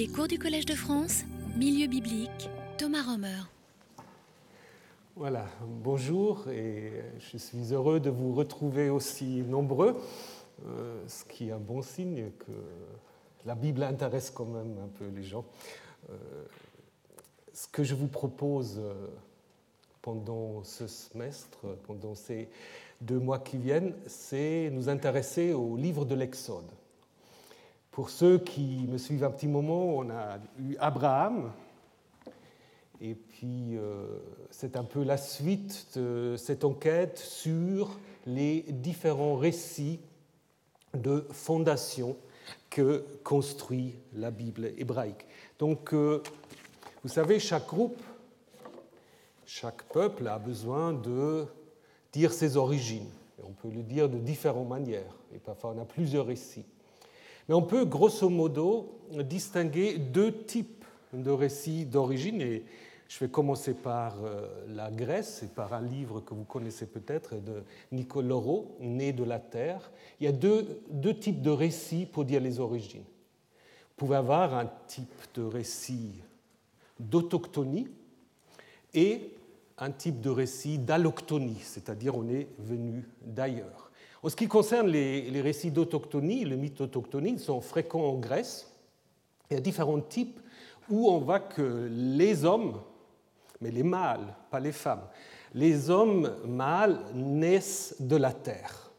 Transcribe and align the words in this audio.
Les 0.00 0.08
cours 0.08 0.28
du 0.28 0.38
Collège 0.38 0.64
de 0.64 0.74
France, 0.74 1.24
Milieu 1.58 1.86
biblique, 1.86 2.48
Thomas 2.78 3.02
Romer. 3.02 3.42
Voilà, 5.14 5.44
bonjour 5.62 6.48
et 6.48 7.04
je 7.18 7.36
suis 7.36 7.74
heureux 7.74 8.00
de 8.00 8.08
vous 8.08 8.32
retrouver 8.32 8.88
aussi 8.88 9.42
nombreux, 9.42 10.00
euh, 10.64 11.02
ce 11.06 11.26
qui 11.26 11.50
est 11.50 11.52
un 11.52 11.58
bon 11.58 11.82
signe 11.82 12.30
que 12.38 12.52
la 13.44 13.54
Bible 13.54 13.82
intéresse 13.82 14.30
quand 14.30 14.46
même 14.46 14.74
un 14.82 14.88
peu 14.88 15.04
les 15.14 15.22
gens. 15.22 15.44
Euh, 16.08 16.14
ce 17.52 17.68
que 17.68 17.84
je 17.84 17.94
vous 17.94 18.08
propose 18.08 18.78
euh, 18.78 18.94
pendant 20.00 20.64
ce 20.64 20.86
semestre, 20.86 21.58
pendant 21.86 22.14
ces 22.14 22.48
deux 23.02 23.18
mois 23.18 23.38
qui 23.38 23.58
viennent, 23.58 23.92
c'est 24.06 24.70
nous 24.72 24.88
intéresser 24.88 25.52
au 25.52 25.76
livre 25.76 26.06
de 26.06 26.14
l'Exode. 26.14 26.72
Pour 27.90 28.10
ceux 28.10 28.38
qui 28.38 28.86
me 28.88 28.98
suivent 28.98 29.24
un 29.24 29.30
petit 29.30 29.48
moment, 29.48 29.96
on 29.96 30.10
a 30.10 30.38
eu 30.60 30.76
Abraham, 30.78 31.52
et 33.00 33.14
puis 33.14 33.76
euh, 33.76 34.18
c'est 34.50 34.76
un 34.76 34.84
peu 34.84 35.02
la 35.02 35.16
suite 35.16 35.98
de 35.98 36.36
cette 36.36 36.64
enquête 36.64 37.18
sur 37.18 37.98
les 38.26 38.62
différents 38.68 39.36
récits 39.36 40.00
de 40.94 41.26
fondation 41.30 42.16
que 42.68 43.04
construit 43.24 43.96
la 44.14 44.30
Bible 44.30 44.72
hébraïque. 44.76 45.26
Donc, 45.58 45.92
euh, 45.92 46.22
vous 47.02 47.08
savez, 47.08 47.38
chaque 47.38 47.66
groupe, 47.66 48.00
chaque 49.46 49.82
peuple 49.84 50.28
a 50.28 50.38
besoin 50.38 50.92
de 50.92 51.46
dire 52.12 52.32
ses 52.32 52.56
origines. 52.56 53.08
Et 53.38 53.42
on 53.44 53.52
peut 53.52 53.70
le 53.74 53.82
dire 53.82 54.08
de 54.08 54.18
différentes 54.18 54.68
manières. 54.68 55.16
Et 55.34 55.38
parfois, 55.38 55.74
on 55.76 55.80
a 55.80 55.84
plusieurs 55.84 56.26
récits. 56.26 56.66
Mais 57.50 57.56
on 57.56 57.62
peut 57.62 57.84
grosso 57.84 58.28
modo 58.28 59.00
distinguer 59.24 59.98
deux 59.98 60.44
types 60.44 60.84
de 61.12 61.32
récits 61.32 61.84
d'origine. 61.84 62.40
Et 62.40 62.62
je 63.08 63.18
vais 63.18 63.28
commencer 63.28 63.74
par 63.74 64.24
euh, 64.24 64.46
la 64.68 64.88
Grèce 64.88 65.42
et 65.42 65.48
par 65.48 65.74
un 65.74 65.80
livre 65.80 66.20
que 66.20 66.32
vous 66.32 66.44
connaissez 66.44 66.86
peut-être 66.86 67.34
de 67.34 67.64
Nicole 67.90 68.28
Leroux, 68.28 68.68
Né 68.78 69.12
de 69.12 69.24
la 69.24 69.40
Terre. 69.40 69.90
Il 70.20 70.26
y 70.26 70.28
a 70.28 70.32
deux, 70.32 70.64
types 71.18 71.42
de 71.42 71.50
récits 71.50 72.06
pour 72.06 72.24
dire 72.24 72.40
les 72.40 72.60
origines. 72.60 73.02
Vous 73.02 73.96
pouvez 74.06 74.14
avoir 74.14 74.54
un 74.54 74.70
type 74.86 75.12
de 75.34 75.42
récit 75.42 76.22
d'autochtonie 77.00 77.88
et 78.94 79.34
un 79.76 79.90
type 79.90 80.20
de 80.20 80.30
récit 80.30 80.78
d'allochtonie, 80.78 81.58
c'est-à-dire 81.64 82.16
on 82.16 82.28
est 82.28 82.46
venu 82.60 83.08
d'ailleurs. 83.22 83.89
En 84.22 84.28
ce 84.28 84.36
qui 84.36 84.48
concerne 84.48 84.88
les, 84.88 85.40
récits 85.40 85.70
d'autochtonie, 85.70 86.44
les 86.44 86.56
mythes 86.56 86.78
d'autochtonie, 86.78 87.38
sont 87.38 87.60
fréquents 87.60 88.04
en 88.04 88.18
Grèce. 88.18 88.70
Il 89.50 89.54
y 89.54 89.56
a 89.56 89.60
différents 89.60 90.00
types 90.00 90.40
où 90.88 91.08
on 91.08 91.18
voit 91.18 91.40
que 91.40 91.88
les 91.90 92.44
hommes, 92.44 92.80
mais 93.60 93.70
les 93.70 93.82
mâles, 93.82 94.34
pas 94.50 94.60
les 94.60 94.72
femmes, 94.72 95.04
les 95.54 95.88
hommes 95.88 96.34
mâles 96.46 97.00
naissent 97.14 97.96
de 97.98 98.16
la 98.16 98.32
terre. 98.32 98.90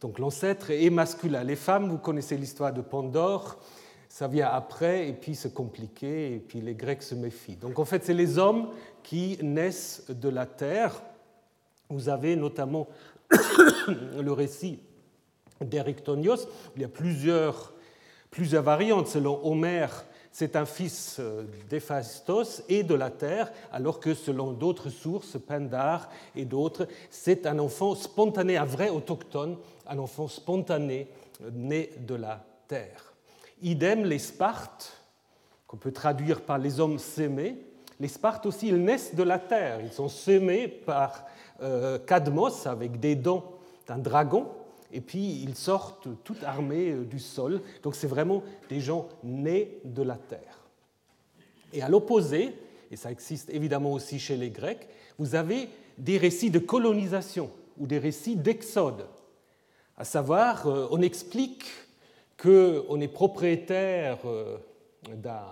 Donc 0.00 0.18
l'ancêtre 0.18 0.70
est 0.70 0.90
masculin. 0.90 1.44
Les 1.44 1.56
femmes, 1.56 1.88
vous 1.88 1.98
connaissez 1.98 2.36
l'histoire 2.36 2.72
de 2.72 2.80
Pandore, 2.80 3.58
ça 4.08 4.28
vient 4.28 4.48
après, 4.48 5.08
et 5.08 5.12
puis 5.12 5.34
c'est 5.34 5.54
compliqué, 5.54 6.34
et 6.34 6.38
puis 6.38 6.60
les 6.60 6.74
Grecs 6.74 7.02
se 7.02 7.14
méfient. 7.14 7.56
Donc 7.56 7.78
en 7.78 7.84
fait, 7.84 8.04
c'est 8.04 8.14
les 8.14 8.38
hommes 8.38 8.68
qui 9.02 9.38
naissent 9.42 10.04
de 10.08 10.28
la 10.28 10.44
terre. 10.46 11.02
Vous 11.88 12.08
avez 12.08 12.36
notamment 12.36 12.88
le 14.20 14.32
récit 14.32 14.80
d'Erictonios. 15.60 16.48
Il 16.76 16.82
y 16.82 16.84
a 16.84 16.88
plusieurs, 16.88 17.72
plusieurs 18.30 18.62
variantes. 18.62 19.08
Selon 19.08 19.44
Homère, 19.44 20.04
c'est 20.32 20.56
un 20.56 20.64
fils 20.64 21.18
euh, 21.20 21.44
d'Héphaïstos 21.68 22.62
et 22.68 22.82
de 22.82 22.94
la 22.94 23.10
terre, 23.10 23.52
alors 23.70 24.00
que 24.00 24.14
selon 24.14 24.52
d'autres 24.52 24.88
sources, 24.88 25.38
Pindar 25.38 26.08
et 26.34 26.46
d'autres, 26.46 26.88
c'est 27.10 27.46
un 27.46 27.58
enfant 27.58 27.94
spontané, 27.94 28.56
un 28.56 28.64
vrai 28.64 28.88
autochtone, 28.88 29.58
un 29.86 29.98
enfant 29.98 30.28
spontané 30.28 31.08
euh, 31.42 31.50
né 31.52 31.90
de 31.98 32.14
la 32.14 32.44
terre. 32.66 33.12
Idem 33.60 34.04
les 34.04 34.18
Spartes, 34.18 34.92
qu'on 35.66 35.76
peut 35.76 35.92
traduire 35.92 36.40
par 36.40 36.58
les 36.58 36.80
hommes 36.80 36.98
sémés. 36.98 37.56
Les 38.00 38.08
Spartes 38.08 38.46
aussi, 38.46 38.68
ils 38.68 38.82
naissent 38.82 39.14
de 39.14 39.22
la 39.22 39.38
terre, 39.38 39.80
ils 39.82 39.92
sont 39.92 40.08
sémés 40.08 40.66
par 40.66 41.24
Cadmos 42.06 42.66
avec 42.66 42.98
des 43.00 43.14
dents 43.14 43.44
d'un 43.86 43.98
dragon, 43.98 44.46
et 44.92 45.00
puis 45.00 45.42
ils 45.42 45.54
sortent 45.54 46.08
tout 46.22 46.36
armés 46.44 46.90
euh, 46.90 47.04
du 47.04 47.18
sol. 47.18 47.60
Donc 47.82 47.94
c'est 47.94 48.06
vraiment 48.06 48.42
des 48.68 48.80
gens 48.80 49.08
nés 49.24 49.78
de 49.84 50.02
la 50.02 50.16
terre. 50.16 50.60
Et 51.72 51.82
à 51.82 51.88
l'opposé, 51.88 52.54
et 52.90 52.96
ça 52.96 53.10
existe 53.10 53.50
évidemment 53.50 53.92
aussi 53.92 54.18
chez 54.18 54.36
les 54.36 54.50
Grecs, 54.50 54.88
vous 55.18 55.34
avez 55.34 55.68
des 55.98 56.18
récits 56.18 56.50
de 56.50 56.58
colonisation 56.58 57.50
ou 57.78 57.86
des 57.86 57.98
récits 57.98 58.36
d'exode. 58.36 59.06
À 59.96 60.04
savoir, 60.04 60.66
euh, 60.66 60.88
on 60.90 61.00
explique 61.00 61.64
qu'on 62.36 63.00
est 63.00 63.12
propriétaire 63.12 64.18
d'un 65.08 65.44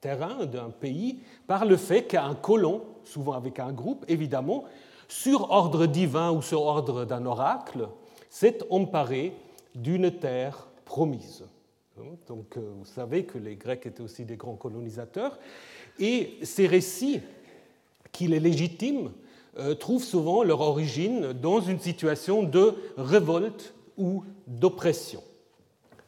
terrain, 0.00 0.44
d'un 0.44 0.70
pays, 0.70 1.20
par 1.46 1.64
le 1.64 1.76
fait 1.76 2.02
qu'un 2.02 2.34
colon, 2.34 2.82
souvent 3.04 3.34
avec 3.34 3.60
un 3.60 3.72
groupe 3.72 4.04
évidemment, 4.08 4.64
sur 5.08 5.50
ordre 5.50 5.86
divin 5.86 6.32
ou 6.32 6.42
sur 6.42 6.62
ordre 6.62 7.04
d'un 7.04 7.26
oracle, 7.26 7.88
s'est 8.28 8.58
emparé 8.70 9.32
d'une 9.74 10.10
terre 10.10 10.66
promise. 10.84 11.44
Donc 12.28 12.56
euh, 12.56 12.72
vous 12.78 12.84
savez 12.84 13.24
que 13.24 13.38
les 13.38 13.56
Grecs 13.56 13.86
étaient 13.86 14.02
aussi 14.02 14.24
des 14.24 14.36
grands 14.36 14.56
colonisateurs, 14.56 15.38
et 15.98 16.38
ces 16.42 16.66
récits, 16.66 17.20
qu'il 18.12 18.34
est 18.34 18.40
légitime, 18.40 19.12
euh, 19.58 19.74
trouvent 19.74 20.04
souvent 20.04 20.42
leur 20.42 20.60
origine 20.60 21.32
dans 21.32 21.60
une 21.60 21.80
situation 21.80 22.42
de 22.42 22.74
révolte 22.98 23.74
ou 23.96 24.24
d'oppression. 24.46 25.22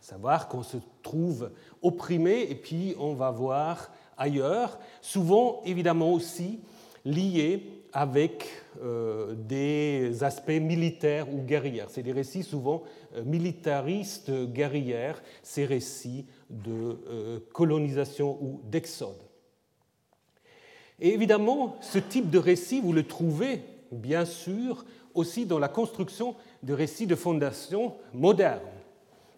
Savoir 0.00 0.48
qu'on 0.48 0.62
se 0.62 0.76
trouve 1.03 1.50
opprimé, 1.82 2.47
et 2.50 2.54
puis 2.54 2.94
on 2.98 3.15
va 3.15 3.30
voir 3.30 3.91
ailleurs, 4.19 4.78
souvent 5.00 5.62
évidemment 5.65 6.12
aussi 6.12 6.60
lié 7.04 7.78
avec 7.93 8.49
euh, 8.82 9.34
des 9.34 10.22
aspects 10.22 10.49
militaires 10.49 11.32
ou 11.32 11.43
guerriers. 11.43 11.87
C'est 11.88 12.03
des 12.03 12.12
récits 12.12 12.43
souvent 12.43 12.82
euh, 13.16 13.25
militaristes, 13.25 14.31
guerriers, 14.53 15.12
ces 15.43 15.65
récits 15.65 16.27
de 16.50 16.98
euh, 17.09 17.41
colonisation 17.53 18.38
ou 18.41 18.60
d'exode. 18.65 19.16
Et 21.00 21.15
évidemment, 21.15 21.77
ce 21.81 21.98
type 21.98 22.31
de 22.31 22.38
récit, 22.38 22.81
vous 22.81 22.93
le 22.93 23.06
trouvez 23.06 23.62
bien 23.93 24.25
sûr 24.25 24.84
aussi 25.15 25.47
dans 25.47 25.59
la 25.59 25.69
construction 25.69 26.34
de 26.62 26.72
récits 26.75 27.06
de 27.06 27.15
fondation 27.15 27.94
modernes. 28.12 28.60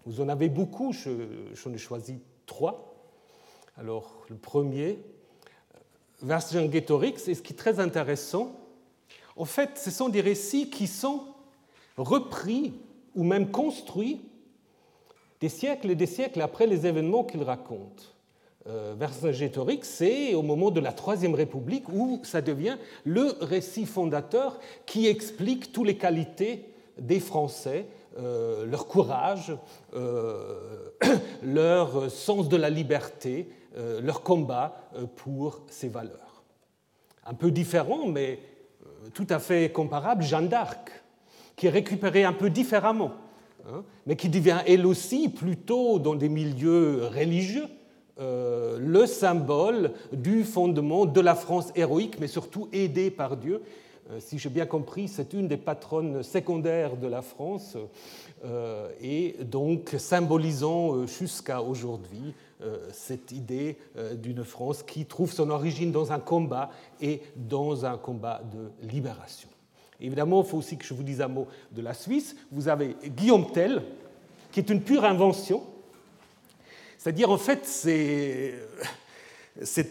Vous 0.07 0.21
en 0.21 0.29
avez 0.29 0.49
beaucoup, 0.49 0.93
j'en 0.93 1.73
ai 1.73 1.79
choisi 1.79 2.21
trois. 2.47 2.95
Alors, 3.77 4.25
le 4.29 4.37
premier, 4.37 4.99
Vercingetorix, 6.23 7.29
et 7.29 7.35
ce 7.35 7.43
qui 7.43 7.53
est 7.53 7.57
très 7.57 7.81
intéressant, 7.81 8.57
en 9.37 9.45
fait, 9.45 9.79
ce 9.79 9.91
sont 9.91 10.09
des 10.09 10.21
récits 10.21 10.69
qui 10.69 10.87
sont 10.87 11.23
repris 11.97 12.75
ou 13.15 13.25
même 13.25 13.51
construits 13.51 14.21
des 15.41 15.49
siècles 15.49 15.91
et 15.91 15.95
des 15.95 16.07
siècles 16.07 16.43
après 16.43 16.67
les 16.67 16.87
événements 16.87 17.25
qu'il 17.25 17.43
raconte. 17.43 18.15
Euh, 18.67 18.95
Vercingétorix, 18.99 19.81
c'est 19.85 20.35
au 20.35 20.43
moment 20.43 20.71
de 20.71 20.81
la 20.81 20.93
Troisième 20.93 21.35
République 21.35 21.89
où 21.89 22.21
ça 22.25 22.43
devient 22.43 22.77
le 23.05 23.35
récit 23.41 23.87
fondateur 23.87 24.61
qui 24.85 25.07
explique 25.07 25.73
toutes 25.73 25.87
les 25.87 25.97
qualités 25.97 26.67
des 26.99 27.21
Français, 27.21 27.87
euh, 28.19 28.67
leur 28.67 28.89
courage, 28.89 29.53
euh, 29.95 30.91
leur 31.45 32.11
sens 32.11 32.49
de 32.49 32.57
la 32.57 32.69
liberté, 32.69 33.49
euh, 33.77 34.01
leur 34.01 34.23
combat 34.23 34.91
pour 35.15 35.61
ces 35.69 35.89
valeurs. 35.89 36.43
Un 37.25 37.35
peu 37.35 37.53
différent, 37.53 38.09
mais 38.09 38.41
tout 39.15 39.27
à 39.31 39.39
fait 39.39 39.71
comparable, 39.71 40.25
Jeanne 40.25 40.49
d'Arc, 40.49 40.91
qui 41.55 41.69
est 41.69 41.71
récupérée 41.71 42.25
un 42.25 42.33
peu 42.33 42.51
différemment, 42.51 43.13
hein, 43.69 43.85
mais 44.07 44.17
qui 44.17 44.29
devient 44.29 44.59
elle 44.67 44.87
aussi 44.87 45.29
plutôt 45.29 46.01
dans 46.01 46.17
des 46.17 46.29
milieux 46.29 47.07
religieux 47.07 47.67
le 48.19 49.07
symbole 49.07 49.93
du 50.13 50.45
fondement 50.45 51.07
de 51.07 51.21
la 51.23 51.35
France 51.35 51.73
héroïque, 51.75 52.21
mais 52.21 52.27
surtout 52.27 52.69
aidée 52.71 53.11
par 53.11 53.39
Dieu. 53.39 53.63
Si 54.19 54.39
j'ai 54.39 54.49
bien 54.49 54.67
compris, 54.67 55.09
c'est 55.09 55.33
une 55.33 55.47
des 55.49 55.57
patronnes 55.57 56.23
secondaires 56.23 56.97
de 56.97 57.07
la 57.07 57.23
France, 57.23 57.77
et 59.01 59.37
donc 59.45 59.95
symbolisant 59.99 61.07
jusqu'à 61.07 61.63
aujourd'hui 61.63 62.35
euh, 62.63 62.77
cette 62.93 63.33
idée 63.33 63.79
euh, 63.97 64.15
d'une 64.15 64.45
France 64.45 64.83
qui 64.83 65.07
trouve 65.07 65.33
son 65.33 65.49
origine 65.49 65.93
dans 65.93 66.13
un 66.13 66.19
combat 66.19 66.71
et 67.01 67.23
dans 67.35 67.87
un 67.87 67.97
combat 67.97 68.43
de 68.53 68.71
libération. 68.87 69.49
Évidemment, 69.99 70.43
il 70.43 70.47
faut 70.47 70.59
aussi 70.59 70.77
que 70.77 70.85
je 70.85 70.93
vous 70.93 71.03
dise 71.03 71.23
un 71.23 71.29
mot 71.29 71.47
de 71.73 71.81
la 71.81 71.95
Suisse. 71.95 72.37
Vous 72.53 72.69
avez 72.69 72.97
Guillaume 73.17 73.51
Tell, 73.51 73.83
qui 74.53 74.61
est 74.61 74.69
une 74.69 74.83
pure 74.83 75.07
invention. 75.07 75.63
C'est-à-dire, 76.99 77.31
en 77.31 77.39
fait, 77.39 77.65
c'est 77.65 78.55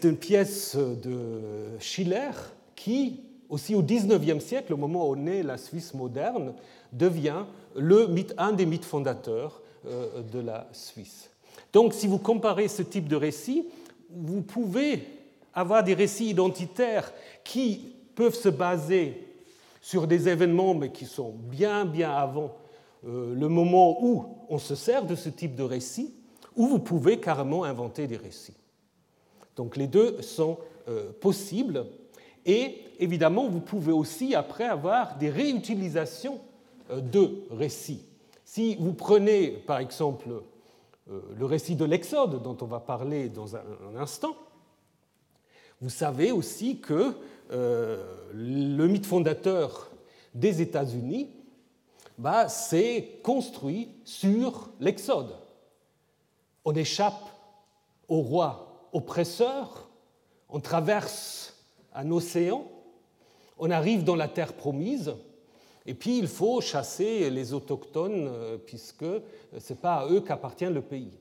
une 0.04 0.16
pièce 0.16 0.76
de 0.76 1.76
Schiller 1.80 2.30
qui, 2.76 3.20
aussi 3.50 3.74
au 3.74 3.82
XIXe 3.82 4.42
siècle, 4.42 4.72
au 4.72 4.76
moment 4.76 5.08
où 5.08 5.16
naît 5.16 5.42
la 5.42 5.58
Suisse 5.58 5.92
moderne, 5.92 6.54
devient 6.92 7.44
le 7.76 8.08
un 8.38 8.52
des 8.52 8.64
mythes 8.64 8.84
fondateurs 8.84 9.60
euh, 9.86 10.22
de 10.22 10.38
la 10.38 10.68
Suisse. 10.72 11.30
Donc, 11.72 11.92
si 11.92 12.06
vous 12.06 12.18
comparez 12.18 12.68
ce 12.68 12.82
type 12.82 13.08
de 13.08 13.16
récit, 13.16 13.66
vous 14.08 14.42
pouvez 14.42 15.04
avoir 15.52 15.84
des 15.84 15.94
récits 15.94 16.30
identitaires 16.30 17.12
qui 17.44 17.94
peuvent 18.14 18.34
se 18.34 18.48
baser 18.48 19.26
sur 19.80 20.06
des 20.06 20.28
événements, 20.28 20.74
mais 20.74 20.90
qui 20.90 21.06
sont 21.06 21.30
bien, 21.30 21.84
bien 21.84 22.12
avant 22.12 22.56
euh, 23.06 23.34
le 23.34 23.48
moment 23.48 24.04
où 24.04 24.26
on 24.48 24.58
se 24.58 24.74
sert 24.74 25.04
de 25.04 25.14
ce 25.14 25.28
type 25.28 25.54
de 25.54 25.62
récit, 25.62 26.14
ou 26.56 26.66
vous 26.66 26.78
pouvez 26.78 27.18
carrément 27.18 27.64
inventer 27.64 28.06
des 28.06 28.16
récits. 28.16 28.56
Donc 29.56 29.76
les 29.76 29.86
deux 29.86 30.20
sont 30.22 30.58
euh, 30.88 31.10
possibles. 31.20 31.86
Et 32.46 32.84
évidemment, 32.98 33.48
vous 33.48 33.60
pouvez 33.60 33.92
aussi 33.92 34.34
après 34.34 34.64
avoir 34.64 35.16
des 35.18 35.30
réutilisations 35.30 36.40
euh, 36.90 37.00
de 37.00 37.44
récits. 37.50 38.04
Si 38.44 38.76
vous 38.76 38.94
prenez 38.94 39.50
par 39.50 39.78
exemple 39.78 40.28
le 41.36 41.44
récit 41.44 41.76
de 41.76 41.84
l'Exode 41.84 42.42
dont 42.42 42.56
on 42.60 42.66
va 42.66 42.78
parler 42.80 43.28
dans 43.28 43.56
un 43.56 43.96
instant, 43.96 44.36
vous 45.80 45.90
savez 45.90 46.30
aussi 46.30 46.80
que 46.80 47.14
le 47.50 48.86
mythe 48.86 49.06
fondateur 49.06 49.90
des 50.34 50.60
États-Unis 50.60 51.30
bah, 52.18 52.48
s'est 52.48 53.20
construit 53.22 53.88
sur 54.04 54.70
l'Exode. 54.78 55.34
On 56.64 56.74
échappe 56.74 57.30
au 58.08 58.20
roi 58.20 58.88
oppresseur, 58.92 59.88
on 60.48 60.60
traverse 60.60 61.59
un 61.94 62.10
océan, 62.10 62.64
on 63.58 63.70
arrive 63.70 64.04
dans 64.04 64.16
la 64.16 64.28
terre 64.28 64.52
promise, 64.52 65.14
et 65.86 65.94
puis 65.94 66.18
il 66.18 66.28
faut 66.28 66.60
chasser 66.60 67.30
les 67.30 67.52
autochtones, 67.52 68.28
euh, 68.28 68.56
puisque 68.58 69.04
ce 69.04 69.72
n'est 69.72 69.78
pas 69.78 69.96
à 69.96 70.06
eux 70.08 70.20
qu'appartient 70.20 70.66
le 70.66 70.82
pays. 70.82 71.12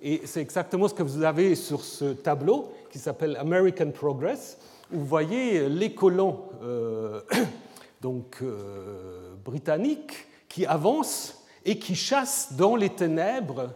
Et 0.00 0.22
c'est 0.24 0.40
exactement 0.40 0.86
ce 0.86 0.94
que 0.94 1.02
vous 1.02 1.22
avez 1.22 1.54
sur 1.54 1.82
ce 1.82 2.12
tableau 2.12 2.70
qui 2.90 2.98
s'appelle 2.98 3.36
American 3.36 3.90
Progress, 3.90 4.58
où 4.92 4.98
vous 4.98 5.06
voyez 5.06 5.68
les 5.68 5.92
colons 5.94 6.44
euh, 6.62 7.20
donc, 8.00 8.38
euh, 8.42 9.34
britanniques 9.44 10.26
qui 10.48 10.66
avancent 10.66 11.44
et 11.64 11.78
qui 11.78 11.94
chassent 11.94 12.54
dans 12.56 12.76
les 12.76 12.90
ténèbres 12.90 13.70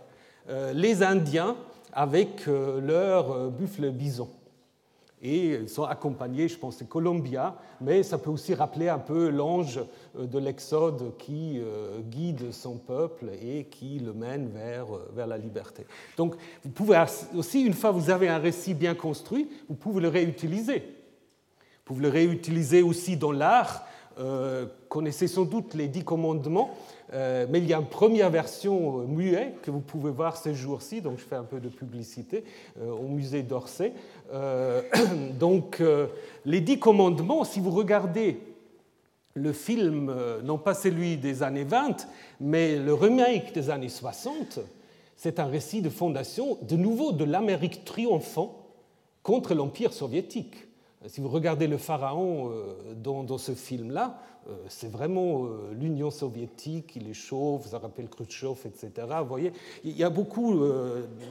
euh, 0.48 0.72
les 0.72 1.02
Indiens 1.02 1.56
avec 1.92 2.48
euh, 2.48 2.80
leurs 2.80 3.30
euh, 3.32 3.48
buffles 3.48 3.90
bisons. 3.90 4.30
Et 5.22 5.54
ils 5.54 5.68
sont 5.68 5.84
accompagnés, 5.84 6.48
je 6.48 6.58
pense, 6.58 6.78
de 6.78 6.84
Columbia, 6.84 7.54
mais 7.80 8.02
ça 8.02 8.18
peut 8.18 8.30
aussi 8.30 8.54
rappeler 8.54 8.88
un 8.88 8.98
peu 8.98 9.28
l'ange 9.28 9.80
de 10.18 10.38
l'Exode 10.38 11.16
qui 11.16 11.60
guide 12.10 12.50
son 12.50 12.76
peuple 12.76 13.26
et 13.40 13.64
qui 13.64 14.00
le 14.00 14.12
mène 14.12 14.48
vers, 14.48 14.86
vers 15.14 15.28
la 15.28 15.38
liberté. 15.38 15.86
Donc, 16.16 16.34
vous 16.64 16.70
pouvez 16.70 17.00
aussi, 17.36 17.62
une 17.62 17.74
fois 17.74 17.90
que 17.90 17.98
vous 17.98 18.10
avez 18.10 18.28
un 18.28 18.38
récit 18.38 18.74
bien 18.74 18.96
construit, 18.96 19.48
vous 19.68 19.76
pouvez 19.76 20.02
le 20.02 20.08
réutiliser. 20.08 20.80
Vous 20.80 21.94
pouvez 21.94 22.02
le 22.02 22.08
réutiliser 22.08 22.82
aussi 22.82 23.16
dans 23.16 23.32
l'art 23.32 23.86
euh, 24.18 24.66
connaissez 24.88 25.26
sans 25.26 25.44
doute 25.44 25.74
les 25.74 25.88
dix 25.88 26.04
commandements, 26.04 26.70
euh, 27.12 27.46
mais 27.48 27.58
il 27.58 27.66
y 27.66 27.74
a 27.74 27.78
une 27.78 27.86
première 27.86 28.30
version 28.30 29.00
euh, 29.00 29.04
muet 29.04 29.54
que 29.62 29.70
vous 29.70 29.80
pouvez 29.80 30.10
voir 30.10 30.36
ces 30.36 30.54
jours-ci, 30.54 31.00
donc 31.00 31.18
je 31.18 31.24
fais 31.24 31.36
un 31.36 31.44
peu 31.44 31.60
de 31.60 31.68
publicité 31.68 32.44
au 32.80 33.08
musée 33.08 33.42
d'Orsay. 33.42 33.92
donc 35.38 35.82
les 36.46 36.60
dix 36.60 36.78
commandements, 36.78 37.44
si 37.44 37.60
vous 37.60 37.70
regardez 37.70 38.40
le 39.34 39.52
film, 39.52 40.14
non 40.42 40.58
pas 40.58 40.74
celui 40.74 41.16
des 41.16 41.42
années 41.42 41.64
20, 41.64 42.06
mais 42.40 42.76
le 42.76 42.94
remake 42.94 43.52
des 43.52 43.70
années 43.70 43.88
60, 43.88 44.60
c'est 45.16 45.38
un 45.38 45.46
récit 45.46 45.82
de 45.82 45.90
fondation, 45.90 46.58
de 46.62 46.76
nouveau, 46.76 47.12
de 47.12 47.24
l'Amérique 47.24 47.84
triomphant 47.84 48.62
contre 49.22 49.54
l'Empire 49.54 49.92
soviétique. 49.92 50.66
Si 51.06 51.20
vous 51.20 51.28
regardez 51.28 51.66
le 51.66 51.78
pharaon 51.78 52.50
euh, 52.50 52.94
dans, 52.94 53.38
ce 53.38 53.52
film-là, 53.52 54.20
euh, 54.48 54.52
c'est 54.68 54.90
vraiment 54.90 55.44
euh, 55.44 55.72
l'Union 55.72 56.10
soviétique, 56.10 56.94
il 56.94 57.08
est 57.08 57.14
chauve, 57.14 57.66
ça 57.66 57.78
rappelle 57.78 58.08
Khrushchev, 58.08 58.58
etc. 58.66 59.08
Vous 59.20 59.28
voyez, 59.28 59.52
il 59.84 59.96
y 59.96 60.04
a 60.04 60.10
beaucoup, 60.10 60.60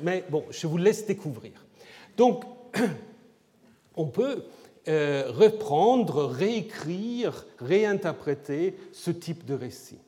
mais 0.04 0.26
bon, 0.30 0.44
je 0.50 0.68
vous 0.68 0.78
laisse 0.78 1.06
découvrir. 1.06 1.54
Donc, 2.18 2.44
on 3.96 4.08
peut 4.08 4.44
reprendre, 4.88 6.26
réécrire, 6.26 7.46
réinterpréter 7.60 8.76
ce 8.92 9.12
type 9.12 9.46
de 9.46 9.54
récit. 9.54 10.00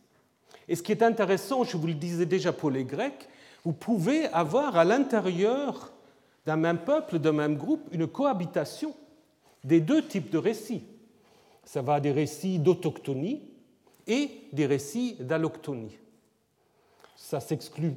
Et 0.68 0.76
ce 0.76 0.84
qui 0.84 0.92
est 0.92 1.04
intéressant, 1.04 1.64
je 1.64 1.78
vous 1.78 1.88
le 1.88 1.94
disais 1.94 2.26
déjà 2.26 2.52
pour 2.52 2.72
les 2.72 2.84
Grecs, 2.84 3.30
vous 3.64 3.74
pouvez 3.74 4.26
avoir 4.28 4.76
à 4.76 4.84
l'intérieur 4.84 5.94
d'un 6.46 6.58
même 6.58 6.80
peuple, 6.80 7.20
d'un 7.20 7.32
même 7.32 7.56
groupe, 7.56 7.88
une 7.92 8.08
cohabitation 8.08 8.94
des 9.64 9.80
deux 9.80 10.06
types 10.06 10.30
de 10.30 10.38
récits. 10.38 10.84
Ça 11.64 11.82
va 11.82 12.00
des 12.00 12.12
récits 12.12 12.60
d'autochtonie 12.60 13.42
et 14.08 14.30
des 14.52 14.66
récits 14.66 15.16
d'alloctonie. 15.20 15.98
Ça 17.16 17.40
s'exclut 17.40 17.96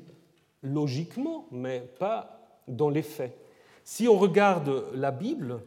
logiquement, 0.62 1.46
mais 1.50 1.80
pas 1.98 2.38
dans 2.68 2.90
les 2.90 3.02
faits. 3.02 3.36
Si 3.84 4.08
on 4.08 4.18
regarde 4.18 4.84
la 4.94 5.10
Bible, 5.10 5.60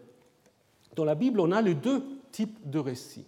dans 0.95 1.05
la 1.05 1.15
Bible, 1.15 1.39
on 1.39 1.51
a 1.51 1.61
les 1.61 1.75
deux 1.75 2.03
types 2.31 2.69
de 2.69 2.79
récits. 2.79 3.25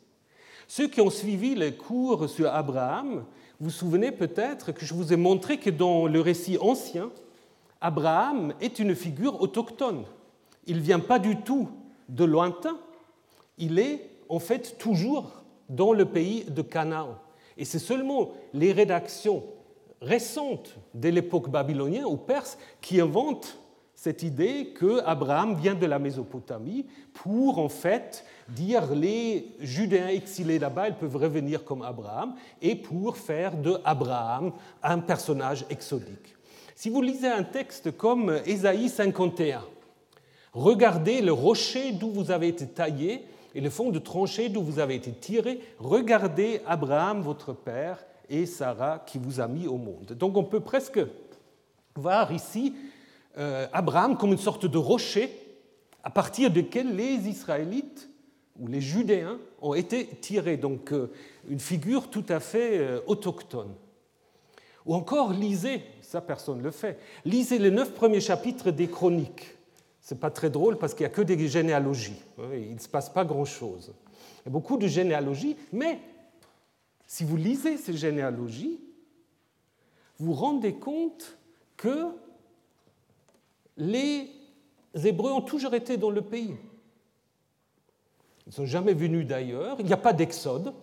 Ceux 0.67 0.87
qui 0.87 1.01
ont 1.01 1.09
suivi 1.09 1.55
les 1.55 1.75
cours 1.75 2.29
sur 2.29 2.53
Abraham, 2.53 3.25
vous 3.59 3.65
vous 3.65 3.69
souvenez 3.69 4.11
peut-être 4.11 4.71
que 4.71 4.85
je 4.85 4.93
vous 4.93 5.11
ai 5.13 5.17
montré 5.17 5.57
que 5.57 5.69
dans 5.69 6.07
le 6.07 6.21
récit 6.21 6.57
ancien, 6.59 7.11
Abraham 7.81 8.53
est 8.61 8.79
une 8.79 8.95
figure 8.95 9.41
autochtone. 9.41 10.05
Il 10.67 10.77
ne 10.77 10.81
vient 10.81 10.99
pas 10.99 11.19
du 11.19 11.37
tout 11.37 11.69
de 12.11 12.23
lointain, 12.25 12.77
il 13.57 13.79
est 13.79 14.09
en 14.29 14.39
fait 14.39 14.77
toujours 14.77 15.43
dans 15.69 15.93
le 15.93 16.05
pays 16.05 16.43
de 16.43 16.61
Canaan. 16.61 17.17
Et 17.57 17.65
c'est 17.65 17.79
seulement 17.79 18.31
les 18.53 18.71
rédactions 18.71 19.43
récentes 20.01 20.75
de 20.93 21.09
l'époque 21.09 21.49
babylonienne 21.49 22.05
ou 22.05 22.17
perse 22.17 22.57
qui 22.81 22.99
inventent 22.99 23.57
cette 23.95 24.23
idée 24.23 24.73
que 24.73 24.99
Abraham 25.05 25.55
vient 25.55 25.75
de 25.75 25.85
la 25.85 25.99
Mésopotamie 25.99 26.87
pour 27.13 27.59
en 27.59 27.69
fait 27.69 28.25
dire 28.49 28.95
les 28.95 29.55
Judéens 29.59 30.07
exilés 30.07 30.57
là-bas, 30.57 30.87
ils 30.87 30.95
peuvent 30.95 31.17
revenir 31.17 31.63
comme 31.63 31.83
Abraham 31.83 32.33
et 32.63 32.75
pour 32.75 33.15
faire 33.15 33.55
de 33.55 33.77
Abraham 33.85 34.53
un 34.81 34.97
personnage 34.99 35.65
exodique. 35.69 36.35
Si 36.75 36.89
vous 36.89 37.03
lisez 37.03 37.27
un 37.27 37.43
texte 37.43 37.95
comme 37.95 38.39
Ésaïe 38.43 38.89
51, 38.89 39.61
Regardez 40.53 41.21
le 41.21 41.31
rocher 41.31 41.93
d'où 41.93 42.11
vous 42.11 42.31
avez 42.31 42.49
été 42.49 42.67
taillé 42.67 43.25
et 43.55 43.61
le 43.61 43.69
fond 43.69 43.89
de 43.89 43.99
tranchée 43.99 44.49
d'où 44.49 44.61
vous 44.61 44.79
avez 44.79 44.95
été 44.95 45.11
tiré. 45.11 45.59
Regardez 45.79 46.61
Abraham, 46.65 47.21
votre 47.21 47.53
père, 47.53 48.05
et 48.31 48.45
Sarah 48.45 49.03
qui 49.05 49.19
vous 49.19 49.41
a 49.41 49.47
mis 49.47 49.67
au 49.67 49.77
monde. 49.77 50.13
Donc 50.17 50.37
on 50.37 50.43
peut 50.43 50.61
presque 50.61 50.99
voir 51.95 52.31
ici 52.31 52.73
euh, 53.37 53.67
Abraham 53.73 54.17
comme 54.17 54.31
une 54.31 54.37
sorte 54.37 54.65
de 54.65 54.77
rocher 54.77 55.29
à 56.03 56.09
partir 56.09 56.49
duquel 56.49 56.95
les 56.95 57.27
Israélites 57.27 58.09
ou 58.59 58.67
les 58.67 58.81
Judéens 58.81 59.37
ont 59.61 59.73
été 59.73 60.07
tirés. 60.07 60.57
Donc 60.57 60.93
euh, 60.93 61.11
une 61.49 61.59
figure 61.59 62.09
tout 62.09 62.25
à 62.29 62.39
fait 62.39 62.79
euh, 62.79 63.01
autochtone. 63.05 63.73
Ou 64.85 64.95
encore 64.95 65.33
lisez, 65.33 65.83
ça 66.01 66.21
personne 66.21 66.59
ne 66.59 66.63
le 66.63 66.71
fait, 66.71 66.97
lisez 67.25 67.59
les 67.59 67.69
neuf 67.69 67.93
premiers 67.93 68.21
chapitres 68.21 68.71
des 68.71 68.87
Chroniques. 68.87 69.57
Ce 70.01 70.13
n'est 70.13 70.19
pas 70.19 70.31
très 70.31 70.49
drôle 70.49 70.77
parce 70.77 70.93
qu'il 70.93 71.05
n'y 71.05 71.11
a 71.11 71.15
que 71.15 71.21
des 71.21 71.47
généalogies. 71.47 72.21
Il 72.53 72.73
ne 72.73 72.79
se 72.79 72.89
passe 72.89 73.09
pas 73.09 73.23
grand-chose. 73.23 73.93
Il 74.39 74.45
y 74.45 74.49
a 74.49 74.51
beaucoup 74.51 74.77
de 74.77 74.87
généalogies, 74.87 75.55
mais 75.71 75.99
si 77.05 77.23
vous 77.23 77.37
lisez 77.37 77.77
ces 77.77 77.93
généalogies, 77.93 78.79
vous 80.17 80.27
vous 80.27 80.33
rendez 80.33 80.73
compte 80.73 81.37
que 81.77 82.07
les 83.77 84.29
Hébreux 84.93 85.31
ont 85.31 85.41
toujours 85.41 85.73
été 85.73 85.97
dans 85.97 86.09
le 86.09 86.21
pays. 86.21 86.55
Ils 88.45 88.49
ne 88.49 88.53
sont 88.53 88.65
jamais 88.65 88.93
venus 88.93 89.25
d'ailleurs. 89.25 89.77
Il 89.79 89.85
n'y 89.85 89.93
a 89.93 89.97
pas 89.97 90.13
d'exode. 90.13 90.73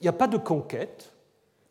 Il 0.00 0.04
n'y 0.04 0.08
a 0.08 0.12
pas 0.12 0.26
de 0.26 0.38
conquête. 0.38 1.12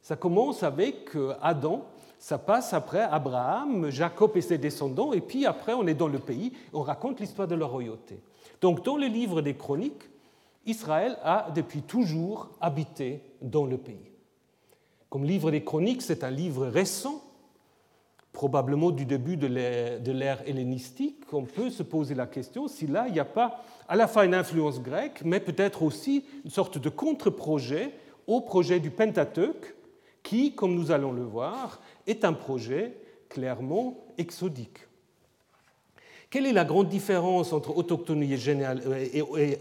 Ça 0.02 0.16
commence 0.16 0.64
avec 0.64 1.10
Adam 1.42 1.86
ça 2.20 2.38
passe 2.38 2.74
après 2.74 3.02
Abraham, 3.02 3.90
Jacob 3.90 4.32
et 4.36 4.42
ses 4.42 4.58
descendants, 4.58 5.14
et 5.14 5.22
puis 5.22 5.46
après 5.46 5.74
on 5.74 5.88
est 5.88 5.94
dans 5.94 6.08
le 6.08 6.20
pays, 6.20 6.54
on 6.74 6.82
raconte 6.82 7.20
l'histoire 7.20 7.48
de 7.48 7.56
la 7.56 7.66
royauté. 7.66 8.20
Donc 8.62 8.84
dans 8.84 8.98
le 8.98 9.08
livre 9.08 9.42
des 9.42 9.56
chroniques, 9.56 10.04
Israël 10.66 11.18
a 11.24 11.50
depuis 11.56 11.82
toujours 11.82 12.50
habité 12.60 13.22
dans 13.42 13.66
le 13.66 13.78
pays. 13.78 14.12
Comme 15.10 15.24
livre 15.24 15.52
des 15.52 15.64
chroniques, 15.64 16.02
c'est 16.02 16.24
un 16.24 16.32
livre 16.32 16.68
récent, 16.68 17.24
probablement 18.34 18.92
du 18.92 19.06
début 19.06 19.38
de 19.38 19.48
l'ère 19.48 20.48
hellénistique, 20.48 21.24
on 21.32 21.44
peut 21.44 21.70
se 21.70 21.82
poser 21.84 22.14
la 22.14 22.28
question 22.28 22.68
si 22.68 22.86
là, 22.86 23.06
il 23.08 23.14
n'y 23.14 23.20
a 23.20 23.26
pas 23.26 23.64
à 23.88 23.96
la 23.96 24.08
fois 24.08 24.26
une 24.26 24.36
influence 24.36 24.82
grecque, 24.82 25.22
mais 25.24 25.40
peut-être 25.40 25.82
aussi 25.82 26.26
une 26.44 26.52
sorte 26.52 26.78
de 26.78 26.90
contre-projet 26.90 27.94
au 28.28 28.42
projet 28.42 28.80
du 28.80 28.92
Pentateuque, 28.92 29.76
qui, 30.22 30.54
comme 30.54 30.76
nous 30.76 30.92
allons 30.92 31.14
le 31.14 31.24
voir, 31.24 31.80
est 32.08 32.26
un 32.26 32.34
projet 32.34 32.98
clairement 33.30 34.06
exodique. 34.18 34.80
Quelle 36.30 36.46
est 36.46 36.54
la 36.54 36.66
grande 36.66 36.90
différence 36.90 37.54
entre 37.54 37.78
autochtonie 37.78 38.34
et, 38.34 39.24
et 39.38 39.60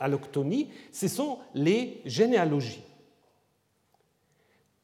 alloctonie? 0.00 0.70
Ce 0.90 1.06
sont 1.08 1.38
les 1.54 2.00
généalogies. 2.04 2.82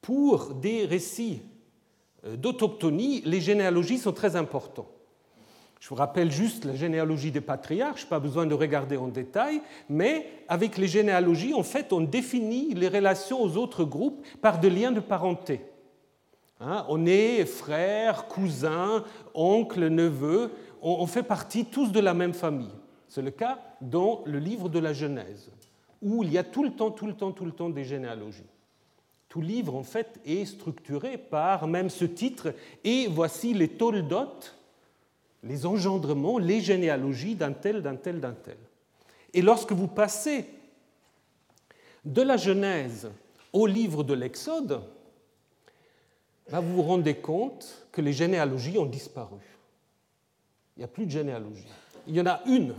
Pour 0.00 0.54
des 0.54 0.84
récits 0.84 1.42
euh, 2.24 2.36
d'autochtonie, 2.36 3.22
les 3.24 3.40
généalogies 3.40 3.98
sont 3.98 4.12
très 4.12 4.36
importantes. 4.36 4.86
Je 5.80 5.88
vous 5.88 5.96
rappelle 5.96 6.30
juste 6.30 6.64
la 6.64 6.74
généalogie 6.74 7.32
des 7.32 7.40
patriarches, 7.40 8.06
pas 8.06 8.20
besoin 8.20 8.46
de 8.46 8.54
regarder 8.54 8.96
en 8.96 9.08
détail, 9.08 9.60
mais 9.88 10.26
avec 10.48 10.78
les 10.78 10.88
généalogies, 10.88 11.54
en 11.54 11.62
fait, 11.62 11.92
on 11.92 12.00
définit 12.00 12.72
les 12.74 12.88
relations 12.88 13.42
aux 13.42 13.56
autres 13.56 13.84
groupes 13.84 14.24
par 14.40 14.58
des 14.58 14.70
liens 14.70 14.92
de 14.92 15.00
parenté. 15.00 15.60
Hein, 16.60 16.86
on 16.88 17.04
est 17.04 17.44
frères, 17.44 18.28
cousins, 18.28 19.04
oncles, 19.34 19.88
neveux, 19.88 20.50
on 20.80 21.06
fait 21.06 21.22
partie 21.22 21.66
tous 21.66 21.90
de 21.92 22.00
la 22.00 22.14
même 22.14 22.32
famille. 22.32 22.70
C'est 23.08 23.22
le 23.22 23.30
cas 23.30 23.58
dans 23.80 24.22
le 24.26 24.38
livre 24.38 24.68
de 24.68 24.78
la 24.78 24.92
Genèse, 24.92 25.50
où 26.02 26.22
il 26.22 26.32
y 26.32 26.38
a 26.38 26.44
tout 26.44 26.62
le 26.62 26.70
temps, 26.70 26.90
tout 26.90 27.06
le 27.06 27.14
temps, 27.14 27.32
tout 27.32 27.44
le 27.44 27.52
temps 27.52 27.68
des 27.68 27.84
généalogies. 27.84 28.46
Tout 29.28 29.40
livre, 29.40 29.74
en 29.74 29.82
fait, 29.82 30.20
est 30.24 30.44
structuré 30.44 31.18
par 31.18 31.66
même 31.66 31.90
ce 31.90 32.04
titre, 32.04 32.54
et 32.84 33.06
voici 33.06 33.52
les 33.52 33.68
toldotes, 33.68 34.56
les 35.42 35.66
engendrements, 35.66 36.38
les 36.38 36.60
généalogies 36.60 37.34
d'un 37.34 37.52
tel, 37.52 37.82
d'un 37.82 37.96
tel, 37.96 38.20
d'un 38.20 38.32
tel. 38.32 38.56
Et 39.34 39.42
lorsque 39.42 39.72
vous 39.72 39.88
passez 39.88 40.46
de 42.04 42.22
la 42.22 42.36
Genèse 42.36 43.10
au 43.52 43.66
livre 43.66 44.04
de 44.04 44.14
l'Exode, 44.14 44.80
vous 46.48 46.76
vous 46.76 46.82
rendez 46.82 47.14
compte 47.14 47.86
que 47.92 48.00
les 48.00 48.12
généalogies 48.12 48.78
ont 48.78 48.86
disparu. 48.86 49.40
Il 50.76 50.80
n'y 50.80 50.84
a 50.84 50.88
plus 50.88 51.06
de 51.06 51.10
généalogie. 51.10 51.66
Il 52.06 52.14
y 52.14 52.20
en 52.20 52.26
a 52.26 52.40
une, 52.46 52.74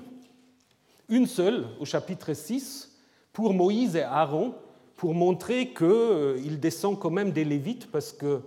une 1.09 1.25
seule 1.25 1.65
au 1.79 1.85
chapitre 1.85 2.33
6, 2.33 2.95
pour 3.33 3.53
Moïse 3.53 3.95
et 3.95 4.03
Aaron, 4.03 4.55
pour 4.95 5.13
montrer 5.13 5.69
qu'ils 5.69 5.85
euh, 5.85 6.57
descendent 6.59 6.99
quand 6.99 7.11
même 7.11 7.31
des 7.31 7.43
Lévites, 7.43 7.91
parce 7.91 8.11
que, 8.11 8.41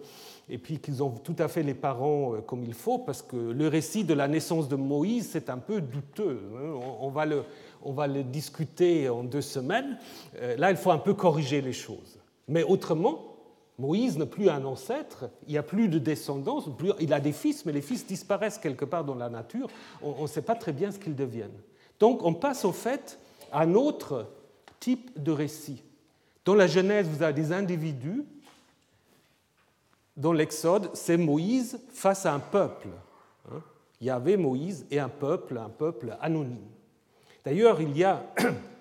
et 0.49 0.59
puis 0.59 0.79
qu'ils 0.79 1.03
ont 1.03 1.11
tout 1.11 1.37
à 1.39 1.49
fait 1.49 1.63
les 1.63 1.75
parents 1.75 2.35
euh, 2.35 2.41
comme 2.41 2.65
il 2.65 2.75
faut, 2.75 2.99
parce 2.99 3.23
que 3.23 3.37
le 3.37 3.69
récit 3.69 4.05
de 4.05 4.15
la 4.15 4.27
naissance 4.27 4.69
de 4.69 4.77
Moïse, 4.77 5.29
c'est 5.31 5.49
un 5.49 5.59
peu 5.59 5.81
douteux. 5.81 6.41
Hein. 6.57 6.81
On 7.01 7.09
va, 7.09 7.25
le, 7.27 7.45
on 7.83 7.93
va 7.93 8.07
le 8.07 8.25
discuter 8.25 9.09
en 9.09 9.23
deux 9.23 9.43
semaines. 9.43 9.99
Euh, 10.41 10.57
là, 10.57 10.71
il 10.71 10.77
faut 10.77 10.91
un 10.91 10.99
peu 10.99 11.15
corriger 11.15 11.61
les 11.61 11.73
choses. 11.73 12.19
Mais 12.49 12.65
autrement, 12.65 13.30
Moïse 13.81 14.19
n'est 14.19 14.27
plus 14.27 14.51
un 14.51 14.63
ancêtre, 14.67 15.31
il 15.47 15.53
n'y 15.53 15.59
a 15.59 15.63
plus 15.63 15.89
de 15.89 15.99
descendance, 15.99 16.69
il 17.01 17.15
a 17.15 17.19
des 17.21 17.33
fils, 17.33 17.65
mais 17.65 17.73
les 17.73 17.81
fils 17.81 18.07
disparaissent 18.07 18.59
quelque 18.59 18.85
part 18.85 19.05
dans 19.05 19.15
la 19.15 19.31
nature, 19.31 19.69
on 20.03 20.23
ne 20.23 20.27
sait 20.27 20.43
pas 20.43 20.55
très 20.55 20.73
bien 20.73 20.93
ce 20.93 20.99
qu'ils 20.99 21.17
deviennent. 21.17 21.59
Donc 21.99 22.23
on 22.23 22.35
passe 22.35 22.67
au 22.67 22.73
fait 22.73 23.19
à 23.51 23.63
un 23.63 23.75
autre 23.75 24.27
type 24.81 25.11
de 25.23 25.33
récit. 25.33 25.83
Dans 26.45 26.55
la 26.55 26.67
Genèse, 26.67 27.07
vous 27.09 27.23
avez 27.23 27.33
des 27.33 27.53
individus. 27.53 28.25
Dans 30.15 30.35
l'Exode, 30.35 30.91
c'est 30.93 31.17
Moïse 31.17 31.81
face 31.91 32.27
à 32.27 32.35
un 32.35 32.39
peuple. 32.39 32.89
Hein. 33.51 33.63
Il 34.03 34.09
y 34.09 34.11
avait 34.11 34.37
Moïse 34.37 34.87
et 34.91 34.99
un 34.99 35.09
peuple, 35.09 35.57
un 35.57 35.71
peuple 35.71 36.19
anonyme. 36.21 36.69
D'ailleurs, 37.47 37.81
il 37.81 37.97
y 37.97 38.05
a 38.05 38.23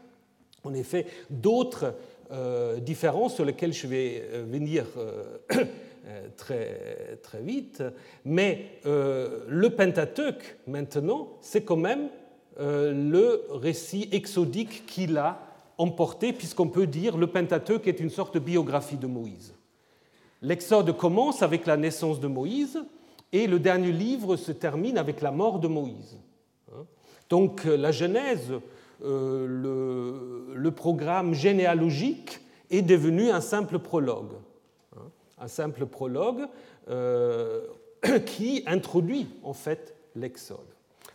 en 0.65 0.74
effet 0.74 1.08
d'autres 1.29 1.96
euh, 2.31 2.79
différences 2.79 3.33
sur 3.33 3.43
lesquelles 3.45 3.74
je 3.74 3.88
vais 3.88 4.24
euh, 4.31 4.43
venir 4.48 4.86
euh, 4.98 5.39
très, 6.38 7.17
très 7.24 7.41
vite, 7.41 7.83
mais 8.24 8.79
le 8.86 9.69
Pentateuque, 9.69 10.57
maintenant, 10.67 11.38
c'est 11.41 11.63
quand 11.63 11.75
même 11.75 12.09
le 12.57 13.45
récit 13.51 14.09
exodique 14.12 14.86
qu'il 14.86 15.17
a 15.17 15.39
emporté, 15.77 16.33
puisqu'on 16.33 16.67
peut 16.67 16.88
dire 16.88 17.17
le 17.17 17.27
Pentateuque 17.27 17.88
est 17.88 18.00
une 18.00 18.09
sorte 18.09 18.36
de 18.36 18.39
biographie 18.39 18.98
de 18.98 19.07
Moïse. 19.07 19.53
L'Exode 20.41 20.95
commence 20.98 21.41
avec 21.41 21.65
la 21.65 21.77
naissance 21.77 22.19
de 22.19 22.27
Moïse 22.27 22.79
et 23.31 23.48
le 23.48 23.59
dernier 23.59 23.91
livre 23.91 24.36
se 24.36 24.51
termine 24.51 24.98
avec 24.98 25.21
la 25.21 25.31
mort 25.31 25.59
de 25.59 25.67
Moïse. 25.67 26.17
Donc 27.29 27.65
la 27.65 27.91
Genèse 27.91 28.53
euh, 29.03 30.53
le, 30.56 30.72
programme 30.72 31.34
généalogique 31.34 32.39
est 32.70 32.82
devenu 32.82 33.29
un 33.29 33.41
simple 33.41 33.79
prologue. 33.79 34.34
Hein, 34.96 35.10
un 35.39 35.48
simple 35.48 35.86
prologue 35.86 36.48
euh, 36.89 37.65
qui 38.25 38.63
introduit 38.65 39.27
en 39.44 39.53
fait 39.53 39.96
l'Exode. 40.15 40.60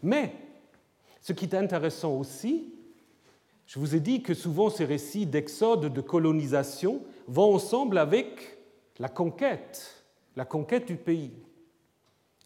Mais 0.03 0.33
ce 1.21 1.33
qui 1.33 1.45
est 1.47 1.55
intéressant 1.55 2.15
aussi, 2.17 2.75
je 3.67 3.79
vous 3.79 3.95
ai 3.95 4.01
dit 4.01 4.23
que 4.23 4.35
souvent 4.35 4.71
ces 4.71 4.85
récits 4.85 5.27
d'Exode, 5.27 5.93
de 5.93 6.01
colonisation, 6.01 7.01
vont 7.27 7.55
ensemble 7.55 7.99
avec 7.99 8.59
la 8.99 9.09
conquête, 9.09 10.05
la 10.37 10.45
conquête 10.45 10.87
du 10.87 10.97
pays. 10.97 11.33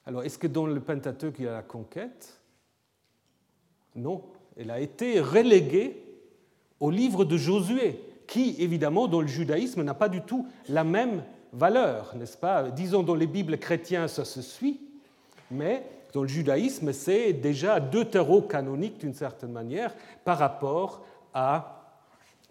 Alors, 0.06 0.22
est-ce 0.22 0.38
que 0.38 0.46
dans 0.46 0.66
le 0.66 0.80
Pentateuque, 0.80 1.34
il 1.38 1.44
y 1.44 1.48
a 1.48 1.52
la 1.52 1.62
conquête? 1.62 2.40
Non 3.94 4.22
elle 4.58 4.70
a 4.72 4.80
été 4.80 5.20
reléguée 5.20 6.02
au 6.80 6.90
livre 6.90 7.24
de 7.24 7.36
Josué, 7.36 8.00
qui, 8.26 8.56
évidemment, 8.58 9.06
dans 9.06 9.20
le 9.20 9.28
judaïsme, 9.28 9.82
n'a 9.82 9.94
pas 9.94 10.08
du 10.08 10.20
tout 10.20 10.46
la 10.68 10.84
même 10.84 11.22
valeur, 11.52 12.14
n'est-ce 12.16 12.36
pas? 12.36 12.70
Disons, 12.70 13.02
dans 13.02 13.14
les 13.14 13.26
Bibles 13.26 13.58
chrétiennes, 13.58 14.08
ça 14.08 14.24
se 14.24 14.42
suit, 14.42 14.80
mais 15.50 15.84
dans 16.12 16.22
le 16.22 16.28
judaïsme, 16.28 16.92
c'est 16.92 17.32
déjà 17.32 17.80
deutéro-canonique 17.80 18.98
d'une 18.98 19.14
certaine 19.14 19.52
manière 19.52 19.94
par 20.24 20.38
rapport 20.38 21.04
à 21.32 21.94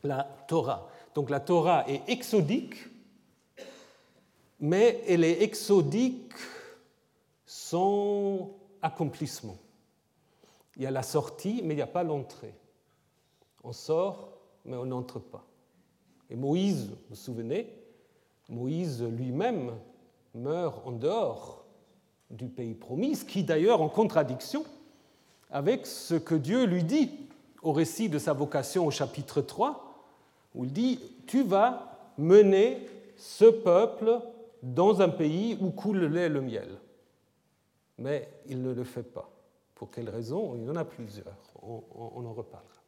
la 0.04 0.28
Torah. 0.48 0.90
Donc 1.14 1.30
la 1.30 1.40
Torah 1.40 1.86
est 1.90 2.02
exodique, 2.08 2.76
mais 4.60 5.02
elle 5.08 5.24
est 5.24 5.44
exodique 5.44 6.32
sans 7.46 8.52
accomplissement. 8.82 9.58
Il 10.77 10.84
y 10.84 10.86
a 10.86 10.91
la 10.91 11.03
sortie, 11.03 11.62
mais 11.63 11.74
il 11.74 11.77
n'y 11.77 11.84
a 11.84 11.88
pas 11.88 12.03
l'entrée. 12.03 12.53
On 13.63 13.74
sort, 13.74 14.29
mais 14.63 14.77
on 14.77 14.86
n'entre 14.86 15.19
pas. 15.19 15.46
Et 16.29 16.36
Moïse, 16.36 16.89
vous 16.89 16.96
vous 17.10 17.15
souvenez, 17.15 17.74
Moïse 18.48 19.03
lui-même 19.03 19.74
meurt 20.36 20.86
en 20.86 20.91
dehors 20.91 21.65
du 22.29 22.48
pays 22.48 22.75
promis, 22.75 23.15
ce 23.15 23.25
qui 23.25 23.43
d'ailleurs 23.43 23.81
en 23.81 23.89
contradiction 23.89 24.63
avec 25.50 25.86
ce 25.86 26.15
que 26.15 26.36
Dieu 26.36 26.65
lui 26.65 26.84
dit 26.84 27.12
au 27.62 27.72
récit 27.72 28.10
de 28.10 28.19
sa 28.19 28.34
vocation 28.34 28.86
au 28.86 28.91
chapitre 28.91 29.41
3, 29.41 30.05
où 30.53 30.65
il 30.65 30.74
dit, 30.74 31.00
tu 31.25 31.43
vas 31.43 32.12
mener 32.17 32.88
ce 33.15 33.46
peuple 33.46 34.19
dans 34.62 35.01
un 35.01 35.10
pays 35.10 35.57
où 35.60 35.72
coule 35.72 35.98
le 35.98 36.07
lait 36.07 36.25
et 36.25 36.29
le 36.29 36.41
miel. 36.41 36.77
Mais 37.98 38.29
il 38.48 38.62
ne 38.62 38.74
le 38.74 38.84
fait 38.84 39.03
pas. 39.03 39.29
Pour 39.77 39.91
quelles 39.91 40.10
raisons 40.10 40.55
Il 40.57 40.65
y 40.65 40.69
en 40.72 40.75
a 40.75 40.84
plusieurs, 40.84 41.38
on, 41.62 42.25
en 42.25 42.34
reparlera. 42.34 42.81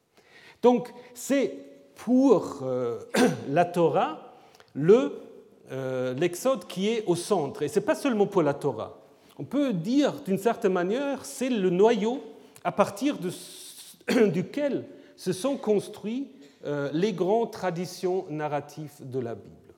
Donc 0.64 0.92
c'est 1.14 1.54
pour 1.94 2.62
euh, 2.64 3.00
la 3.50 3.66
Torah 3.66 4.34
euh, 4.76 6.14
l'Exode 6.16 6.66
qui 6.66 6.90
est 6.90 7.04
au 7.06 7.16
centre. 7.16 7.62
Et 7.62 7.68
ce 7.68 7.80
n'est 7.80 7.86
pas 7.86 7.94
seulement 7.94 8.26
pour 8.26 8.42
la 8.42 8.56
Torah. 8.56 8.98
On 9.38 9.44
peut 9.44 9.72
dire 9.72 10.14
d'une 10.24 10.40
certaine 10.40 10.74
manière, 10.74 11.26
c'est 11.26 11.52
le 11.52 11.70
noyau 11.70 12.24
à 12.64 12.72
partir 12.72 13.18
duquel 14.34 14.86
se 15.16 15.32
sont 15.32 15.58
construites 15.58 16.32
euh, 16.66 16.90
les 16.92 17.14
grandes 17.14 17.52
traditions 17.52 18.26
narratives 18.32 18.96
de 19.00 19.20
la 19.20 19.36
Bible. 19.36 19.76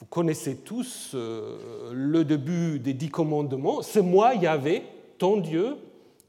Vous 0.00 0.06
connaissez 0.06 0.58
tous 0.58 1.14
le 1.14 2.22
début 2.24 2.78
des 2.78 2.92
dix 2.92 3.10
commandements. 3.10 3.82
C'est 3.82 4.02
moi, 4.02 4.34
Yahvé, 4.34 4.84
ton 5.18 5.36
Dieu, 5.36 5.76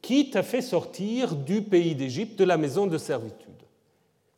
qui 0.02 0.30
t'a 0.30 0.44
fait 0.44 0.62
sortir 0.62 1.36
du 1.36 1.62
pays 1.62 1.96
d'Égypte, 1.96 2.40
de 2.40 2.46
la 2.46 2.58
maison 2.58 2.88
de 2.88 2.98
servitude. 2.98 3.48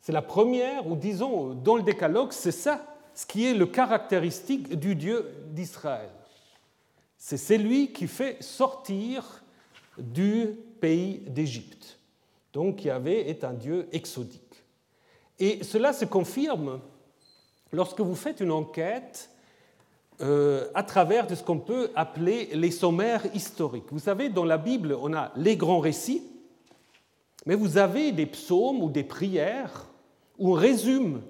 C'est 0.00 0.12
la 0.12 0.22
première, 0.22 0.86
ou 0.86 0.96
disons, 0.96 1.54
dans 1.54 1.76
le 1.76 1.82
décalogue, 1.82 2.32
c'est 2.32 2.52
ça 2.52 2.84
ce 3.14 3.26
qui 3.26 3.46
est 3.46 3.54
le 3.54 3.66
caractéristique 3.66 4.78
du 4.78 4.94
Dieu 4.94 5.30
d'Israël. 5.50 6.08
C'est 7.18 7.36
celui 7.36 7.92
qui 7.92 8.08
fait 8.08 8.42
sortir 8.42 9.42
du 9.98 10.56
pays 10.80 11.22
d'Égypte. 11.26 11.98
Donc 12.52 12.84
Yahvé 12.84 13.28
est 13.28 13.44
un 13.44 13.52
Dieu 13.52 13.88
exodique. 13.92 14.64
Et 15.38 15.62
cela 15.62 15.92
se 15.92 16.04
confirme 16.04 16.80
lorsque 17.70 18.00
vous 18.00 18.14
faites 18.14 18.40
une 18.40 18.50
enquête 18.50 19.30
euh, 20.22 20.68
à 20.74 20.82
travers 20.82 21.26
de 21.26 21.34
ce 21.34 21.42
qu'on 21.42 21.58
peut 21.58 21.90
appeler 21.96 22.50
les 22.52 22.70
sommaires 22.70 23.24
historiques. 23.34 23.90
Vous 23.90 23.98
savez, 23.98 24.28
dans 24.28 24.44
la 24.44 24.58
Bible, 24.58 24.96
on 25.00 25.12
a 25.14 25.32
les 25.36 25.56
grands 25.56 25.80
récits, 25.80 26.22
mais 27.44 27.56
vous 27.56 27.76
avez 27.76 28.12
des 28.12 28.26
psaumes 28.26 28.82
ou 28.82 28.88
des 28.88 29.02
prières 29.02 29.88
où 30.38 30.52
on 30.52 30.54
résume 30.54 31.22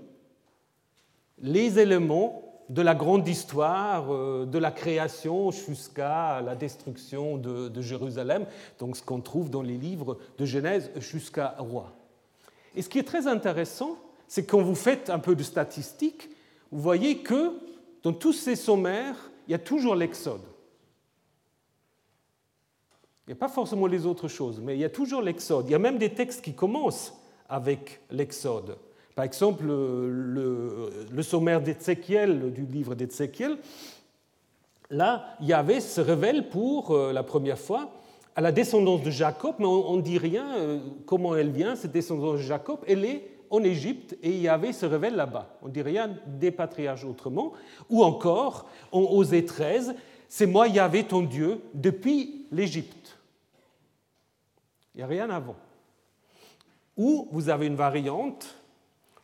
les 1.41 1.79
éléments 1.79 2.43
de 2.69 2.83
la 2.83 2.95
grande 2.95 3.27
histoire, 3.27 4.13
euh, 4.13 4.45
de 4.47 4.59
la 4.59 4.71
création 4.71 5.51
jusqu'à 5.51 6.41
la 6.43 6.55
destruction 6.55 7.39
de, 7.39 7.69
de 7.69 7.83
Jérusalem, 7.83 8.45
donc 8.79 8.97
ce 8.97 9.03
qu'on 9.03 9.21
trouve 9.21 9.49
dans 9.51 9.63
les 9.63 9.77
livres 9.77 10.19
de 10.39 10.45
Genèse 10.45 10.91
jusqu'à 10.97 11.55
Roi. 11.59 11.93
Et 12.75 12.83
ce 12.83 12.89
qui 12.89 12.99
est 12.99 13.05
très 13.05 13.27
intéressant, 13.27 13.97
c'est 14.29 14.45
quand 14.45 14.63
vous 14.63 14.75
faites 14.75 15.11
un 15.11 15.19
peu 15.19 15.35
de 15.35 15.43
statistiques, 15.43 16.29
vous 16.71 16.81
voyez 16.81 17.19
que 17.19 17.53
dans 18.03 18.13
tous 18.13 18.33
ces 18.33 18.57
sommaires, 18.57 19.17
il 19.47 19.53
y 19.53 19.55
a 19.55 19.59
toujours 19.59 19.95
l'Exode. 19.95 20.43
Il 23.27 23.31
n'y 23.31 23.35
a 23.35 23.41
pas 23.41 23.49
forcément 23.49 23.87
les 23.87 24.05
autres 24.05 24.29
choses, 24.29 24.61
mais 24.61 24.75
il 24.75 24.81
y 24.81 24.85
a 24.85 24.91
toujours 24.91 25.23
l'Exode. 25.23 25.67
Il 25.69 25.73
y 25.73 25.75
a 25.75 25.79
même 25.79 25.99
des 25.99 26.11
textes 26.11 26.43
qui 26.43 26.55
commencent 26.55 27.15
avec 27.49 28.01
l'Exode. 28.11 28.77
Par 29.15 29.25
exemple, 29.25 29.65
le, 29.67 31.23
sommaire 31.23 31.61
d'Ézéchiel, 31.61 32.53
du 32.53 32.65
livre 32.65 32.95
d'Ézéchiel, 32.95 33.59
là, 34.91 35.37
Yahvé 35.41 35.81
se 35.81 36.01
révèle 36.01 36.49
pour 36.49 36.91
euh, 36.91 37.13
la 37.13 37.23
première 37.23 37.59
fois 37.59 37.91
à 38.35 38.41
la 38.41 38.51
descendance 38.51 39.03
de 39.03 39.11
Jacob, 39.11 39.57
mais 39.59 39.67
on 39.67 39.97
ne 39.97 40.03
dit 40.03 40.17
rien 40.17 40.57
euh, 40.57 40.81
comment 41.05 41.37
elle 41.37 41.51
vient, 41.51 41.77
cette 41.77 41.93
descendance 41.93 42.39
de 42.39 42.43
Jacob. 42.43 42.79
Elle 42.87 43.05
est 43.05 43.32
en 43.53 43.63
Égypte 43.63 44.17
et 44.23 44.33
Yahvé 44.33 44.73
se 44.73 44.87
révèle 44.87 45.15
là-bas. 45.15 45.59
On 45.61 45.69
ne 45.69 45.73
dit 45.73 45.83
rien 45.83 46.11
des 46.27 46.51
patriarches 46.51 47.05
autrement. 47.05 47.53
Ou 47.91 48.03
encore, 48.03 48.67
en 48.91 49.01
Osée 49.03 49.45
13, 49.45 49.95
c'est 50.27 50.47
moi 50.47 50.69
Yahvé 50.69 51.05
ton 51.05 51.21
Dieu 51.21 51.61
depuis 51.75 52.47
l'Égypte. 52.51 53.19
Il 54.95 54.99
n'y 54.99 55.03
a 55.05 55.07
rien 55.07 55.29
avant. 55.29 55.57
Ou 56.97 57.29
vous 57.31 57.51
avez 57.51 57.67
une 57.67 57.77
variante 57.77 58.57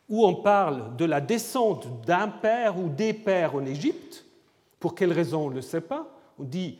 où 0.07 0.25
on 0.25 0.35
parle 0.35 0.95
de 0.95 1.05
la 1.05 1.21
descente 1.21 2.05
d'un 2.05 2.27
père 2.27 2.79
ou 2.79 2.87
des 2.87 3.13
pères 3.13 3.55
en 3.55 3.65
Égypte. 3.65 4.25
Pour 4.79 4.93
quelle 4.93 5.11
raison 5.11 5.47
on 5.47 5.49
ne 5.49 5.55
le 5.55 5.61
sait 5.61 5.81
pas. 5.81 6.07
On 6.37 6.43
dit 6.43 6.77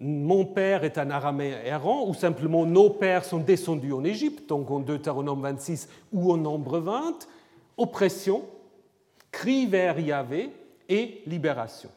mon 0.00 0.44
père 0.44 0.84
est 0.84 0.96
un 0.98 1.10
araméen 1.10 1.58
errant, 1.64 2.06
ou 2.06 2.14
simplement 2.14 2.64
nos 2.64 2.90
pères 2.90 3.24
sont 3.24 3.38
descendus 3.38 3.92
en 3.92 4.04
Égypte, 4.04 4.48
donc 4.48 4.70
en 4.70 4.80
Deutéronome 4.80 5.42
26 5.42 5.88
ou 6.12 6.32
en 6.32 6.36
Nombre 6.36 6.78
20, 6.78 7.26
oppression, 7.76 8.44
cri 9.32 9.66
vers 9.66 9.98
Yahvé 9.98 10.50
et 10.88 11.22
libération. 11.26 11.90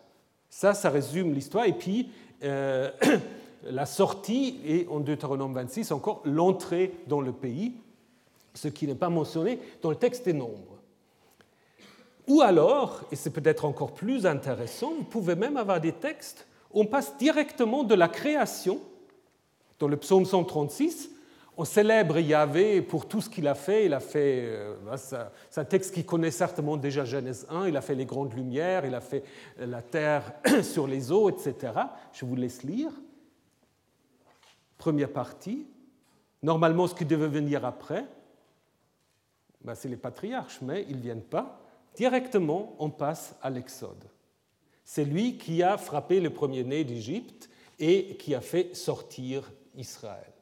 Ça, 0.50 0.74
ça 0.74 0.90
résume 0.90 1.34
l'histoire. 1.34 1.66
Et 1.66 1.74
puis, 1.74 2.10
euh, 2.44 2.90
la 3.64 3.86
sortie 3.86 4.60
et 4.66 4.88
en 4.90 5.00
Deutéronome 5.00 5.54
26 5.54 5.92
encore 5.92 6.22
l'entrée 6.26 6.94
dans 7.08 7.22
le 7.22 7.32
pays, 7.32 7.74
ce 8.56 8.68
qui 8.68 8.88
n'est 8.88 8.96
pas 8.96 9.10
mentionné 9.10 9.60
dans 9.82 9.92
le 9.92 9.96
texte 9.96 10.26
des 10.26 10.34
Nombres. 10.34 10.80
Ou 12.28 12.42
alors, 12.42 13.02
et 13.12 13.16
c'est 13.16 13.30
peut-être 13.30 13.66
encore 13.66 13.94
plus 13.94 14.26
intéressant, 14.26 14.94
vous 14.98 15.04
pouvez 15.04 15.36
même 15.36 15.58
avoir 15.58 15.80
des 15.80 15.94
textes 15.94 16.48
on 16.74 16.86
passe 16.86 17.18
directement 17.18 17.84
de 17.84 17.96
la 17.96 18.08
création, 18.08 18.80
dans 19.80 19.88
le 19.88 19.98
psaume 19.98 20.26
136, 20.26 21.10
on 21.58 21.66
célèbre 21.66 22.18
Yahvé 22.18 22.82
pour 22.82 23.08
tout 23.08 23.22
ce 23.22 23.30
qu'il 23.30 23.48
a 23.48 23.56
fait. 23.56 23.86
Il 23.86 23.94
a 23.94 24.00
fait, 24.00 24.44
euh, 24.46 24.76
bah, 24.86 24.98
c'est 24.98 25.62
un 25.62 25.66
texte 25.66 25.94
qui 25.94 26.06
connaît 26.06 26.32
certainement 26.32 26.78
déjà 26.78 27.04
Genèse 27.04 27.46
1, 27.50 27.68
il 27.68 27.78
a 27.78 27.82
fait 27.82 27.96
les 27.96 28.06
grandes 28.06 28.34
lumières, 28.34 28.86
il 28.86 28.96
a 28.96 29.02
fait 29.02 29.24
la 29.60 29.82
terre 29.82 30.34
sur 30.64 30.88
les 30.88 31.12
eaux, 31.12 31.30
etc. 31.30 31.74
Je 32.14 32.26
vous 32.26 32.36
laisse 32.36 32.64
lire. 32.64 32.92
Première 34.78 35.12
partie. 35.12 35.68
Normalement, 36.42 36.88
ce 36.88 36.96
qui 36.96 37.06
devait 37.06 37.28
venir 37.28 37.66
après, 37.66 38.06
bah, 39.64 39.76
c'est 39.76 39.90
les 39.90 39.98
patriarches, 39.98 40.60
mais 40.62 40.86
ils 40.90 40.98
ne 40.98 41.02
viennent 41.02 41.22
pas. 41.22 41.62
Directement, 41.96 42.76
on 42.80 42.90
passe 42.90 43.36
à 43.42 43.50
l'Exode. 43.50 44.06
C'est 44.84 45.06
lui 45.06 45.38
qui 45.38 45.64
a 45.64 45.78
frappé 45.78 46.20
le 46.20 46.30
premier-né 46.30 46.84
d'Égypte 46.84 47.50
et 47.80 48.16
qui 48.18 48.36
a 48.36 48.42
fait 48.42 48.76
sortir 48.76 49.52
Israël. 49.76 50.34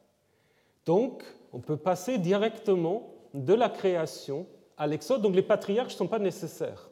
Donc, 0.86 1.22
on 1.52 1.60
peut 1.60 1.76
passer 1.76 2.18
directement 2.18 3.14
de 3.34 3.54
la 3.54 3.68
création 3.68 4.46
à 4.76 4.86
l'Exode. 4.86 5.22
Donc, 5.22 5.34
les 5.34 5.42
patriarches 5.42 5.94
ne 5.94 5.98
sont 5.98 6.08
pas 6.08 6.18
nécessaires. 6.18 6.90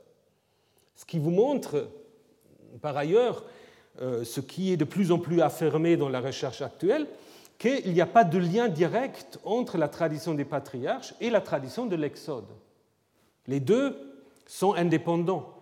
Ce 0.94 1.04
qui 1.04 1.18
vous 1.18 1.30
montre, 1.30 1.88
par 2.80 2.96
ailleurs, 2.96 3.44
euh, 4.00 4.24
ce 4.24 4.40
qui 4.40 4.72
est 4.72 4.76
de 4.76 4.84
plus 4.84 5.10
en 5.10 5.18
plus 5.18 5.40
affirmé 5.40 5.96
dans 5.96 6.08
la 6.08 6.20
recherche 6.20 6.62
actuelle, 6.62 7.06
qu'il 7.58 7.92
n'y 7.92 8.00
a 8.00 8.06
pas 8.06 8.24
de 8.24 8.38
lien 8.38 8.68
direct 8.68 9.40
entre 9.44 9.78
la 9.78 9.88
tradition 9.88 10.34
des 10.34 10.44
patriarches 10.44 11.14
et 11.20 11.30
la 11.30 11.40
tradition 11.40 11.86
de 11.86 11.96
l'Exode. 11.96 12.46
Les 13.48 13.58
deux 13.58 13.96
sont 14.46 14.74
indépendants 14.74 15.57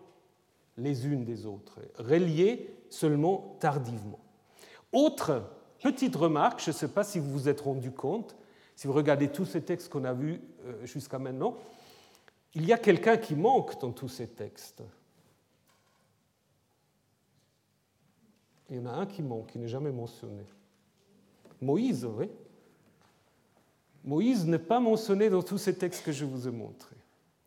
les 0.79 1.07
unes 1.07 1.25
des 1.25 1.47
autres, 1.47 1.81
reliées 1.99 2.71
seulement 2.91 3.57
tardivement. 3.61 4.21
Autre 4.93 5.43
petite 5.83 6.17
remarque, 6.17 6.61
je 6.63 6.71
ne 6.71 6.75
sais 6.75 6.89
pas 6.89 7.05
si 7.05 7.19
vous 7.19 7.31
vous 7.31 7.49
êtes 7.49 7.61
rendu 7.61 7.91
compte, 7.91 8.37
si 8.75 8.87
vous 8.87 8.93
regardez 8.93 9.29
tous 9.29 9.45
ces 9.45 9.63
textes 9.63 9.89
qu'on 9.89 10.05
a 10.05 10.13
vus 10.13 10.41
euh, 10.65 10.85
jusqu'à 10.85 11.19
maintenant, 11.19 11.57
il 12.55 12.65
y 12.67 12.73
a 12.73 12.79
quelqu'un 12.79 13.17
qui 13.17 13.35
manque 13.35 13.79
dans 13.81 13.93
tous 13.93 14.09
ces 14.09 14.29
textes. 14.29 14.83
Il 18.71 18.77
y 18.77 18.79
en 18.81 18.87
a 18.87 18.93
un 18.93 19.07
qui 19.07 19.23
manque, 19.23 19.49
qui 19.49 19.59
n'est 19.59 19.69
jamais 19.69 19.93
mentionné. 19.93 20.45
Moïse, 21.61 22.05
oui. 22.05 22.29
Moïse 24.05 24.47
n'est 24.47 24.59
pas 24.59 24.81
mentionné 24.81 25.31
dans 25.31 25.43
tous 25.43 25.59
ces 25.59 25.77
textes 25.77 26.05
que 26.05 26.13
je 26.13 26.25
vous 26.25 26.49
ai 26.49 26.51
montrés. 26.51 26.96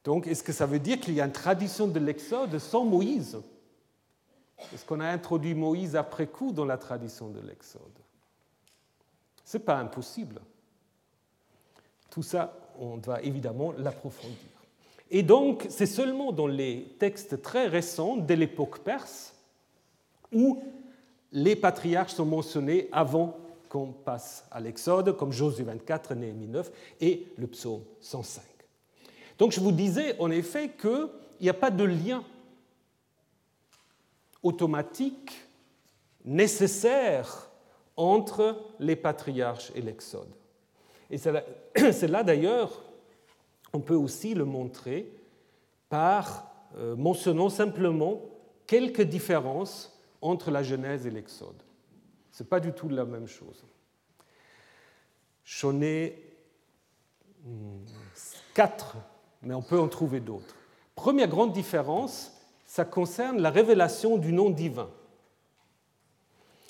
Donc, 0.10 0.26
est-ce 0.26 0.42
que 0.42 0.52
ça 0.52 0.66
veut 0.66 0.80
dire 0.80 1.00
qu'il 1.00 1.14
y 1.14 1.22
a 1.22 1.26
une 1.26 1.32
tradition 1.32 1.88
de 1.88 2.00
l'Exode 2.00 2.58
sans 2.58 2.84
Moïse? 2.84 3.38
Est-ce 4.74 4.84
qu'on 4.84 5.02
a 5.02 5.08
introduit 5.08 5.54
Moïse 5.54 5.96
après 5.96 6.26
coup 6.26 6.52
dans 6.52 6.66
la 6.66 6.80
tradition 6.80 7.28
de 7.30 7.40
l'Exode? 7.42 7.84
Ce 9.46 9.56
n'est 9.56 9.64
pas 9.64 9.78
impossible. 9.78 10.42
Tout 12.10 12.24
ça, 12.24 12.58
on 12.80 12.98
doit 12.98 13.22
évidemment 13.22 13.72
l'approfondir. 13.78 14.36
Et 15.12 15.22
donc, 15.22 15.68
c'est 15.70 15.86
seulement 15.86 16.32
dans 16.32 16.48
les 16.48 16.96
textes 16.98 17.44
très 17.44 17.68
récents 17.68 18.18
de 18.18 18.34
l'époque 18.34 18.80
perse 18.80 19.36
où 20.34 20.64
les 21.32 21.56
patriarches 21.56 22.16
sont 22.16 22.26
mentionnés 22.26 22.90
avant 22.92 23.38
qu'on 23.70 23.92
passe 23.92 24.44
à 24.50 24.60
l'Exode, 24.60 25.16
comme 25.16 25.32
Josué 25.32 25.66
24, 25.66 26.16
Néhémie 26.16 26.48
9 26.48 26.72
et 27.00 27.28
le 27.38 27.46
psaume 27.46 27.84
105. 28.02 28.49
Donc 29.40 29.54
je 29.54 29.62
vous 29.62 29.72
disais 29.72 30.20
en 30.20 30.30
effet 30.30 30.70
qu'il 30.70 31.10
n'y 31.42 31.50
a 31.50 31.54
pas 31.54 31.72
de 31.72 31.86
lien 31.86 32.24
automatique 34.44 35.48
nécessaire 36.26 37.50
entre 37.96 38.58
les 38.80 38.96
patriarches 38.96 39.72
et 39.76 39.82
l'Exode. 39.82 40.30
Et 41.10 41.18
c'est 41.92 42.08
là, 42.08 42.24
d'ailleurs, 42.24 42.84
on 43.74 43.80
peut 43.80 43.96
aussi 43.96 44.34
le 44.34 44.46
montrer 44.46 45.12
par 45.88 46.52
euh, 46.78 46.96
mentionnant 46.96 47.50
simplement 47.50 48.22
quelques 48.68 49.02
différences 49.02 49.98
entre 50.22 50.52
la 50.52 50.64
Genèse 50.64 51.08
et 51.08 51.12
l'Exode. 51.12 51.64
Ce 52.32 52.44
n'est 52.44 52.50
pas 52.50 52.60
du 52.60 52.74
tout 52.74 52.90
la 52.90 53.06
même 53.06 53.28
chose. 53.28 53.66
J'en 55.44 55.82
ai 55.82 56.22
hmm, 57.44 57.86
quatre 58.54 58.98
mais 59.42 59.54
on 59.54 59.62
peut 59.62 59.80
en 59.80 59.88
trouver 59.88 60.20
d'autres. 60.20 60.56
Première 60.96 61.28
grande 61.28 61.54
différence, 61.54 62.34
ça 62.66 62.86
concerne 62.86 63.42
la 63.42 63.50
révélation 63.50 64.18
du 64.18 64.34
nom 64.34 64.50
divin. 64.50 64.90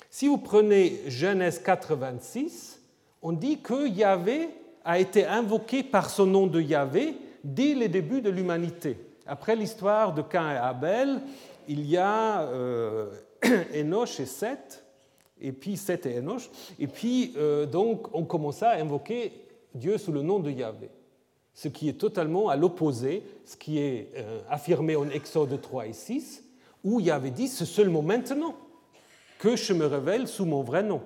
Si 0.08 0.28
vous 0.28 0.38
prenez 0.38 1.00
Genèse 1.06 1.62
4.26, 1.64 2.78
on 3.22 3.32
dit 3.32 3.60
que 3.60 3.88
Yahvé 3.88 4.48
a 4.84 4.98
été 4.98 5.26
invoqué 5.26 5.82
par 5.82 6.10
son 6.10 6.26
nom 6.26 6.46
de 6.46 6.60
Yahvé 6.60 7.16
dès 7.44 7.74
les 7.74 7.88
débuts 7.88 8.22
de 8.22 8.30
l'humanité. 8.30 8.96
Après 9.26 9.54
l'histoire 9.54 10.14
de 10.14 10.22
Cain 10.22 10.52
et 10.52 10.56
Abel, 10.56 11.20
il 11.68 11.86
y 11.86 11.96
a 11.96 12.42
euh, 12.42 13.10
Enoch 13.74 14.18
et 14.18 14.26
Seth, 14.26 14.84
et 15.40 15.52
puis 15.52 15.76
Seth 15.76 16.06
et 16.06 16.18
Enoch, 16.18 16.50
et 16.78 16.86
puis 16.86 17.34
euh, 17.36 17.66
donc 17.66 18.08
on 18.14 18.24
commença 18.24 18.70
à 18.70 18.80
invoquer 18.80 19.32
Dieu 19.74 19.98
sous 19.98 20.12
le 20.12 20.22
nom 20.22 20.40
de 20.40 20.50
Yahvé 20.50 20.90
ce 21.54 21.68
qui 21.68 21.88
est 21.88 21.94
totalement 21.94 22.48
à 22.48 22.56
l'opposé, 22.56 23.22
ce 23.44 23.56
qui 23.56 23.78
est 23.78 24.12
euh, 24.16 24.40
affirmé 24.48 24.96
en 24.96 25.08
Exode 25.08 25.60
3 25.60 25.86
et 25.88 25.92
6, 25.92 26.44
où 26.84 27.00
il 27.00 27.10
avait 27.10 27.30
dit 27.30 27.48
c'est 27.48 27.66
seulement 27.66 28.02
maintenant 28.02 28.54
que 29.38 29.56
je 29.56 29.72
me 29.72 29.86
révèle 29.86 30.28
sous 30.28 30.44
mon 30.44 30.62
vrai 30.62 30.82
nom. 30.82 31.02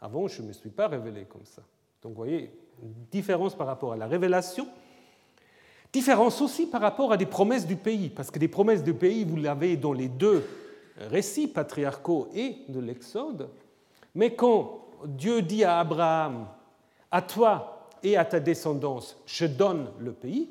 Avant, 0.00 0.28
je 0.28 0.42
ne 0.42 0.48
me 0.48 0.52
suis 0.52 0.70
pas 0.70 0.88
révélé 0.88 1.24
comme 1.24 1.44
ça. 1.44 1.62
Donc 2.02 2.12
vous 2.12 2.18
voyez, 2.18 2.50
une 2.82 2.92
différence 3.10 3.54
par 3.54 3.66
rapport 3.66 3.92
à 3.92 3.96
la 3.96 4.06
révélation. 4.06 4.66
Différence 5.92 6.40
aussi 6.42 6.66
par 6.66 6.82
rapport 6.82 7.12
à 7.12 7.16
des 7.16 7.26
promesses 7.26 7.66
du 7.66 7.76
pays, 7.76 8.10
parce 8.10 8.30
que 8.30 8.38
des 8.38 8.48
promesses 8.48 8.82
du 8.82 8.92
pays, 8.92 9.24
vous 9.24 9.36
l'avez 9.36 9.76
dans 9.76 9.92
les 9.92 10.08
deux 10.08 10.44
récits 10.98 11.48
patriarcaux 11.48 12.28
et 12.34 12.56
de 12.68 12.80
l'Exode, 12.80 13.48
mais 14.14 14.34
quand 14.34 14.86
Dieu 15.04 15.42
dit 15.42 15.64
à 15.64 15.78
Abraham, 15.78 16.46
à 17.10 17.22
toi 17.22 17.75
et 18.06 18.16
à 18.16 18.24
ta 18.24 18.38
descendance, 18.38 19.16
je 19.26 19.46
donne 19.46 19.90
le 19.98 20.12
pays, 20.12 20.48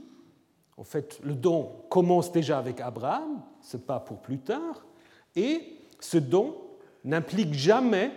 en 0.75 0.83
fait, 0.83 1.21
le 1.23 1.35
don 1.35 1.71
commence 1.89 2.33
déjà 2.33 2.59
avec 2.59 2.81
Abraham, 2.81 3.41
ce 3.61 3.77
pas 3.77 4.01
pour 4.01 4.17
plus 4.17 4.39
tard, 4.39 4.85
et 5.37 5.77
ce 6.01 6.17
don 6.17 6.57
n'implique 7.05 7.53
jamais 7.53 8.11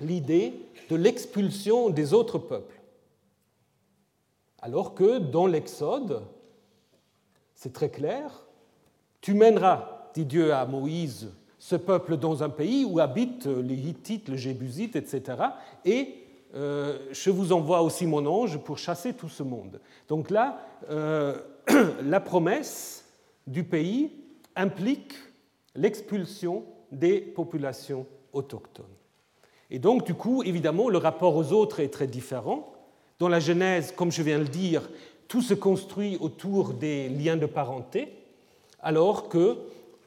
l'idée 0.00 0.54
de 0.90 0.96
l'expulsion 0.96 1.88
des 1.88 2.14
autres 2.14 2.38
peuples. 2.38 2.80
Alors 4.58 4.96
que 4.96 5.18
dans 5.18 5.46
l'Exode, 5.46 6.22
c'est 7.54 7.72
très 7.72 7.90
clair, 7.90 8.44
tu 9.20 9.34
mèneras, 9.34 10.10
dit 10.14 10.24
Dieu 10.24 10.52
à 10.52 10.66
Moïse, 10.66 11.32
ce 11.60 11.76
peuple 11.76 12.16
dans 12.16 12.42
un 12.42 12.50
pays 12.50 12.84
où 12.84 12.98
habitent 12.98 13.46
les 13.46 13.76
Hittites, 13.76 14.28
les 14.28 14.36
Jébusites, 14.38 14.96
etc. 14.96 15.44
Et 15.84 16.25
euh, 16.54 16.98
je 17.10 17.30
vous 17.30 17.52
envoie 17.52 17.82
aussi 17.82 18.06
mon 18.06 18.24
ange 18.26 18.58
pour 18.58 18.78
chasser 18.78 19.12
tout 19.12 19.28
ce 19.28 19.42
monde. 19.42 19.80
Donc 20.08 20.30
là, 20.30 20.60
euh, 20.90 21.36
la 22.02 22.20
promesse 22.20 23.04
du 23.46 23.64
pays 23.64 24.12
implique 24.54 25.14
l'expulsion 25.74 26.64
des 26.92 27.20
populations 27.20 28.06
autochtones. 28.32 28.84
Et 29.70 29.78
donc, 29.78 30.06
du 30.06 30.14
coup, 30.14 30.42
évidemment, 30.44 30.88
le 30.88 30.98
rapport 30.98 31.36
aux 31.36 31.52
autres 31.52 31.80
est 31.80 31.88
très 31.88 32.06
différent. 32.06 32.72
Dans 33.18 33.28
la 33.28 33.40
Genèse, 33.40 33.92
comme 33.92 34.12
je 34.12 34.22
viens 34.22 34.38
de 34.38 34.44
le 34.44 34.48
dire, 34.48 34.88
tout 35.28 35.42
se 35.42 35.54
construit 35.54 36.16
autour 36.20 36.72
des 36.72 37.08
liens 37.08 37.36
de 37.36 37.46
parenté, 37.46 38.12
alors 38.80 39.28
que 39.28 39.58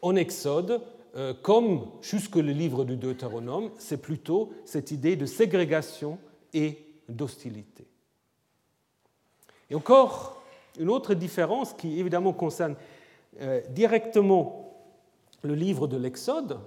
en 0.02 0.15
Exode, 0.15 0.82
euh, 1.15 1.34
comme 1.41 1.88
jusque 2.02 2.36
le 2.36 2.52
livre 2.52 2.86
du 2.86 2.95
Deutéronome, 2.95 3.71
c'est 3.78 4.02
plutôt 4.02 4.52
cette 4.63 4.91
idée 4.91 5.15
de 5.15 5.25
ségrégation 5.25 6.17
et 6.53 6.85
d'hostilité. 7.07 7.85
Et 9.69 9.75
encore, 9.75 10.41
une 10.79 10.89
autre 10.89 11.13
différence 11.13 11.73
qui 11.73 11.99
évidemment 11.99 12.33
concerne 12.33 12.75
euh, 13.41 13.62
directement 13.69 14.73
le 15.43 15.55
livre 15.55 15.88
de 15.88 15.97
l'Exode, 15.97 16.59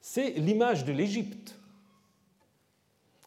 c'est 0.00 0.30
l'image 0.30 0.84
de 0.84 0.92
l'Égypte. 0.92 1.56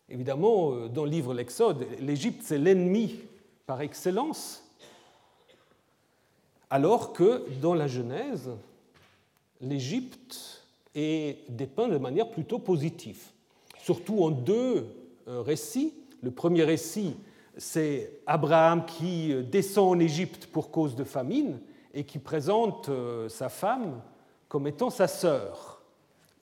Évidemment, 0.10 0.74
euh, 0.74 0.88
dans 0.88 1.06
le 1.06 1.12
livre 1.12 1.34
de 1.34 1.38
l'Exode, 1.38 1.88
l'Égypte, 2.00 2.42
c'est 2.44 2.58
l'ennemi 2.58 3.20
par 3.66 3.82
excellence, 3.82 4.64
alors 6.70 7.14
que 7.14 7.46
dans 7.62 7.74
la 7.74 7.88
Genèse, 7.88 8.50
l'Égypte 9.62 10.64
est 10.94 11.50
dépeint 11.50 11.88
de 11.88 11.98
manière 11.98 12.30
plutôt 12.30 12.60
positive, 12.60 13.22
surtout 13.80 14.24
en 14.24 14.32
deux 14.32 14.86
récits. 15.28 15.94
Le 16.22 16.32
premier 16.32 16.64
récit, 16.64 17.16
c'est 17.58 18.20
Abraham 18.26 18.86
qui 18.86 19.34
descend 19.44 19.96
en 19.96 20.00
Égypte 20.00 20.48
pour 20.48 20.72
cause 20.72 20.96
de 20.96 21.04
famine 21.04 21.60
et 21.94 22.04
qui 22.04 22.20
présente 22.20 22.90
euh, 22.90 23.30
sa 23.30 23.50
femme 23.50 24.02
comme 24.48 24.68
étant 24.68 24.90
sa 24.90 25.08
sœur. 25.08 25.82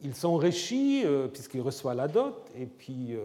Il 0.01 0.15
s'enrichit 0.15 1.03
euh, 1.05 1.27
puisqu'il 1.27 1.61
reçoit 1.61 1.93
la 1.93 2.07
dot 2.07 2.35
et 2.55 2.65
puis 2.65 3.15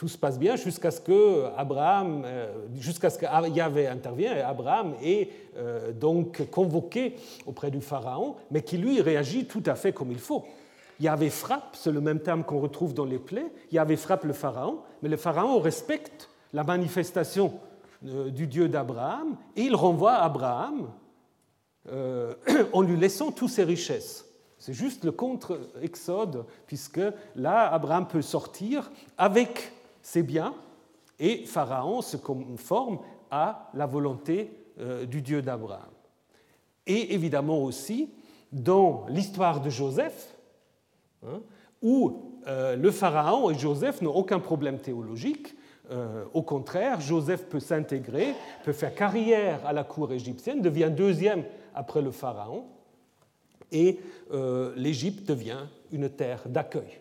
tout 0.00 0.08
se 0.08 0.16
passe 0.16 0.38
bien 0.38 0.56
jusqu'à 0.56 0.90
ce 0.90 0.98
que 0.98 1.44
Abraham, 1.58 2.22
euh, 2.24 2.50
jusqu'à 2.78 3.10
ce 3.10 3.18
que 3.18 3.26
Yahvé 3.54 3.86
intervient 3.86 4.34
et 4.34 4.40
Abraham 4.40 4.94
est 5.02 5.28
euh, 5.58 5.92
donc 5.92 6.48
convoqué 6.50 7.16
auprès 7.44 7.70
du 7.70 7.82
pharaon, 7.82 8.36
mais 8.50 8.62
qui 8.62 8.78
lui 8.78 9.02
réagit 9.02 9.44
tout 9.44 9.62
à 9.66 9.74
fait 9.74 9.92
comme 9.92 10.10
il 10.10 10.18
faut. 10.18 10.46
Yahvé 11.00 11.30
frappe, 11.30 11.74
c'est 11.74 11.90
le 11.90 12.00
même 12.00 12.20
terme 12.20 12.44
qu'on 12.44 12.60
retrouve 12.60 12.94
dans 12.94 13.04
les 13.04 13.18
plaies. 13.18 13.52
Yahvé 13.72 13.96
frappe 13.96 14.24
le 14.24 14.32
pharaon, 14.32 14.80
mais 15.02 15.08
le 15.08 15.16
pharaon 15.16 15.58
respecte 15.58 16.30
la 16.52 16.62
manifestation 16.62 17.54
euh, 18.06 18.30
du 18.30 18.46
Dieu 18.46 18.68
d'Abraham 18.68 19.36
et 19.56 19.62
il 19.62 19.74
renvoie 19.74 20.14
Abraham 20.14 20.90
en 22.72 22.82
lui 22.82 22.96
laissant 22.96 23.32
toutes 23.32 23.50
ses 23.50 23.64
richesses. 23.64 24.26
C'est 24.58 24.74
juste 24.74 25.04
le 25.04 25.12
contre-exode, 25.12 26.44
puisque 26.66 27.00
là, 27.34 27.72
Abraham 27.72 28.06
peut 28.06 28.22
sortir 28.22 28.92
avec 29.16 29.72
c'est 30.02 30.22
bien, 30.22 30.54
et 31.18 31.44
Pharaon 31.46 32.02
se 32.02 32.16
conforme 32.16 32.98
à 33.30 33.70
la 33.74 33.86
volonté 33.86 34.50
euh, 34.80 35.04
du 35.06 35.22
Dieu 35.22 35.42
d'Abraham. 35.42 35.90
Et 36.86 37.14
évidemment 37.14 37.62
aussi, 37.62 38.10
dans 38.52 39.06
l'histoire 39.08 39.60
de 39.60 39.70
Joseph, 39.70 40.36
hein, 41.26 41.40
où 41.82 42.38
euh, 42.46 42.76
le 42.76 42.90
Pharaon 42.90 43.50
et 43.50 43.58
Joseph 43.58 44.02
n'ont 44.02 44.14
aucun 44.14 44.38
problème 44.38 44.78
théologique, 44.78 45.54
euh, 45.90 46.24
au 46.34 46.42
contraire, 46.42 47.00
Joseph 47.00 47.46
peut 47.46 47.60
s'intégrer, 47.60 48.34
peut 48.64 48.72
faire 48.72 48.94
carrière 48.94 49.64
à 49.66 49.72
la 49.72 49.84
cour 49.84 50.12
égyptienne, 50.12 50.62
devient 50.62 50.90
deuxième 50.94 51.44
après 51.74 52.02
le 52.02 52.10
Pharaon, 52.10 52.64
et 53.72 54.00
l'Égypte 54.74 55.28
devient 55.28 55.66
une 55.92 56.08
terre 56.10 56.42
d'accueil. 56.46 57.00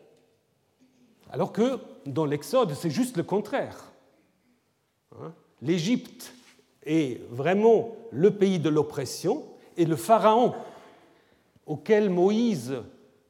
Alors 1.32 1.52
que 1.52 1.80
dans 2.06 2.26
l'Exode, 2.26 2.74
c'est 2.74 2.90
juste 2.90 3.18
le 3.18 3.24
contraire. 3.24 3.92
Hein? 5.20 5.34
L'Égypte 5.62 6.34
est 6.86 7.22
vraiment 7.30 7.96
le 8.12 8.32
pays 8.32 8.60
de 8.60 8.70
l'oppression 8.70 9.44
et 9.78 9.86
le 9.86 9.96
Pharaon 9.96 10.54
auquel 11.66 12.10
Moïse 12.10 12.76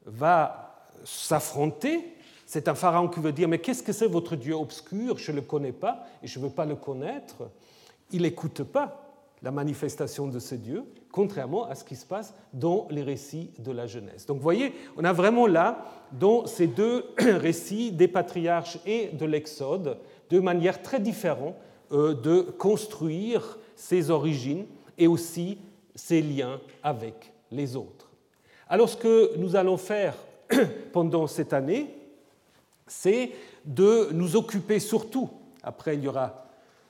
va 0.06 0.69
s'affronter, 1.04 2.16
c'est 2.46 2.68
un 2.68 2.76
Pharaon 2.76 3.08
qui 3.08 3.20
veut 3.20 3.32
dire, 3.32 3.48
mais 3.48 3.60
qu'est-ce 3.60 3.84
que 3.84 3.94
c'est 3.94 4.08
votre 4.08 4.36
Dieu 4.36 4.56
obscur? 4.56 5.18
Je 5.18 5.32
ne 5.32 5.38
le 5.38 5.42
connais 5.44 5.72
pas 5.72 6.08
et 6.24 6.28
je 6.28 6.40
ne 6.40 6.46
veux 6.46 6.50
pas 6.50 6.66
le 6.66 6.76
connaître. 6.76 7.50
Il 8.12 8.24
n'écoute 8.24 8.64
pas 8.64 9.10
la 9.42 9.52
manifestation 9.52 10.28
de 10.28 10.40
ce 10.40 10.56
Dieu, 10.56 10.84
contrairement 11.12 11.66
à 11.66 11.76
ce 11.76 11.84
qui 11.84 11.96
se 11.96 12.06
passe 12.06 12.34
dans 12.54 12.88
les 12.90 13.04
récits 13.04 13.52
de 13.60 13.72
la 13.72 13.88
Genèse. 13.88 14.26
Donc 14.26 14.38
vous 14.38 14.44
voyez, 14.44 14.74
on 14.98 15.04
a 15.04 15.14
vraiment 15.14 15.48
là, 15.48 15.86
dans 16.12 16.46
ces 16.46 16.68
deux 16.68 17.06
récits 17.20 17.92
des 17.92 18.08
patriarches 18.08 18.80
et 18.86 19.10
de 19.10 19.26
l'Exode, 19.26 19.98
deux 20.30 20.42
manières 20.42 20.82
très 20.82 21.00
différentes 21.00 21.56
euh, 21.92 22.14
de 22.14 22.42
construire 22.42 23.60
ses 23.76 24.10
origines 24.10 24.66
et 24.98 25.08
aussi 25.08 25.58
ses 25.96 26.22
liens 26.22 26.60
avec 26.84 27.32
les 27.52 27.76
autres. 27.76 28.10
Alors 28.68 28.90
ce 28.90 28.98
que 28.98 29.38
nous 29.38 29.56
allons 29.56 29.78
faire 29.78 30.16
pendant 30.94 31.28
cette 31.28 31.54
année, 31.54 31.96
c'est 32.88 33.32
de 33.66 34.10
nous 34.12 34.36
occuper 34.36 34.80
surtout, 34.80 35.30
après 35.64 35.96
il 35.96 36.04
y 36.04 36.08
aura 36.08 36.46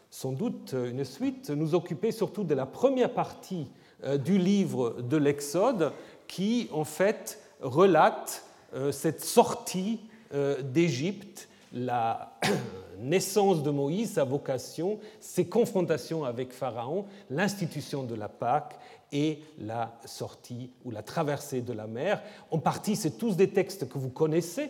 sans 0.09 0.31
doute 0.31 0.73
une 0.73 1.05
suite, 1.05 1.49
nous 1.49 1.75
occuper 1.75 2.11
surtout 2.11 2.43
de 2.43 2.55
la 2.55 2.65
première 2.65 3.13
partie 3.13 3.67
euh, 4.03 4.17
du 4.17 4.37
livre 4.37 5.01
de 5.01 5.17
l'Exode 5.17 5.91
qui, 6.27 6.69
en 6.71 6.83
fait, 6.83 7.39
relate 7.61 8.43
euh, 8.73 8.91
cette 8.91 9.23
sortie 9.23 9.99
euh, 10.33 10.61
d'Égypte, 10.61 11.47
la 11.73 12.33
naissance 12.99 13.61
de 13.61 13.69
Moïse, 13.69 14.13
sa 14.13 14.23
vocation, 14.23 14.99
ses 15.19 15.47
confrontations 15.47 16.23
avec 16.23 16.53
Pharaon, 16.53 17.05
l'institution 17.29 18.03
de 18.03 18.15
la 18.15 18.29
Pâque 18.29 18.79
et 19.11 19.39
la 19.57 19.97
sortie 20.05 20.71
ou 20.85 20.91
la 20.91 21.03
traversée 21.03 21.61
de 21.61 21.73
la 21.73 21.87
mer. 21.87 22.21
En 22.51 22.59
partie, 22.59 22.95
c'est 22.95 23.17
tous 23.17 23.35
des 23.35 23.49
textes 23.49 23.89
que 23.89 23.97
vous 23.97 24.09
connaissez, 24.09 24.69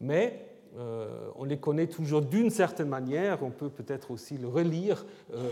mais 0.00 0.46
euh, 0.78 1.30
on 1.36 1.44
les 1.44 1.56
connaît 1.56 1.86
toujours 1.86 2.20
d'une 2.20 2.50
certaine 2.50 2.88
manière, 2.88 3.42
on 3.42 3.50
peut 3.50 3.70
peut-être 3.70 4.10
aussi 4.10 4.36
le 4.36 4.46
relire 4.46 5.06
euh, 5.32 5.50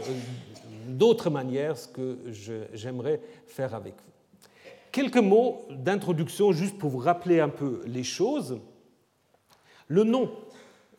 d'autres 0.89 1.31
manières, 1.31 1.79
ce 1.79 1.89
que 1.89 2.19
j'aimerais 2.75 3.21
faire 3.47 3.75
avec 3.75 3.95
vous. 3.95 4.51
Quelques 4.93 5.17
mots 5.17 5.63
d'introduction 5.71 6.53
juste 6.53 6.77
pour 6.77 6.91
vous 6.91 6.99
rappeler 6.99 7.41
un 7.41 7.49
peu 7.49 7.81
les 7.87 8.05
choses. 8.05 8.61
Le 9.89 10.05
nom 10.05 10.31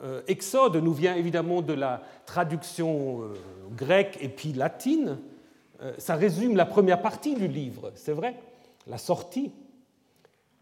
euh, 0.01 0.21
Exode 0.27 0.77
nous 0.77 0.93
vient 0.93 1.15
évidemment 1.15 1.61
de 1.61 1.73
la 1.73 2.01
traduction 2.25 3.21
grecque 3.77 4.17
et 4.21 4.29
puis 4.29 4.53
latine. 4.53 5.19
Ça 5.97 6.15
résume 6.15 6.55
la 6.55 6.65
première 6.65 7.01
partie 7.01 7.35
du 7.35 7.47
livre, 7.47 7.91
c'est 7.95 8.13
vrai, 8.13 8.35
la 8.87 8.97
sortie, 8.97 9.51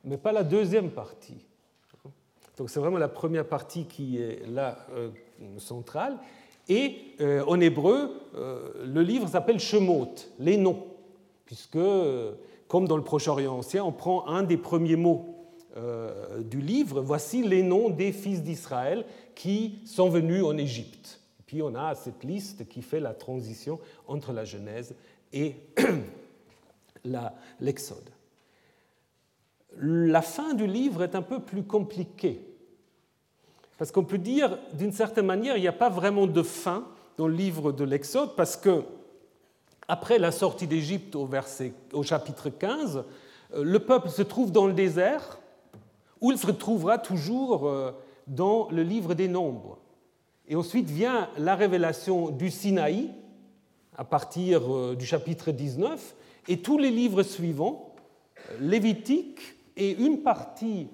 mais 0.03 0.17
pas 0.17 0.31
la 0.31 0.43
deuxième 0.43 0.91
partie. 0.91 1.45
Donc 2.57 2.69
c'est 2.69 2.79
vraiment 2.79 2.97
la 2.97 3.07
première 3.07 3.47
partie 3.47 3.85
qui 3.85 4.17
est 4.17 4.47
là 4.47 4.77
euh, 4.95 5.09
centrale. 5.57 6.17
Et 6.69 6.95
euh, 7.19 7.43
en 7.47 7.59
hébreu, 7.59 8.21
euh, 8.35 8.85
le 8.85 9.01
livre 9.01 9.27
s'appelle 9.27 9.59
Shemot, 9.59 10.13
les 10.39 10.57
noms, 10.57 10.85
puisque, 11.45 11.79
comme 12.67 12.87
dans 12.87 12.97
le 12.97 13.03
Proche-Orient 13.03 13.57
ancien, 13.57 13.83
on 13.83 13.91
prend 13.91 14.27
un 14.27 14.43
des 14.43 14.57
premiers 14.57 14.95
mots 14.95 15.29
du 16.39 16.61
livre. 16.61 17.01
Voici 17.01 17.41
les 17.41 17.63
noms 17.63 17.89
des 17.89 18.11
fils 18.11 18.43
d'Israël 18.43 19.05
qui 19.33 19.79
sont 19.85 20.07
venus 20.07 20.43
en 20.43 20.55
Égypte. 20.55 21.19
On 21.61 21.75
a 21.75 21.95
cette 21.95 22.23
liste 22.23 22.67
qui 22.67 22.81
fait 22.81 22.99
la 22.99 23.13
transition 23.13 23.79
entre 24.07 24.33
la 24.33 24.45
Genèse 24.45 24.95
et 25.31 25.55
l'Exode. 27.59 28.09
la 29.77 30.21
fin 30.21 30.53
du 30.53 30.67
livre 30.67 31.03
est 31.03 31.15
un 31.15 31.21
peu 31.21 31.39
plus 31.39 31.63
compliquée. 31.63 32.41
Parce 33.77 33.91
qu'on 33.91 34.03
peut 34.03 34.17
dire, 34.17 34.57
d'une 34.73 34.91
certaine 34.91 35.25
manière, 35.25 35.57
il 35.57 35.61
n'y 35.61 35.67
a 35.67 35.73
pas 35.73 35.89
vraiment 35.89 36.27
de 36.27 36.43
fin 36.43 36.87
dans 37.17 37.27
le 37.27 37.35
livre 37.35 37.71
de 37.71 37.83
l'Exode, 37.83 38.35
parce 38.35 38.55
que 38.55 38.83
après 39.87 40.19
la 40.19 40.31
sortie 40.31 40.67
d'Égypte 40.67 41.15
au, 41.15 41.29
au 41.93 42.03
chapitre 42.03 42.49
15, 42.49 43.03
euh, 43.55 43.63
le 43.63 43.79
peuple 43.79 44.09
se 44.09 44.21
trouve 44.21 44.51
dans 44.51 44.67
le 44.67 44.73
désert, 44.73 45.39
où 46.21 46.31
il 46.31 46.37
se 46.37 46.47
retrouvera 46.47 46.97
toujours 46.97 47.67
euh, 47.67 47.91
dans 48.27 48.69
le 48.71 48.83
livre 48.83 49.13
des 49.13 49.27
Nombres. 49.27 49.77
Et 50.47 50.55
ensuite 50.55 50.89
vient 50.89 51.29
la 51.37 51.55
révélation 51.55 52.29
du 52.29 52.51
Sinaï, 52.51 53.09
à 53.95 54.03
partir 54.03 54.73
euh, 54.73 54.95
du 54.95 55.05
chapitre 55.05 55.51
19, 55.51 56.15
et 56.47 56.57
tous 56.57 56.77
les 56.77 56.91
livres 56.91 57.23
suivants, 57.23 57.95
Lévitique 58.59 59.39
et 59.77 59.91
une 59.91 60.21
partie 60.21 60.87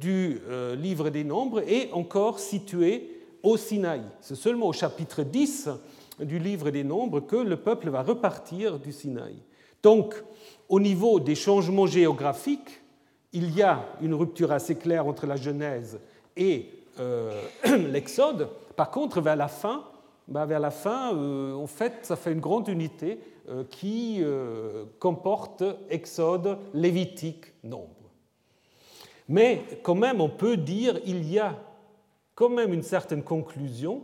du 0.00 0.40
livre 0.76 1.10
des 1.10 1.22
Nombres, 1.22 1.60
est 1.60 1.92
encore 1.92 2.40
située 2.40 3.20
au 3.42 3.56
Sinaï. 3.56 4.00
C'est 4.20 4.34
seulement 4.34 4.66
au 4.66 4.72
chapitre 4.72 5.22
10 5.22 5.68
du 6.20 6.38
livre 6.38 6.70
des 6.70 6.82
Nombres 6.82 7.20
que 7.20 7.36
le 7.36 7.56
peuple 7.56 7.90
va 7.90 8.02
repartir 8.02 8.78
du 8.78 8.90
Sinaï. 8.90 9.36
Donc, 9.82 10.14
au 10.68 10.80
niveau 10.80 11.20
des 11.20 11.34
changements 11.34 11.86
géographiques, 11.86 12.80
il 13.32 13.54
y 13.54 13.62
a 13.62 13.86
une 14.00 14.14
rupture 14.14 14.50
assez 14.50 14.76
claire 14.76 15.06
entre 15.06 15.26
la 15.26 15.36
Genèse 15.36 16.00
et 16.36 16.70
euh, 16.98 17.42
l'Exode. 17.90 18.48
Par 18.76 18.90
contre, 18.90 19.20
vers 19.20 19.36
la 19.36 19.48
fin, 19.48 19.84
bah, 20.28 20.46
vers 20.46 20.60
la 20.60 20.70
fin 20.70 21.14
euh, 21.14 21.54
en 21.54 21.66
fait, 21.66 21.98
ça 22.02 22.16
fait 22.16 22.32
une 22.32 22.40
grande 22.40 22.68
unité 22.68 23.20
euh, 23.48 23.64
qui 23.70 24.24
comporte 24.98 25.62
Exode, 25.90 26.58
Lévitique, 26.72 27.52
Nombre. 27.62 27.90
Mais 29.28 29.64
quand 29.82 29.94
même, 29.94 30.20
on 30.20 30.28
peut 30.28 30.56
dire 30.56 30.98
il 31.04 31.30
y 31.30 31.38
a 31.38 31.54
quand 32.34 32.48
même 32.50 32.72
une 32.72 32.82
certaine 32.82 33.22
conclusion, 33.22 34.02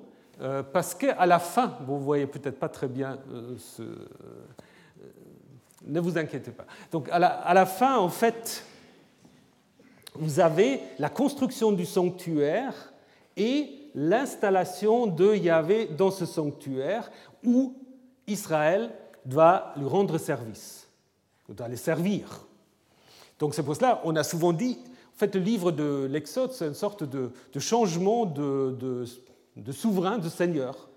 parce 0.72 0.94
qu'à 0.94 1.26
la 1.26 1.38
fin, 1.38 1.76
vous 1.86 1.96
ne 1.96 2.00
voyez 2.00 2.26
peut-être 2.26 2.58
pas 2.58 2.70
très 2.70 2.88
bien 2.88 3.18
ce, 3.58 3.82
ne 5.86 6.00
vous 6.00 6.18
inquiétez 6.18 6.50
pas. 6.50 6.64
Donc 6.90 7.08
à 7.10 7.18
la, 7.18 7.66
fin, 7.66 7.98
en 7.98 8.08
fait, 8.08 8.64
vous 10.14 10.40
avez 10.40 10.80
la 10.98 11.08
construction 11.08 11.72
du 11.72 11.86
sanctuaire 11.86 12.92
et 13.36 13.70
l'installation 13.94 15.06
de 15.06 15.34
Yahvé 15.34 15.86
dans 15.86 16.10
ce 16.10 16.26
sanctuaire 16.26 17.10
où 17.44 17.74
Israël 18.26 18.90
doit 19.24 19.72
lui 19.76 19.86
rendre 19.86 20.18
service, 20.18 20.88
doit 21.48 21.68
les 21.68 21.76
servir. 21.76 22.46
Donc 23.38 23.54
c'est 23.54 23.62
pour 23.62 23.76
cela 23.76 24.00
on 24.04 24.14
a 24.16 24.24
souvent 24.24 24.52
dit, 24.52 24.78
en 25.14 25.18
fait, 25.18 25.34
le 25.34 25.40
livre 25.40 25.70
de 25.70 26.08
l'Exode, 26.10 26.52
c'est 26.52 26.66
une 26.66 26.74
sorte 26.74 27.04
de, 27.04 27.30
changement 27.58 28.24
de, 28.24 29.04
de 29.56 29.72
souverain, 29.72 30.18
de 30.18 30.28
seigneur. 30.28 30.88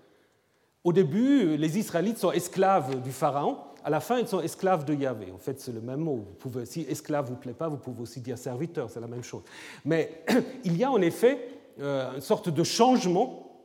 Au 0.82 0.92
début, 0.92 1.56
les 1.56 1.78
Israélites 1.78 2.18
sont 2.18 2.32
esclaves 2.32 3.02
du 3.02 3.12
Pharaon, 3.12 3.58
à 3.84 3.90
la 3.90 4.00
fin, 4.00 4.18
ils 4.18 4.26
sont 4.26 4.40
esclaves 4.40 4.86
de 4.86 4.94
Yahvé. 4.94 5.30
En 5.30 5.38
fait, 5.38 5.60
c'est 5.60 5.72
le 5.72 5.82
même 5.82 6.00
mot. 6.00 6.16
Vous 6.16 6.34
pouvez, 6.38 6.64
si 6.64 6.86
esclave 6.88 7.28
vous 7.28 7.36
plaît 7.36 7.52
pas, 7.52 7.68
vous 7.68 7.76
pouvez 7.76 8.00
aussi 8.00 8.20
dire 8.20 8.38
serviteur, 8.38 8.88
c'est 8.90 9.00
la 9.00 9.06
même 9.06 9.22
chose. 9.22 9.42
Mais 9.84 10.24
il 10.64 10.76
y 10.78 10.84
a 10.84 10.90
en 10.90 11.02
effet 11.02 11.46
euh, 11.80 12.14
une 12.14 12.22
sorte 12.22 12.48
de 12.48 12.64
changement 12.64 13.60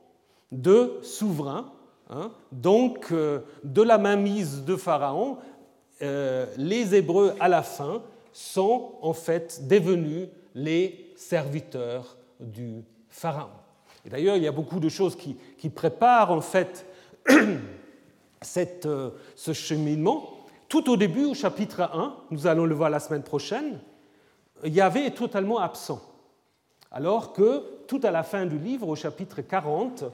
de 0.52 0.98
souverain. 1.02 1.72
Hein. 2.10 2.32
Donc, 2.52 3.12
euh, 3.12 3.40
de 3.64 3.80
la 3.80 3.96
mainmise 3.96 4.62
de 4.64 4.76
Pharaon, 4.76 5.38
euh, 6.02 6.44
les 6.58 6.94
Hébreux, 6.94 7.34
à 7.40 7.48
la 7.48 7.62
fin, 7.62 8.02
sont 8.32 8.92
en 9.00 9.14
fait 9.14 9.66
devenus 9.68 10.28
les 10.54 11.12
serviteurs 11.16 12.18
du 12.38 12.84
Pharaon. 13.08 13.48
Et 14.04 14.10
d'ailleurs, 14.10 14.36
il 14.36 14.42
y 14.42 14.48
a 14.48 14.52
beaucoup 14.52 14.80
de 14.80 14.88
choses 14.90 15.16
qui, 15.16 15.36
qui 15.56 15.70
préparent 15.70 16.32
en 16.32 16.42
fait 16.42 16.84
euh, 18.86 19.10
ce 19.36 19.52
cheminement. 19.52 20.30
Tout 20.66 20.90
au 20.90 20.96
début, 20.96 21.26
au 21.26 21.34
chapitre 21.34 21.82
1, 21.82 22.16
nous 22.30 22.46
allons 22.46 22.64
le 22.64 22.74
voir 22.74 22.88
la 22.88 23.00
semaine 23.00 23.22
prochaine, 23.22 23.80
Yahvé 24.64 25.06
est 25.06 25.16
totalement 25.16 25.58
absent. 25.58 26.00
Alors 26.90 27.34
que 27.34 27.64
tout 27.86 28.00
à 28.02 28.10
la 28.10 28.22
fin 28.22 28.46
du 28.46 28.58
livre, 28.58 28.88
au 28.88 28.96
chapitre 28.96 29.42
40, 29.42 30.04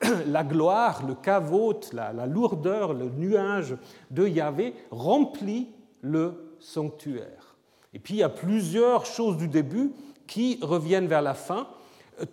la 0.26 0.42
gloire, 0.42 1.06
le 1.06 1.14
cavote, 1.14 1.92
la, 1.92 2.12
la, 2.12 2.26
lourdeur, 2.26 2.92
le 2.92 3.08
nuage 3.08 3.76
de 4.10 4.26
Yahvé 4.26 4.74
remplit 4.90 5.68
le 6.00 6.56
sanctuaire. 6.58 7.54
Et 7.92 8.00
puis 8.00 8.14
il 8.14 8.18
y 8.18 8.24
a 8.24 8.28
plusieurs 8.28 9.06
choses 9.06 9.36
du 9.36 9.46
début 9.46 9.92
qui 10.26 10.58
reviennent 10.60 11.06
vers 11.06 11.22
la 11.22 11.34
fin. 11.34 11.68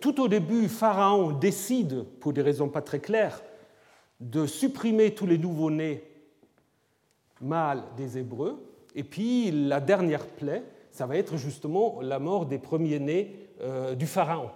Tout 0.00 0.20
au 0.20 0.26
début, 0.26 0.68
Pharaon 0.68 1.30
décide, 1.30 2.04
pour 2.18 2.32
des 2.32 2.42
raisons 2.42 2.68
pas 2.68 2.82
très 2.82 2.98
claires, 2.98 3.40
de 4.22 4.46
supprimer 4.46 5.14
tous 5.14 5.26
les 5.26 5.36
nouveau-nés 5.36 6.04
mâles 7.40 7.82
des 7.96 8.18
Hébreux. 8.18 8.64
Et 8.94 9.02
puis 9.02 9.50
la 9.50 9.80
dernière 9.80 10.26
plaie, 10.26 10.62
ça 10.92 11.06
va 11.06 11.16
être 11.16 11.36
justement 11.36 12.00
la 12.00 12.18
mort 12.18 12.46
des 12.46 12.58
premiers-nés 12.58 13.36
euh, 13.62 13.94
du 13.94 14.06
Pharaon. 14.06 14.50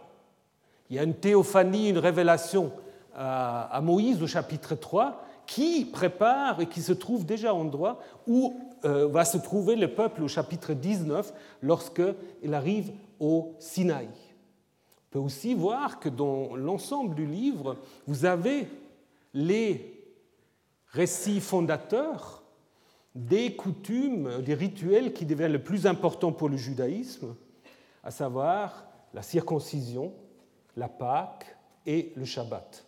Il 0.89 0.97
y 0.97 0.99
a 0.99 1.03
une 1.03 1.15
théophanie, 1.15 1.89
une 1.91 1.99
révélation 1.99 2.71
à, 3.15 3.81
Moïse 3.83 4.23
au 4.23 4.27
chapitre 4.27 4.75
3 4.75 5.25
qui 5.47 5.85
prépare 5.85 6.61
et 6.61 6.67
qui 6.67 6.83
se 6.83 6.93
trouve 6.93 7.25
déjà 7.25 7.55
en 7.55 7.61
endroit 7.61 7.99
où 8.27 8.55
euh, 8.85 9.09
va 9.09 9.25
se 9.25 9.39
trouver 9.39 9.75
le 9.75 9.89
peuple 9.95 10.23
au 10.23 10.29
chapitre 10.29 10.75
19 10.75 11.33
lorsqu'il 11.63 12.55
arrive 12.55 12.93
au 13.19 13.55
Sinaï. 13.59 14.07
On 14.07 15.11
peut 15.11 15.19
aussi 15.19 15.55
voir 15.55 15.99
que 15.99 16.09
dans 16.09 16.55
l'ensemble 16.55 17.15
du 17.15 17.27
livre, 17.27 17.77
vous 18.07 18.27
avez 18.27 18.69
les 19.37 20.03
récits 20.89 21.41
fondateurs 21.41 22.43
des 23.15 23.55
coutumes, 23.55 24.41
des 24.41 24.55
rituels 24.55 25.13
qui 25.13 25.27
deviennent 25.27 25.53
le 25.53 25.63
plus 25.63 25.87
important 25.87 26.33
pour 26.33 26.49
le 26.49 26.57
judaïsme, 26.57 27.37
à 28.03 28.11
savoir 28.11 28.87
la 29.13 29.21
circoncision, 29.21 30.15
la 30.75 30.89
Pâque 30.89 31.55
et 31.85 32.15
le 32.17 32.25
Shabbat. 32.25 32.87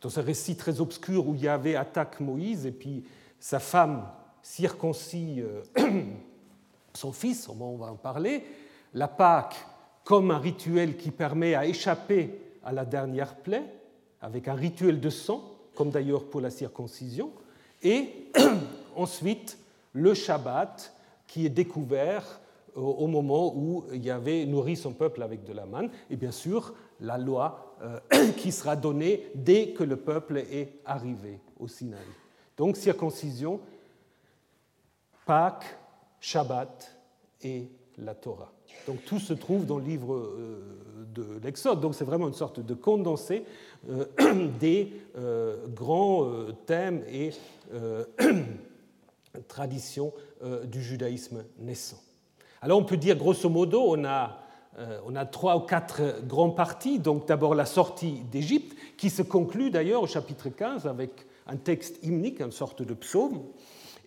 Dans 0.00 0.10
ce 0.10 0.20
récit 0.20 0.56
très 0.56 0.80
obscur 0.80 1.26
où 1.26 1.34
Yahvé 1.34 1.74
attaque 1.74 2.20
Moïse 2.20 2.64
et 2.64 2.72
puis 2.72 3.04
sa 3.40 3.58
femme 3.58 4.08
circoncis 4.42 5.40
euh, 5.40 5.62
son 6.94 7.12
fils, 7.12 7.48
on 7.48 7.76
va 7.76 7.86
en 7.86 7.96
parler, 7.96 8.44
la 8.94 9.08
Pâque 9.08 9.56
comme 10.04 10.30
un 10.30 10.38
rituel 10.38 10.96
qui 10.96 11.10
permet 11.10 11.54
à 11.56 11.66
échapper 11.66 12.38
à 12.64 12.72
la 12.72 12.84
dernière 12.84 13.34
plaie, 13.34 13.81
avec 14.22 14.48
un 14.48 14.54
rituel 14.54 15.00
de 15.00 15.10
sang, 15.10 15.42
comme 15.74 15.90
d'ailleurs 15.90 16.24
pour 16.24 16.40
la 16.40 16.50
circoncision, 16.50 17.32
et 17.82 18.30
ensuite 18.96 19.58
le 19.92 20.14
Shabbat 20.14 20.94
qui 21.26 21.44
est 21.44 21.50
découvert 21.50 22.40
au 22.74 23.06
moment 23.06 23.54
où 23.54 23.84
il 23.92 24.02
y 24.02 24.10
avait 24.10 24.46
nourri 24.46 24.76
son 24.76 24.92
peuple 24.92 25.22
avec 25.22 25.44
de 25.44 25.52
la 25.52 25.66
manne, 25.66 25.90
et 26.08 26.16
bien 26.16 26.30
sûr 26.30 26.74
la 27.00 27.18
loi 27.18 27.76
euh, 27.82 28.00
qui 28.38 28.52
sera 28.52 28.76
donnée 28.76 29.30
dès 29.34 29.72
que 29.72 29.82
le 29.82 29.96
peuple 29.96 30.38
est 30.38 30.78
arrivé 30.84 31.40
au 31.58 31.68
Sinaï. 31.68 31.98
Donc 32.56 32.76
circoncision, 32.76 33.60
Pâques, 35.26 35.76
Shabbat 36.20 36.96
et 37.42 37.68
la 37.98 38.14
Torah. 38.14 38.52
Donc 38.86 39.04
tout 39.04 39.18
se 39.18 39.32
trouve 39.32 39.66
dans 39.66 39.78
le 39.78 39.84
livre 39.84 40.14
euh, 40.14 40.60
de 41.14 41.40
l'Exode. 41.42 41.80
Donc 41.80 41.94
c'est 41.94 42.04
vraiment 42.04 42.28
une 42.28 42.34
sorte 42.34 42.60
de 42.60 42.74
condensé 42.74 43.44
euh, 43.88 44.06
des 44.60 44.92
euh, 45.16 45.66
grands 45.68 46.28
thèmes 46.66 47.04
et 47.10 47.30
traditions 49.48 50.12
du 50.64 50.82
judaïsme 50.82 51.44
naissant. 51.58 52.00
Alors 52.60 52.78
on 52.78 52.84
peut 52.84 52.96
dire 52.96 53.16
grosso 53.16 53.48
modo, 53.48 53.82
on 53.86 54.04
a, 54.04 54.40
on 55.06 55.16
a 55.16 55.24
trois 55.24 55.56
ou 55.56 55.60
quatre 55.60 56.20
grands 56.26 56.50
parties. 56.50 56.98
Donc 56.98 57.26
d'abord 57.26 57.54
la 57.54 57.64
sortie 57.64 58.22
d'Égypte, 58.30 58.76
qui 58.98 59.08
se 59.08 59.22
conclut 59.22 59.70
d'ailleurs 59.70 60.02
au 60.02 60.06
chapitre 60.06 60.50
15 60.50 60.86
avec 60.86 61.26
un 61.46 61.56
texte 61.56 62.04
hymnique, 62.04 62.40
une 62.40 62.52
sorte 62.52 62.82
de 62.82 62.92
psaume. 62.92 63.42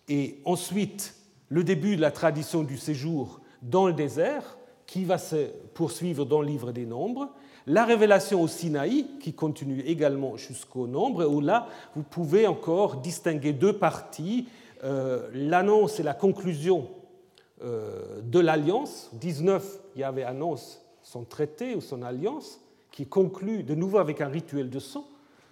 Et 0.08 0.40
ensuite 0.44 1.14
le 1.48 1.64
début 1.64 1.96
de 1.96 2.00
la 2.00 2.10
tradition 2.10 2.62
du 2.62 2.76
séjour 2.76 3.40
dans 3.62 3.86
le 3.86 3.92
désert, 3.92 4.56
qui 4.86 5.04
va 5.04 5.18
se 5.18 5.50
poursuivre 5.74 6.24
dans 6.24 6.40
le 6.40 6.46
livre 6.46 6.72
des 6.72 6.86
Nombres, 6.86 7.30
la 7.66 7.84
révélation 7.84 8.40
au 8.40 8.48
Sinaï, 8.48 9.06
qui 9.20 9.32
continue 9.32 9.80
également 9.80 10.36
jusqu'au 10.36 10.86
Nombre, 10.86 11.26
où 11.26 11.40
là, 11.40 11.66
vous 11.96 12.04
pouvez 12.04 12.46
encore 12.46 12.98
distinguer 12.98 13.52
deux 13.52 13.72
parties, 13.72 14.46
euh, 14.84 15.28
l'annonce 15.32 15.98
et 15.98 16.04
la 16.04 16.14
conclusion 16.14 16.88
euh, 17.62 18.20
de 18.22 18.38
l'alliance. 18.38 19.10
19, 19.14 19.80
il 19.96 20.02
y 20.02 20.04
avait 20.04 20.22
annonce 20.22 20.80
son 21.02 21.24
traité 21.24 21.74
ou 21.74 21.80
son 21.80 22.02
alliance, 22.02 22.60
qui 22.92 23.06
conclut 23.06 23.64
de 23.64 23.74
nouveau 23.74 23.98
avec 23.98 24.20
un 24.20 24.28
rituel 24.28 24.70
de 24.70 24.78
sang, 24.78 25.06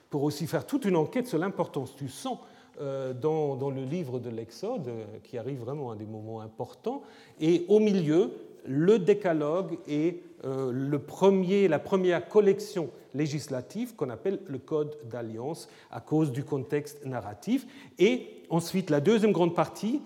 pour 0.08 0.22
aussi 0.22 0.46
faire 0.46 0.66
toute 0.66 0.84
une 0.84 0.96
enquête 0.96 1.26
sur 1.26 1.38
l'importance 1.38 1.96
du 1.96 2.08
sang 2.08 2.40
dans, 2.80 3.70
le 3.70 3.84
livre 3.84 4.18
de 4.18 4.30
l'Exode, 4.30 4.90
qui 5.22 5.38
arrive 5.38 5.60
vraiment 5.60 5.90
à 5.90 5.96
des 5.96 6.06
moments 6.06 6.40
importants. 6.40 7.02
Et 7.40 7.64
au 7.68 7.78
milieu, 7.78 8.32
le 8.66 8.98
décalogue 8.98 9.78
et 9.86 10.22
le 10.42 10.98
premier, 10.98 11.68
la 11.68 11.78
première 11.78 12.28
collection 12.28 12.90
législative 13.14 13.94
qu'on 13.94 14.10
appelle 14.10 14.40
le 14.46 14.58
Code 14.58 14.96
d'alliance 15.04 15.68
à 15.90 16.00
cause 16.00 16.32
du 16.32 16.44
contexte 16.44 17.04
narratif. 17.06 17.66
Et 17.98 18.42
ensuite, 18.50 18.90
la 18.90 19.00
deuxième 19.00 19.32
grande 19.32 19.54
partie, 19.54 20.02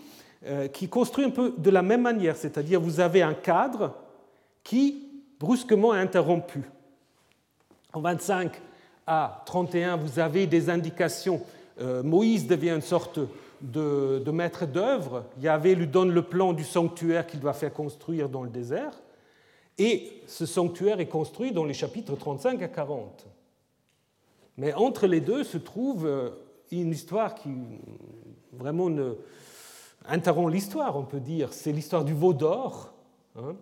qui 0.73 0.89
construit 0.89 1.25
un 1.25 1.31
peu 1.31 1.55
de 1.57 1.71
la 1.71 1.83
même 1.83 2.03
manière, 2.03 2.37
c'est-à-dire 2.37 2.81
vous 2.81 3.01
avez 3.01 3.23
un 3.23 3.35
cadre 3.35 3.95
qui 4.63 5.09
brusquement 5.41 5.95
est 5.95 5.99
interrompu. 6.01 6.63
En 7.93 8.01
25 8.01 8.61
à 9.07 9.43
31, 9.47 9.97
vous 9.97 10.19
avez 10.19 10.47
des 10.47 10.69
indications. 10.69 11.41
Euh, 11.81 12.03
Moïse 12.03 12.47
devient 12.47 12.71
une 12.71 12.81
sorte 12.81 13.21
de, 13.61 14.31
maître 14.31 14.67
d'œuvre. 14.67 15.25
Yahvé 15.41 15.75
lui 15.75 15.87
donne 15.87 16.11
le 16.11 16.23
plan 16.23 16.53
du 16.53 16.65
sanctuaire 16.65 17.27
qu'il 17.27 17.41
va 17.41 17.53
faire 17.53 17.73
construire 17.73 18.29
dans 18.29 18.43
le 18.43 18.51
désert. 18.51 18.93
Et 19.79 20.13
ce 20.27 20.47
sanctuaire 20.47 21.01
est 21.01 21.07
construit 21.07 21.53
dans 21.53 21.65
les 21.65 21.75
chapitres 21.75 22.17
35 22.17 22.63
à 22.63 22.69
40. 22.69 23.27
Mais 24.57 24.75
entre 24.75 25.07
les 25.07 25.21
deux 25.21 25.45
se 25.45 25.59
trouve 25.59 26.07
euh, 26.07 26.31
une 26.73 26.91
histoire 26.91 27.35
qui 27.35 27.51
vraiment 28.53 28.91
ne 28.91 29.15
interrompt 30.07 30.53
l'histoire, 30.53 30.97
on 30.97 31.05
peut 31.05 31.21
dire. 31.21 31.53
C'est 31.53 31.73
l'histoire 31.73 32.05
du 32.05 32.15
veau 32.15 32.33
d'or. 32.33 32.93
Hein. 33.37 33.55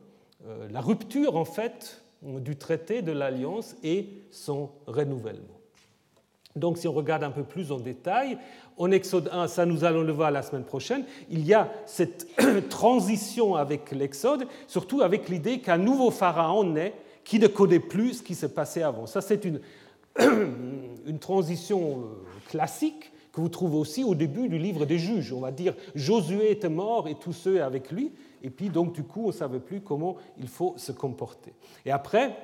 Euh, 0.46 0.68
la 0.70 0.80
rupture 0.80 1.36
en 1.36 1.44
fait 1.44 2.02
du 2.22 2.56
traité 2.56 3.02
de 3.02 3.12
l'Alliance 3.12 3.76
et 3.82 4.08
son 4.30 4.70
renouvellement. 4.86 5.55
Donc 6.56 6.78
si 6.78 6.88
on 6.88 6.92
regarde 6.92 7.22
un 7.22 7.30
peu 7.30 7.42
plus 7.42 7.70
en 7.70 7.78
détail, 7.78 8.38
en 8.76 8.90
Exode 8.90 9.30
1, 9.32 9.48
ça 9.48 9.66
nous 9.66 9.84
allons 9.84 10.02
le 10.02 10.12
voir 10.12 10.30
la 10.30 10.42
semaine 10.42 10.64
prochaine, 10.64 11.04
il 11.30 11.46
y 11.46 11.54
a 11.54 11.70
cette 11.86 12.26
transition 12.68 13.54
avec 13.54 13.92
l'Exode, 13.92 14.46
surtout 14.66 15.02
avec 15.02 15.28
l'idée 15.28 15.60
qu'un 15.60 15.78
nouveau 15.78 16.10
pharaon 16.10 16.64
naît 16.64 16.94
qui 17.24 17.38
ne 17.38 17.46
connaît 17.46 17.80
plus 17.80 18.14
ce 18.14 18.22
qui 18.22 18.34
s'est 18.34 18.52
passé 18.52 18.82
avant. 18.82 19.06
Ça 19.06 19.20
c'est 19.20 19.44
une, 19.44 19.60
une 20.18 21.18
transition 21.18 22.00
euh, 22.00 22.48
classique 22.48 23.12
que 23.32 23.40
vous 23.42 23.48
trouvez 23.50 23.76
aussi 23.76 24.02
au 24.02 24.14
début 24.14 24.48
du 24.48 24.58
livre 24.58 24.86
des 24.86 24.98
juges. 24.98 25.32
On 25.32 25.40
va 25.40 25.50
dire 25.50 25.74
Josué 25.94 26.50
était 26.50 26.70
mort 26.70 27.06
et 27.06 27.16
tous 27.16 27.34
ceux 27.34 27.62
avec 27.62 27.90
lui. 27.90 28.12
Et 28.42 28.50
puis, 28.50 28.70
donc, 28.70 28.92
du 28.92 29.02
coup, 29.02 29.24
on 29.24 29.28
ne 29.28 29.32
savait 29.32 29.60
plus 29.60 29.80
comment 29.80 30.16
il 30.38 30.48
faut 30.48 30.74
se 30.76 30.92
comporter. 30.92 31.52
Et 31.84 31.90
après, 31.90 32.36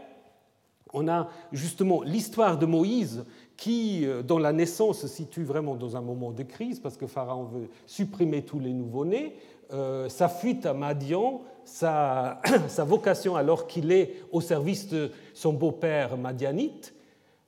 on 0.92 1.08
a 1.08 1.28
justement 1.52 2.02
l'histoire 2.02 2.58
de 2.58 2.66
Moïse 2.66 3.24
qui, 3.62 4.04
euh, 4.04 4.24
dont 4.24 4.38
la 4.38 4.52
naissance 4.52 5.02
se 5.02 5.06
situe 5.06 5.44
vraiment 5.44 5.76
dans 5.76 5.96
un 5.96 6.00
moment 6.00 6.32
de 6.32 6.42
crise, 6.42 6.80
parce 6.80 6.96
que 6.96 7.06
Pharaon 7.06 7.44
veut 7.44 7.68
supprimer 7.86 8.42
tous 8.42 8.58
les 8.58 8.72
nouveau-nés, 8.72 9.36
euh, 9.72 10.08
sa 10.08 10.28
fuite 10.28 10.66
à 10.66 10.74
Madian, 10.74 11.42
sa, 11.64 12.40
sa 12.66 12.82
vocation 12.82 13.36
alors 13.36 13.68
qu'il 13.68 13.92
est 13.92 14.16
au 14.32 14.40
service 14.40 14.88
de 14.88 15.12
son 15.32 15.52
beau-père 15.52 16.16
madianite, 16.16 16.92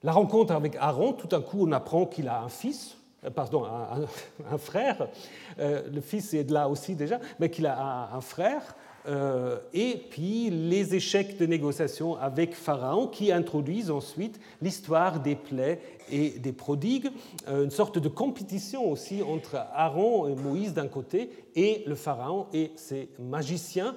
la 0.03 0.13
rencontre 0.13 0.53
avec 0.53 0.77
Aaron, 0.79 1.11
tout 1.11 1.35
à 1.35 1.41
coup 1.41 1.67
on 1.67 1.71
apprend 1.73 2.05
qu'il 2.05 2.29
a 2.29 2.43
un 2.43 2.49
fils, 2.49 2.95
euh, 3.25 3.29
pardon, 3.29 3.65
un, 3.65 4.57
frère, 4.57 5.09
le 5.57 5.99
fils 5.99 6.33
est 6.33 6.49
là 6.49 6.69
aussi 6.69 6.95
déjà, 6.95 7.19
mais 7.41 7.49
qu'il 7.49 7.65
a 7.65 8.09
un, 8.13 8.21
frère, 8.21 8.73
euh, 9.07 9.57
et 9.73 10.01
puis 10.09 10.49
les 10.49 10.95
échecs 10.95 11.37
de 11.37 11.45
négociation 11.45 12.17
avec 12.17 12.55
Pharaon 12.55 13.07
qui 13.07 13.31
introduisent 13.31 13.91
ensuite 13.91 14.39
l'histoire 14.61 15.19
des 15.19 15.35
plaies 15.35 15.79
et 16.11 16.31
des 16.31 16.51
prodigues, 16.51 17.09
une 17.47 17.71
sorte 17.71 17.97
de 17.97 18.09
compétition 18.09 18.91
aussi 18.91 19.23
entre 19.23 19.55
Aaron 19.73 20.27
et 20.27 20.35
Moïse 20.35 20.73
d'un 20.73 20.87
côté 20.87 21.31
et 21.55 21.83
le 21.87 21.95
Pharaon 21.95 22.45
et 22.53 22.71
ses 22.75 23.09
magiciens 23.17 23.95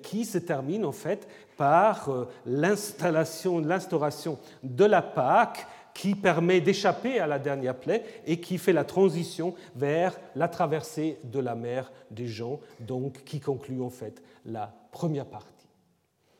qui 0.00 0.24
se 0.24 0.38
termine 0.38 0.86
en 0.86 0.92
fait 0.92 1.28
par 1.58 2.08
l'installation, 2.46 3.58
l'instauration 3.58 4.38
de 4.62 4.86
la 4.86 5.02
Pâque 5.02 5.66
qui 5.94 6.14
permet 6.14 6.60
d'échapper 6.60 7.18
à 7.18 7.26
la 7.26 7.38
dernière 7.38 7.76
plaie 7.76 8.02
et 8.26 8.40
qui 8.40 8.56
fait 8.56 8.72
la 8.72 8.84
transition 8.84 9.54
vers 9.76 10.18
la 10.36 10.48
traversée 10.48 11.18
de 11.24 11.40
la 11.40 11.54
mer 11.54 11.92
des 12.10 12.26
gens, 12.26 12.60
donc 12.80 13.22
qui 13.24 13.40
conclut 13.40 13.82
en 13.82 13.90
fait 13.90 14.22
la 14.44 14.72
première 14.92 15.26
partie. 15.26 15.68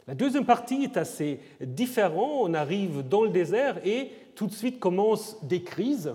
La 0.07 0.15
deuxième 0.15 0.47
partie 0.47 0.83
est 0.83 0.97
assez 0.97 1.41
différente. 1.61 2.49
On 2.49 2.55
arrive 2.55 3.07
dans 3.07 3.23
le 3.23 3.31
désert 3.31 3.85
et 3.87 4.11
tout 4.35 4.47
de 4.47 4.53
suite 4.53 4.81
commencent 4.81 5.37
des 5.45 5.63
crises, 5.63 6.15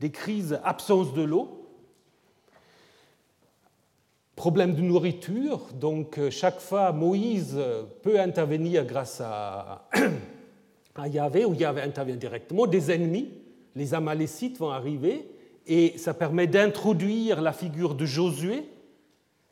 des 0.00 0.10
crises 0.10 0.58
absence 0.64 1.12
de 1.12 1.22
l'eau, 1.22 1.68
problème 4.36 4.74
de 4.74 4.80
nourriture. 4.80 5.68
Donc 5.74 6.18
chaque 6.30 6.60
fois, 6.60 6.92
Moïse 6.92 7.58
peut 8.02 8.18
intervenir 8.18 8.86
grâce 8.86 9.20
à 9.20 9.88
à 10.94 11.08
Yahvé, 11.08 11.44
où 11.44 11.54
Yahvé 11.54 11.82
intervient 11.82 12.16
directement, 12.16 12.66
des 12.66 12.90
ennemis, 12.90 13.30
les 13.74 13.94
Amalécites 13.94 14.58
vont 14.58 14.70
arriver, 14.70 15.28
et 15.66 15.98
ça 15.98 16.14
permet 16.14 16.46
d'introduire 16.46 17.40
la 17.40 17.52
figure 17.52 17.94
de 17.94 18.04
Josué, 18.04 18.64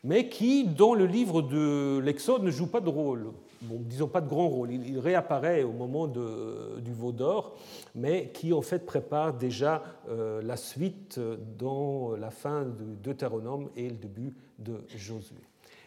mais 0.05 0.29
qui, 0.29 0.65
dans 0.65 0.95
le 0.95 1.07
livre 1.07 1.43
de 1.43 1.99
l'Exode, 1.99 2.43
ne 2.43 2.51
joue 2.51 2.67
pas 2.67 2.81
de 2.81 2.89
rôle. 2.89 3.33
Bon, 3.63 3.79
disons 3.81 4.09
pas 4.09 4.21
de 4.21 4.29
grand 4.29 4.49
rôle. 4.49 4.73
Il, 4.73 4.99
réapparaît 4.99 5.63
au 5.63 5.71
moment 5.71 6.09
du 6.09 6.93
veau 6.93 7.13
d'or, 7.13 7.57
mais 7.95 8.31
qui 8.35 8.53
en 8.53 8.63
fait 8.63 8.85
prépare 8.85 9.35
déjà 9.35 9.83
euh, 10.09 10.43
la 10.43 10.57
suite 10.57 11.21
dans 11.59 12.17
la 12.17 12.31
fin 12.31 12.63
de 12.63 12.97
Deutéronome 13.03 13.71
et 13.77 13.89
le 13.89 13.97
début 13.97 14.35
de 14.59 14.83
Josué. 14.97 15.37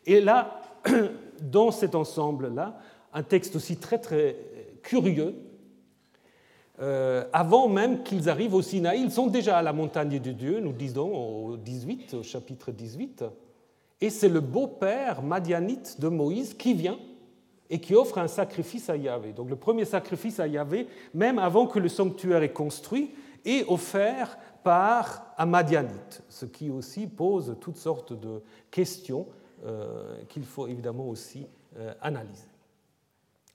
Et 0.06 0.22
là, 0.22 0.62
dans 1.42 1.72
cet 1.72 1.96
ensemble-là, 1.96 2.78
un 3.14 3.24
texte 3.24 3.58
aussi 3.58 3.76
très 3.78 4.00
très 4.00 4.38
curieux. 4.82 5.36
Euh, 6.82 7.24
avant 7.34 7.68
même 7.68 8.04
qu'ils 8.04 8.30
arrivent 8.30 8.54
au 8.54 8.62
Sinaï, 8.62 9.02
ils 9.02 9.12
sont 9.12 9.28
déjà 9.28 9.58
à 9.58 9.62
la 9.62 9.74
montagne 9.74 10.20
de 10.20 10.32
Dieu, 10.32 10.60
nous 10.60 10.74
disons 10.74 11.14
au 11.14 11.58
18, 11.58 12.16
au 12.16 12.24
chapitre 12.24 12.72
18, 12.72 13.24
et 14.02 14.10
c'est 14.10 14.30
le 14.30 14.42
beau-père 14.42 15.22
madianite 15.22 16.00
de 16.00 16.08
Moïse 16.08 16.54
qui 16.54 16.74
vient 16.74 17.00
et 17.70 17.80
qui 17.80 17.96
offre 17.96 18.18
un 18.18 18.28
sacrifice 18.28 18.90
à 18.90 18.98
Yahvé. 18.98 19.34
Donc 19.34 19.50
le 19.50 19.56
premier 19.56 19.86
sacrifice 19.86 20.40
à 20.40 20.48
Yahvé, 20.48 20.88
même 21.14 21.40
avant 21.40 21.66
que 21.68 21.80
le 21.80 21.90
sanctuaire 21.90 22.44
est 22.44 22.54
construit, 22.54 23.12
est 23.46 23.66
offert 23.68 24.38
par 24.64 25.34
un 25.38 25.46
madianite, 25.46 26.24
ce 26.30 26.46
qui 26.46 26.70
aussi 26.70 27.08
pose 27.08 27.56
toutes 27.62 27.78
sortes 27.78 28.14
de 28.14 28.42
questions 28.72 29.28
euh, 29.66 30.18
qu'il 30.30 30.44
faut 30.44 30.68
évidemment 30.68 31.08
aussi 31.08 31.48
euh, 31.78 31.94
analyser. 32.02 32.48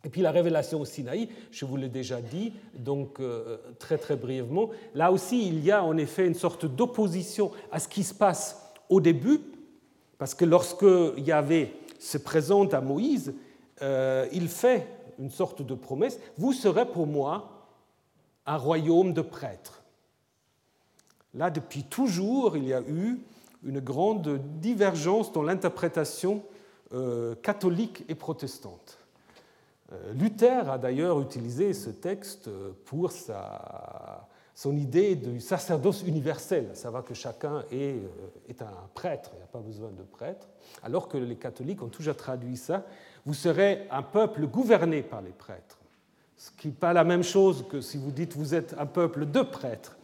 Et 0.04 0.08
puis 0.08 0.22
la 0.22 0.30
révélation 0.30 0.80
au 0.80 0.84
Sinaï, 0.84 1.28
je 1.50 1.64
vous 1.64 1.76
l'ai 1.76 1.88
déjà 1.88 2.22
dit, 2.22 2.52
donc 2.74 3.20
euh, 3.20 3.58
très 3.78 3.98
très 3.98 4.16
brièvement, 4.16 4.70
là 4.94 5.12
aussi 5.12 5.46
il 5.46 5.62
y 5.64 5.70
a 5.70 5.84
en 5.84 5.96
effet 5.96 6.26
une 6.26 6.34
sorte 6.34 6.64
d'opposition 6.64 7.50
à 7.70 7.80
ce 7.80 7.88
qui 7.88 8.02
se 8.02 8.14
passe 8.14 8.72
au 8.88 9.00
début, 9.00 9.40
parce 10.20 10.34
que 10.34 10.44
lorsque 10.44 10.84
Yahvé 11.16 11.74
se 11.98 12.18
présente 12.18 12.74
à 12.74 12.82
Moïse, 12.82 13.32
euh, 13.80 14.28
il 14.32 14.48
fait 14.50 14.86
une 15.18 15.30
sorte 15.30 15.62
de 15.62 15.74
promesse, 15.74 16.20
vous 16.36 16.52
serez 16.52 16.84
pour 16.84 17.06
moi 17.06 17.66
un 18.44 18.58
royaume 18.58 19.14
de 19.14 19.22
prêtres. 19.22 19.82
Là, 21.32 21.48
depuis 21.48 21.84
toujours, 21.84 22.58
il 22.58 22.66
y 22.66 22.74
a 22.74 22.82
eu 22.82 23.18
une 23.64 23.80
grande 23.80 24.38
divergence 24.60 25.32
dans 25.32 25.42
l'interprétation 25.42 26.42
euh, 26.92 27.34
catholique 27.36 28.04
et 28.10 28.14
protestante. 28.14 28.98
Euh, 29.90 30.12
Luther 30.12 30.68
a 30.68 30.76
d'ailleurs 30.76 31.18
utilisé 31.22 31.72
ce 31.72 31.88
texte 31.88 32.50
pour 32.84 33.10
sa, 33.10 34.28
son 34.60 34.76
idée 34.76 35.16
du 35.16 35.40
sacerdoce 35.40 36.02
universel, 36.06 36.68
à 36.72 36.74
savoir 36.74 37.02
que 37.02 37.14
chacun 37.14 37.64
est, 37.72 37.94
euh, 37.94 38.28
est 38.46 38.60
un 38.60 38.68
prêtre, 38.94 39.30
il 39.32 39.38
n'y 39.38 39.42
a 39.42 39.46
pas 39.46 39.60
besoin 39.60 39.88
de 39.88 40.02
prêtre, 40.02 40.48
alors 40.82 41.08
que 41.08 41.16
les 41.16 41.36
catholiques 41.36 41.82
ont 41.82 41.88
toujours 41.88 42.14
traduit 42.14 42.58
ça, 42.58 42.84
vous 43.24 43.32
serez 43.32 43.86
un 43.90 44.02
peuple 44.02 44.46
gouverné 44.46 45.00
par 45.00 45.22
les 45.22 45.30
prêtres, 45.30 45.78
ce 46.36 46.50
qui 46.50 46.68
n'est 46.68 46.74
pas 46.74 46.92
la 46.92 47.04
même 47.04 47.22
chose 47.22 47.64
que 47.70 47.80
si 47.80 47.96
vous 47.96 48.10
dites 48.10 48.36
vous 48.36 48.54
êtes 48.54 48.74
un 48.78 48.84
peuple 48.84 49.24
de 49.24 49.40
prêtres 49.40 49.96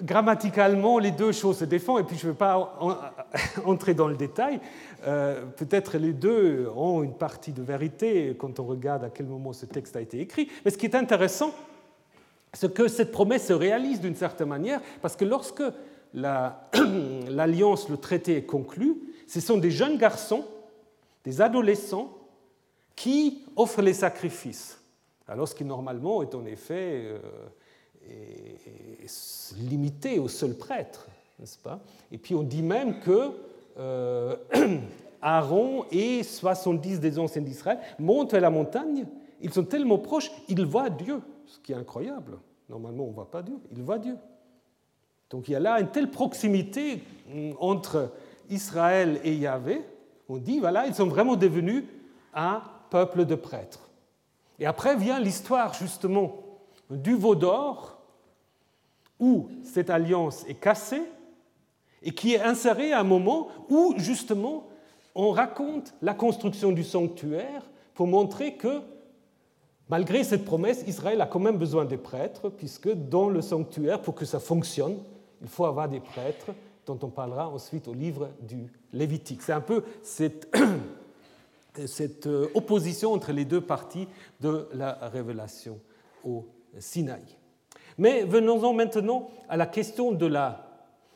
grammaticalement, 0.00 0.98
les 0.98 1.10
deux 1.10 1.32
choses 1.32 1.58
se 1.58 1.64
défendent, 1.64 2.00
et 2.00 2.04
puis 2.04 2.16
je 2.16 2.28
ne 2.28 2.32
vais 2.32 2.38
pas 2.38 2.78
entrer 3.66 3.92
dans 3.92 4.08
le 4.08 4.16
détail. 4.16 4.60
Euh, 5.06 5.44
peut-être 5.56 5.98
les 5.98 6.14
deux 6.14 6.70
ont 6.74 7.02
une 7.02 7.12
partie 7.12 7.52
de 7.52 7.62
vérité 7.62 8.34
quand 8.38 8.60
on 8.60 8.64
regarde 8.64 9.04
à 9.04 9.10
quel 9.10 9.26
moment 9.26 9.52
ce 9.52 9.66
texte 9.66 9.96
a 9.96 10.00
été 10.00 10.20
écrit. 10.20 10.48
Mais 10.64 10.70
ce 10.70 10.78
qui 10.78 10.86
est 10.86 10.94
intéressant, 10.94 11.52
c'est 12.52 12.72
que 12.72 12.88
cette 12.88 13.12
promesse 13.12 13.46
se 13.46 13.52
réalise 13.52 14.00
d'une 14.00 14.16
certaine 14.16 14.48
manière, 14.48 14.80
parce 15.02 15.16
que 15.16 15.24
lorsque 15.24 15.62
l'alliance, 16.14 17.88
le 17.88 17.96
traité 17.96 18.36
est 18.36 18.44
conclu, 18.44 18.96
ce 19.26 19.40
sont 19.40 19.58
des 19.58 19.70
jeunes 19.70 19.96
garçons, 19.96 20.44
des 21.24 21.40
adolescents, 21.40 22.16
qui 22.96 23.44
offrent 23.56 23.82
les 23.82 23.94
sacrifices. 23.94 24.78
Alors 25.28 25.48
ce 25.48 25.54
qui 25.54 25.64
normalement 25.64 26.22
est 26.22 26.34
en 26.34 26.44
effet... 26.46 27.04
Euh, 27.04 27.18
limité 29.68 30.18
au 30.18 30.28
seul 30.28 30.54
prêtre. 30.54 31.06
n'est-ce 31.38 31.58
pas? 31.58 31.80
Et 32.12 32.18
puis 32.18 32.34
on 32.34 32.42
dit 32.42 32.62
même 32.62 33.00
que 33.00 33.30
Aaron 35.22 35.84
et 35.90 36.22
70 36.22 37.00
des 37.00 37.18
anciens 37.18 37.42
d'Israël 37.42 37.78
montent 37.98 38.34
à 38.34 38.40
la 38.40 38.50
montagne, 38.50 39.06
ils 39.40 39.52
sont 39.52 39.64
tellement 39.64 39.98
proches, 39.98 40.30
ils 40.48 40.64
voient 40.64 40.90
Dieu, 40.90 41.20
ce 41.50 41.58
qui 41.58 41.72
est 41.72 41.76
incroyable. 41.76 42.38
Normalement, 42.68 43.04
on 43.04 43.08
ne 43.08 43.14
voit 43.14 43.30
pas 43.30 43.42
Dieu, 43.42 43.58
ils 43.72 43.82
voient 43.82 43.98
Dieu. 43.98 44.16
Donc 45.30 45.48
il 45.48 45.52
y 45.52 45.56
a 45.56 45.60
là 45.60 45.80
une 45.80 45.90
telle 45.90 46.10
proximité 46.10 47.02
mm, 47.28 47.52
entre 47.58 48.12
Israël 48.48 49.20
et 49.24 49.34
Yahvé, 49.34 49.84
on 50.28 50.36
dit, 50.36 50.60
voilà, 50.60 50.86
ils 50.86 50.94
sont 50.94 51.08
vraiment 51.08 51.36
devenus 51.36 51.84
un 52.34 52.62
peuple 52.90 53.24
de 53.24 53.34
prêtres. 53.34 53.90
Et 54.58 54.66
après 54.66 54.96
vient 54.96 55.18
l'histoire 55.18 55.74
justement 55.74 56.36
du 56.88 57.14
veau 57.14 57.34
d'or, 57.34 57.98
où 59.18 59.48
cette 59.64 59.90
alliance 59.90 60.44
est 60.48 60.54
cassée 60.54 61.02
et 62.02 62.12
qui 62.12 62.34
est 62.34 62.40
insérée 62.40 62.92
à 62.92 63.00
un 63.00 63.04
moment 63.04 63.48
où 63.68 63.94
justement 63.98 64.68
on 65.14 65.30
raconte 65.30 65.94
la 66.00 66.14
construction 66.14 66.72
du 66.72 66.84
sanctuaire 66.84 67.68
pour 67.94 68.06
montrer 68.06 68.54
que 68.54 68.80
malgré 69.90 70.22
cette 70.24 70.44
promesse, 70.44 70.84
Israël 70.86 71.20
a 71.20 71.26
quand 71.26 71.40
même 71.40 71.58
besoin 71.58 71.84
des 71.84 71.96
prêtres, 71.96 72.48
puisque 72.48 72.90
dans 72.90 73.28
le 73.28 73.42
sanctuaire, 73.42 74.00
pour 74.00 74.14
que 74.14 74.24
ça 74.24 74.38
fonctionne, 74.38 74.96
il 75.42 75.48
faut 75.48 75.64
avoir 75.64 75.88
des 75.88 76.00
prêtres, 76.00 76.52
dont 76.86 76.98
on 77.02 77.08
parlera 77.08 77.48
ensuite 77.48 77.88
au 77.88 77.94
livre 77.94 78.30
du 78.40 78.72
Lévitique. 78.92 79.42
C'est 79.42 79.52
un 79.52 79.60
peu 79.60 79.82
cette, 80.02 80.48
euh, 82.26 82.48
opposition 82.54 83.12
entre 83.12 83.32
les 83.32 83.44
deux 83.44 83.60
parties 83.60 84.08
de 84.40 84.68
la 84.72 84.92
révélation 85.12 85.78
au 86.24 86.46
Sinaï. 86.78 87.22
Mais 87.98 88.24
venons-en 88.24 88.72
maintenant 88.72 89.28
à 89.48 89.56
la 89.56 89.66
question 89.66 90.12
de 90.12 90.26
la, 90.26 90.66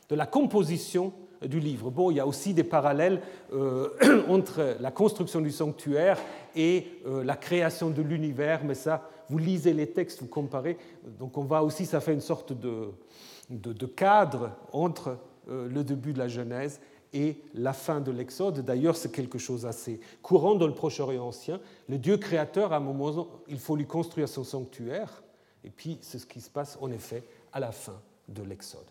de 0.09 0.15
la 0.15 0.25
composition 0.25 1.13
du 1.45 1.59
livre. 1.59 1.89
Bon, 1.89 2.11
il 2.11 2.17
y 2.17 2.19
a 2.19 2.27
aussi 2.27 2.53
des 2.53 2.63
parallèles 2.63 3.21
euh, 3.53 3.89
entre 4.29 4.77
la 4.79 4.91
construction 4.91 5.41
du 5.41 5.51
sanctuaire 5.51 6.17
et 6.55 6.87
euh, 7.05 7.23
la 7.23 7.35
création 7.35 7.89
de 7.89 8.01
l'univers, 8.01 8.63
mais 8.63 8.75
ça, 8.75 9.09
vous 9.29 9.37
lisez 9.37 9.73
les 9.73 9.87
textes, 9.87 10.21
vous 10.21 10.27
comparez. 10.27 10.77
Donc 11.19 11.37
on 11.37 11.43
va 11.43 11.63
aussi, 11.63 11.85
ça 11.85 11.99
fait 11.99 12.13
une 12.13 12.21
sorte 12.21 12.53
de, 12.53 13.85
cadre 13.95 14.51
entre 14.71 15.17
euh, 15.49 15.67
le 15.67 15.83
début 15.83 16.13
de 16.13 16.19
la 16.19 16.27
Genèse 16.27 16.79
et 17.13 17.37
la 17.53 17.73
fin 17.73 18.01
de 18.01 18.11
l'Exode. 18.11 18.61
D'ailleurs, 18.61 18.95
c'est 18.95 19.11
quelque 19.11 19.37
chose 19.37 19.65
assez 19.65 19.99
courant 20.21 20.55
dans 20.55 20.67
le 20.67 20.73
Proche-Orient 20.73 21.27
ancien. 21.27 21.59
Le 21.87 21.97
Dieu 21.97 22.17
créateur, 22.17 22.73
à 22.73 22.77
un 22.77 22.81
moment, 22.81 23.27
il 23.47 23.59
faut 23.59 23.75
lui 23.75 23.85
construire 23.85 24.27
son 24.29 24.43
sanctuaire, 24.43 25.23
et 25.63 25.69
puis 25.69 25.97
c'est 26.01 26.19
ce 26.19 26.25
qui 26.25 26.41
se 26.41 26.49
passe 26.49 26.77
en 26.81 26.91
effet 26.91 27.23
à 27.53 27.59
la 27.59 27.71
fin 27.71 27.99
de 28.27 28.43
l'Exode. 28.43 28.85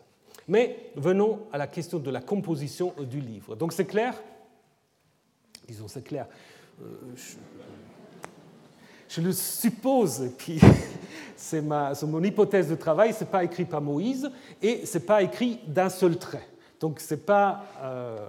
Mais 0.48 0.90
venons 0.96 1.40
à 1.52 1.58
la 1.58 1.66
question 1.66 1.98
de 1.98 2.10
la 2.10 2.20
composition 2.20 2.92
du 3.10 3.20
livre. 3.20 3.56
Donc 3.56 3.72
c'est 3.72 3.86
clair? 3.86 4.20
Disons, 5.66 5.88
c'est 5.88 6.04
clair. 6.04 6.26
Euh, 6.82 6.86
je, 9.08 9.20
le 9.20 9.32
suppose, 9.32 10.30
puis 10.36 10.60
c'est 11.36 11.62
mon 11.62 12.22
hypothèse 12.22 12.68
de 12.68 12.74
travail, 12.74 13.12
ce 13.12 13.20
n'est 13.20 13.30
pas 13.30 13.44
écrit 13.44 13.64
par 13.64 13.80
Moïse 13.80 14.30
et 14.60 14.84
ce 14.86 14.98
n'est 14.98 15.04
pas 15.04 15.22
écrit 15.22 15.60
d'un 15.66 15.88
seul 15.88 16.18
trait. 16.18 16.46
Donc 16.80 17.00
ce 17.00 17.14
n'est 17.14 17.20
pas, 17.20 17.64
euh, 17.82 18.28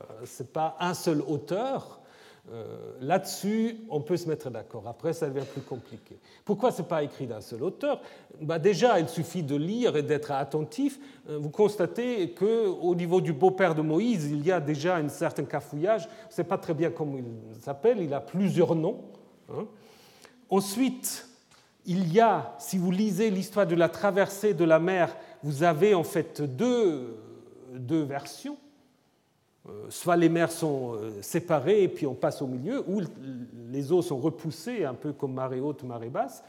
pas 0.53 0.77
un 0.79 0.93
seul 0.93 1.21
auteur, 1.21 1.99
euh, 2.51 2.93
là-dessus, 3.01 3.77
on 3.89 4.01
peut 4.01 4.17
se 4.17 4.29
mettre 4.29 4.51
d'accord. 4.51 4.87
Après, 4.87 5.13
ça 5.13 5.27
devient 5.27 5.45
plus 5.45 5.61
compliqué. 5.61 6.19
Pourquoi 6.43 6.71
ce 6.71 6.81
n'est 6.81 6.87
pas 6.87 7.01
écrit 7.01 7.25
d'un 7.25 7.41
seul 7.41 7.63
auteur? 7.63 8.01
Bah 8.39 8.59
Déjà, 8.59 8.99
il 8.99 9.09
suffit 9.09 9.41
de 9.41 9.55
lire 9.55 9.95
et 9.97 10.03
d'être 10.03 10.31
attentif. 10.31 10.99
Euh, 11.27 11.39
vous 11.39 11.49
constatez 11.49 12.35
qu'au 12.35 12.93
niveau 12.93 13.19
du 13.19 13.33
beau-père 13.33 13.73
de 13.73 13.81
Moïse, 13.81 14.29
il 14.31 14.45
y 14.45 14.51
a 14.51 14.59
déjà 14.59 14.97
un 14.97 15.09
certain 15.09 15.43
cafouillage. 15.43 16.07
On 16.25 16.27
ne 16.27 16.33
sait 16.33 16.43
pas 16.43 16.59
très 16.59 16.75
bien 16.75 16.91
comment 16.91 17.17
il 17.17 17.61
s'appelle. 17.61 17.99
Il 17.99 18.13
a 18.13 18.21
plusieurs 18.21 18.75
noms. 18.75 19.05
Hein. 19.51 19.65
Ensuite, 20.51 21.27
il 21.87 22.13
y 22.13 22.19
a, 22.19 22.55
si 22.59 22.77
vous 22.77 22.91
lisez 22.91 23.31
l'histoire 23.31 23.65
de 23.65 23.75
la 23.75 23.89
traversée 23.89 24.53
de 24.53 24.65
la 24.65 24.77
mer, 24.77 25.15
vous 25.41 25.63
avez 25.63 25.95
en 25.95 26.03
fait 26.03 26.43
deux, 26.43 27.17
deux 27.73 28.03
versions. 28.03 28.57
Euh, 29.67 29.87
soit 29.89 30.15
les 30.15 30.29
mers 30.29 30.51
sont 30.51 30.93
euh, 30.93 31.21
séparées 31.21 31.83
et 31.83 31.87
puis 31.87 32.05
on 32.05 32.13
passe 32.13 32.41
au 32.41 32.47
milieu, 32.47 32.83
ou 32.87 33.01
les 33.71 33.91
eaux 33.91 34.03
sont 34.03 34.17
repoussées, 34.17 34.85
un 34.85 34.93
peu 34.93 35.11
comme 35.11 35.33
marée 35.33 35.59
haute, 35.59 35.83
marée 35.83 36.09
basse. 36.09 36.43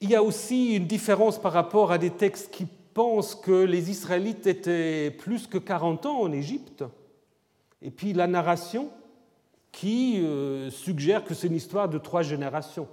Il 0.00 0.10
y 0.10 0.14
a 0.14 0.22
aussi 0.22 0.76
une 0.76 0.86
différence 0.86 1.40
par 1.40 1.52
rapport 1.52 1.90
à 1.90 1.98
des 1.98 2.10
textes 2.10 2.52
qui 2.52 2.66
pensent 2.92 3.34
que 3.34 3.64
les 3.64 3.90
Israélites 3.90 4.46
étaient 4.46 5.10
plus 5.10 5.46
que 5.46 5.56
40 5.56 6.06
ans 6.06 6.20
en 6.20 6.32
Égypte, 6.32 6.84
et 7.80 7.90
puis 7.90 8.12
la 8.12 8.26
narration 8.26 8.90
qui 9.72 10.20
euh, 10.20 10.70
suggère 10.70 11.24
que 11.24 11.32
c'est 11.32 11.46
une 11.46 11.56
histoire 11.56 11.88
de 11.88 11.98
trois 11.98 12.22
générations. 12.22 12.88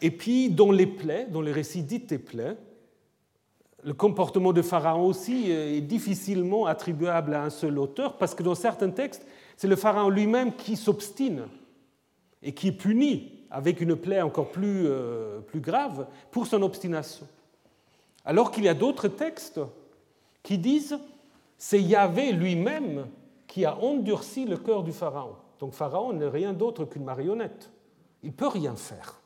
Et 0.00 0.10
puis 0.10 0.50
dans 0.50 0.70
les 0.70 0.86
plaies, 0.86 1.26
dans 1.30 1.40
les 1.40 1.52
récits 1.52 1.82
dits 1.82 2.00
des 2.00 2.18
plaies, 2.18 2.56
le 3.86 3.94
comportement 3.94 4.52
de 4.52 4.62
Pharaon 4.62 5.06
aussi 5.06 5.48
est 5.48 5.80
difficilement 5.80 6.66
attribuable 6.66 7.34
à 7.34 7.44
un 7.44 7.50
seul 7.50 7.78
auteur, 7.78 8.16
parce 8.16 8.34
que 8.34 8.42
dans 8.42 8.56
certains 8.56 8.90
textes, 8.90 9.24
c'est 9.56 9.68
le 9.68 9.76
Pharaon 9.76 10.08
lui-même 10.08 10.56
qui 10.56 10.74
s'obstine 10.74 11.44
et 12.42 12.52
qui 12.52 12.68
est 12.68 12.72
puni 12.72 13.46
avec 13.48 13.80
une 13.80 13.94
plaie 13.94 14.22
encore 14.22 14.50
plus, 14.50 14.86
euh, 14.86 15.38
plus 15.38 15.60
grave 15.60 16.08
pour 16.32 16.48
son 16.48 16.62
obstination. 16.62 17.28
Alors 18.24 18.50
qu'il 18.50 18.64
y 18.64 18.68
a 18.68 18.74
d'autres 18.74 19.06
textes 19.06 19.60
qui 20.42 20.58
disent 20.58 20.98
c'est 21.56 21.80
Yahvé 21.80 22.32
lui-même 22.32 23.06
qui 23.46 23.64
a 23.64 23.78
endurci 23.78 24.46
le 24.46 24.56
cœur 24.56 24.82
du 24.82 24.92
Pharaon. 24.92 25.36
Donc 25.60 25.74
Pharaon 25.74 26.12
n'est 26.12 26.26
rien 26.26 26.52
d'autre 26.52 26.86
qu'une 26.86 27.04
marionnette. 27.04 27.70
Il 28.24 28.30
ne 28.30 28.34
peut 28.34 28.48
rien 28.48 28.74
faire. 28.74 29.20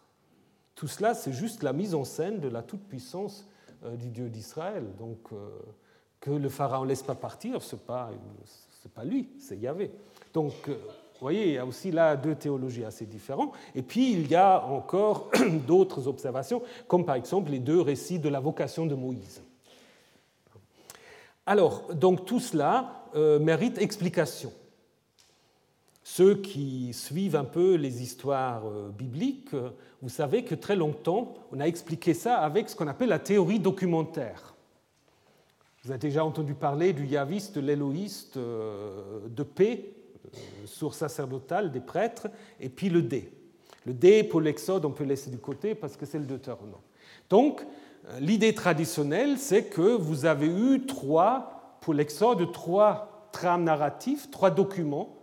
Tout 0.74 0.86
cela, 0.86 1.14
c'est 1.14 1.32
juste 1.32 1.62
la 1.62 1.72
mise 1.72 1.94
en 1.94 2.04
scène 2.04 2.40
de 2.40 2.48
la 2.48 2.62
toute-puissance 2.62 3.46
du 3.96 4.10
Dieu 4.10 4.28
d'Israël. 4.28 4.84
Donc, 4.98 5.18
euh, 5.32 5.48
que 6.20 6.30
le 6.30 6.48
Pharaon 6.48 6.84
ne 6.84 6.88
laisse 6.88 7.02
pas 7.02 7.14
partir, 7.14 7.62
ce 7.62 7.76
n'est 7.76 7.82
pas, 7.82 8.10
pas 8.94 9.04
lui, 9.04 9.28
c'est 9.38 9.56
Yahvé. 9.56 9.90
Donc, 10.34 10.52
euh, 10.68 10.74
vous 10.74 11.20
voyez, 11.26 11.48
il 11.48 11.52
y 11.54 11.58
a 11.58 11.66
aussi 11.66 11.90
là 11.90 12.16
deux 12.16 12.34
théologies 12.34 12.84
assez 12.84 13.06
différentes. 13.06 13.52
Et 13.74 13.82
puis, 13.82 14.12
il 14.12 14.28
y 14.28 14.34
a 14.34 14.64
encore 14.64 15.30
d'autres 15.66 16.08
observations, 16.08 16.62
comme 16.88 17.04
par 17.04 17.14
exemple 17.14 17.50
les 17.50 17.58
deux 17.58 17.80
récits 17.80 18.18
de 18.18 18.28
la 18.28 18.40
vocation 18.40 18.86
de 18.86 18.94
Moïse. 18.94 19.42
Alors, 21.46 21.94
donc 21.94 22.26
tout 22.26 22.38
cela 22.38 23.06
mérite 23.40 23.78
explication. 23.78 24.52
Ceux 26.12 26.34
qui 26.34 26.92
suivent 26.92 27.36
un 27.36 27.44
peu 27.44 27.76
les 27.76 28.02
histoires 28.02 28.66
euh, 28.66 28.88
bibliques, 28.88 29.54
euh, 29.54 29.70
vous 30.02 30.08
savez 30.08 30.42
que 30.42 30.56
très 30.56 30.74
longtemps, 30.74 31.34
on 31.52 31.60
a 31.60 31.68
expliqué 31.68 32.14
ça 32.14 32.38
avec 32.38 32.68
ce 32.68 32.74
qu'on 32.74 32.88
appelle 32.88 33.10
la 33.10 33.20
théorie 33.20 33.60
documentaire. 33.60 34.56
Vous 35.84 35.92
avez 35.92 36.00
déjà 36.00 36.24
entendu 36.24 36.54
parler 36.54 36.92
du 36.92 37.06
yaviste, 37.06 37.54
de 37.54 37.60
l'éloïste, 37.60 38.38
euh, 38.38 39.20
de 39.28 39.44
paix, 39.44 39.92
source 40.64 40.98
sacerdotale 40.98 41.70
des 41.70 41.78
prêtres, 41.78 42.26
et 42.58 42.70
puis 42.70 42.88
le 42.88 43.02
D. 43.02 43.32
Le 43.86 43.94
D 43.94 44.24
pour 44.24 44.40
l'Exode, 44.40 44.84
on 44.84 44.90
peut 44.90 45.04
laisser 45.04 45.30
du 45.30 45.38
côté 45.38 45.76
parce 45.76 45.96
que 45.96 46.06
c'est 46.06 46.18
le 46.18 46.26
Deutéronome. 46.26 46.80
Donc, 47.28 47.64
l'idée 48.18 48.52
traditionnelle, 48.52 49.38
c'est 49.38 49.66
que 49.66 49.94
vous 49.94 50.24
avez 50.24 50.48
eu 50.48 50.86
trois, 50.86 51.78
pour 51.80 51.94
l'Exode, 51.94 52.50
trois 52.50 53.28
trames 53.30 53.62
narratifs, 53.62 54.28
trois 54.32 54.50
documents 54.50 55.19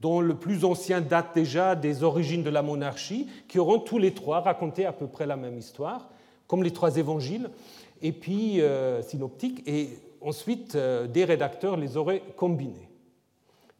dont 0.00 0.20
le 0.20 0.34
plus 0.34 0.64
ancien 0.64 1.00
date 1.00 1.34
déjà 1.34 1.76
des 1.76 2.02
origines 2.02 2.42
de 2.42 2.50
la 2.50 2.62
monarchie, 2.62 3.28
qui 3.48 3.58
auront 3.58 3.78
tous 3.78 3.98
les 3.98 4.14
trois 4.14 4.40
raconté 4.40 4.86
à 4.86 4.92
peu 4.92 5.06
près 5.06 5.26
la 5.26 5.36
même 5.36 5.58
histoire, 5.58 6.08
comme 6.46 6.62
les 6.62 6.72
trois 6.72 6.96
évangiles, 6.96 7.50
et 8.02 8.12
puis 8.12 8.60
euh, 8.60 9.02
synoptiques, 9.02 9.62
et 9.66 9.90
ensuite 10.22 10.74
euh, 10.74 11.06
des 11.06 11.24
rédacteurs 11.24 11.76
les 11.76 11.96
auraient 11.96 12.22
combinés. 12.36 12.88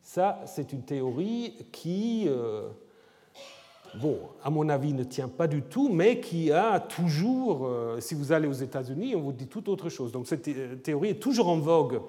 Ça, 0.03 0.41
c'est 0.45 0.73
une 0.73 0.83
théorie 0.83 1.55
qui, 1.73 2.27
euh, 2.29 2.69
bon, 3.95 4.19
à 4.45 4.51
mon 4.51 4.69
avis, 4.69 4.93
ne 4.93 5.05
tient 5.05 5.29
pas 5.29 5.47
du 5.47 5.63
tout, 5.63 5.89
mais 5.89 6.21
qui 6.21 6.53
a 6.53 6.81
toujours, 6.81 7.71
si 8.01 8.15
vous 8.15 8.33
allez 8.33 8.49
aux 8.49 8.53
États-Unis, 8.53 9.15
on 9.15 9.21
vous 9.21 9.33
dit 9.33 9.47
tout 9.47 9.71
autre 9.71 9.89
chose. 9.89 10.11
Donc 10.11 10.27
cette 10.27 10.83
théorie 10.83 11.11
est 11.11 11.21
toujours 11.21 11.49
en 11.49 11.59
vogue 11.59 12.01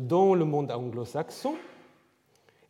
dans 0.00 0.34
le 0.34 0.44
monde 0.44 0.72
anglo-saxon. 0.72 1.54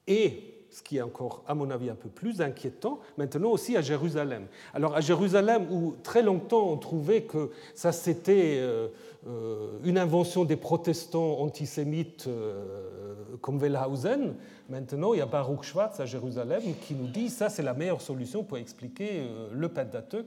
Et 0.06 0.49
ce 0.70 0.82
qui 0.82 0.98
est 0.98 1.02
encore, 1.02 1.42
à 1.48 1.54
mon 1.54 1.70
avis, 1.70 1.90
un 1.90 1.94
peu 1.94 2.08
plus 2.08 2.40
inquiétant, 2.40 3.00
maintenant 3.18 3.50
aussi 3.50 3.76
à 3.76 3.82
Jérusalem. 3.82 4.46
Alors 4.72 4.94
à 4.94 5.00
Jérusalem, 5.00 5.66
où 5.70 5.94
très 6.02 6.22
longtemps 6.22 6.68
on 6.70 6.76
trouvait 6.76 7.22
que 7.22 7.50
ça 7.74 7.92
c'était 7.92 8.58
euh, 8.58 8.88
euh, 9.26 9.78
une 9.84 9.98
invention 9.98 10.44
des 10.44 10.56
protestants 10.56 11.40
antisémites 11.40 12.26
euh, 12.28 13.14
comme 13.40 13.58
Wellhausen, 13.58 14.34
maintenant 14.68 15.12
il 15.12 15.18
y 15.18 15.22
a 15.22 15.26
Baruch 15.26 15.64
Schwartz 15.64 15.98
à 15.98 16.06
Jérusalem 16.06 16.62
qui 16.86 16.94
nous 16.94 17.08
dit 17.08 17.30
ça 17.30 17.48
c'est 17.48 17.62
la 17.62 17.74
meilleure 17.74 18.00
solution 18.00 18.44
pour 18.44 18.58
expliquer 18.58 19.22
le 19.52 19.68
Pentateuch. 19.68 20.26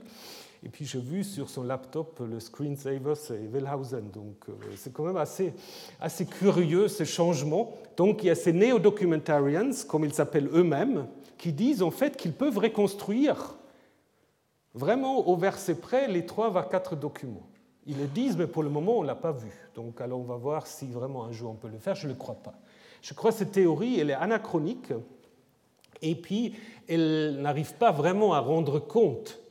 Et 0.64 0.70
puis 0.70 0.86
j'ai 0.86 0.98
vu 0.98 1.24
sur 1.24 1.50
son 1.50 1.62
laptop 1.62 2.20
le 2.26 2.40
screensaver, 2.40 3.14
c'est 3.16 3.38
Wellhausen. 3.52 4.10
Donc 4.10 4.36
euh, 4.48 4.52
c'est 4.76 4.92
quand 4.92 5.04
même 5.04 5.18
assez, 5.18 5.52
assez 6.00 6.24
curieux 6.24 6.88
ce 6.88 7.04
changement. 7.04 7.74
Donc 7.98 8.22
il 8.22 8.28
y 8.28 8.30
a 8.30 8.34
ces 8.34 8.54
néo-documentarians, 8.54 9.70
comme 9.86 10.04
ils 10.04 10.14
s'appellent 10.14 10.48
eux-mêmes, 10.52 11.06
qui 11.36 11.52
disent 11.52 11.82
en 11.82 11.90
fait 11.90 12.16
qu'ils 12.16 12.32
peuvent 12.32 12.56
reconstruire 12.56 13.56
vraiment 14.72 15.28
au 15.28 15.36
verset 15.36 15.74
près 15.74 16.08
les 16.08 16.24
trois 16.24 16.48
voire 16.48 16.70
quatre 16.70 16.96
documents. 16.96 17.46
Ils 17.86 17.98
le 17.98 18.06
disent, 18.06 18.38
mais 18.38 18.46
pour 18.46 18.62
le 18.62 18.70
moment, 18.70 18.98
on 18.98 19.02
ne 19.02 19.06
l'a 19.06 19.14
pas 19.14 19.32
vu. 19.32 19.50
Donc 19.74 20.00
alors 20.00 20.18
on 20.18 20.24
va 20.24 20.36
voir 20.36 20.66
si 20.66 20.86
vraiment 20.86 21.26
un 21.26 21.32
jour 21.32 21.50
on 21.50 21.54
peut 21.56 21.68
le 21.68 21.78
faire. 21.78 21.94
Je 21.94 22.06
ne 22.06 22.12
le 22.12 22.18
crois 22.18 22.36
pas. 22.36 22.54
Je 23.02 23.12
crois 23.12 23.32
que 23.32 23.36
cette 23.36 23.52
théorie, 23.52 24.00
elle 24.00 24.08
est 24.08 24.14
anachronique, 24.14 24.94
et 26.00 26.14
puis 26.14 26.54
elle 26.88 27.42
n'arrive 27.42 27.74
pas 27.74 27.92
vraiment 27.92 28.32
à 28.32 28.40
rendre 28.40 28.78
compte 28.78 29.43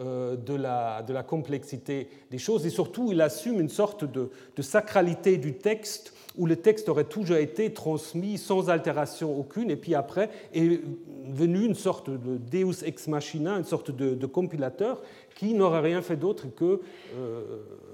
de 0.00 0.54
la, 0.54 1.02
de 1.02 1.12
la, 1.12 1.22
complexité 1.22 2.08
des 2.30 2.38
choses, 2.38 2.64
et 2.64 2.70
surtout 2.70 3.12
il 3.12 3.20
assume 3.20 3.60
une 3.60 3.68
sorte 3.68 4.04
de, 4.04 4.30
de, 4.56 4.62
sacralité 4.62 5.36
du 5.36 5.58
texte, 5.58 6.14
où 6.40 6.46
le 6.46 6.56
texte 6.56 6.88
aurait 6.88 7.04
toujours 7.04 7.36
été 7.36 7.70
transmis 7.70 8.38
sans 8.38 8.70
altération 8.70 9.38
aucune, 9.38 9.70
et 9.70 9.76
puis 9.76 9.94
après 9.94 10.30
est 10.54 10.80
venu 11.28 11.66
une 11.66 11.74
sorte 11.74 12.08
de 12.08 12.38
deus 12.38 12.82
ex 12.82 13.08
machina, 13.08 13.58
une 13.58 13.64
sorte 13.64 13.90
de, 13.90 14.26
compilateur, 14.26 15.02
qui 15.36 15.52
n'aurait 15.52 15.80
rien 15.80 16.00
fait 16.00 16.16
d'autre 16.16 16.46
que 16.56 16.80
euh, 17.14 17.42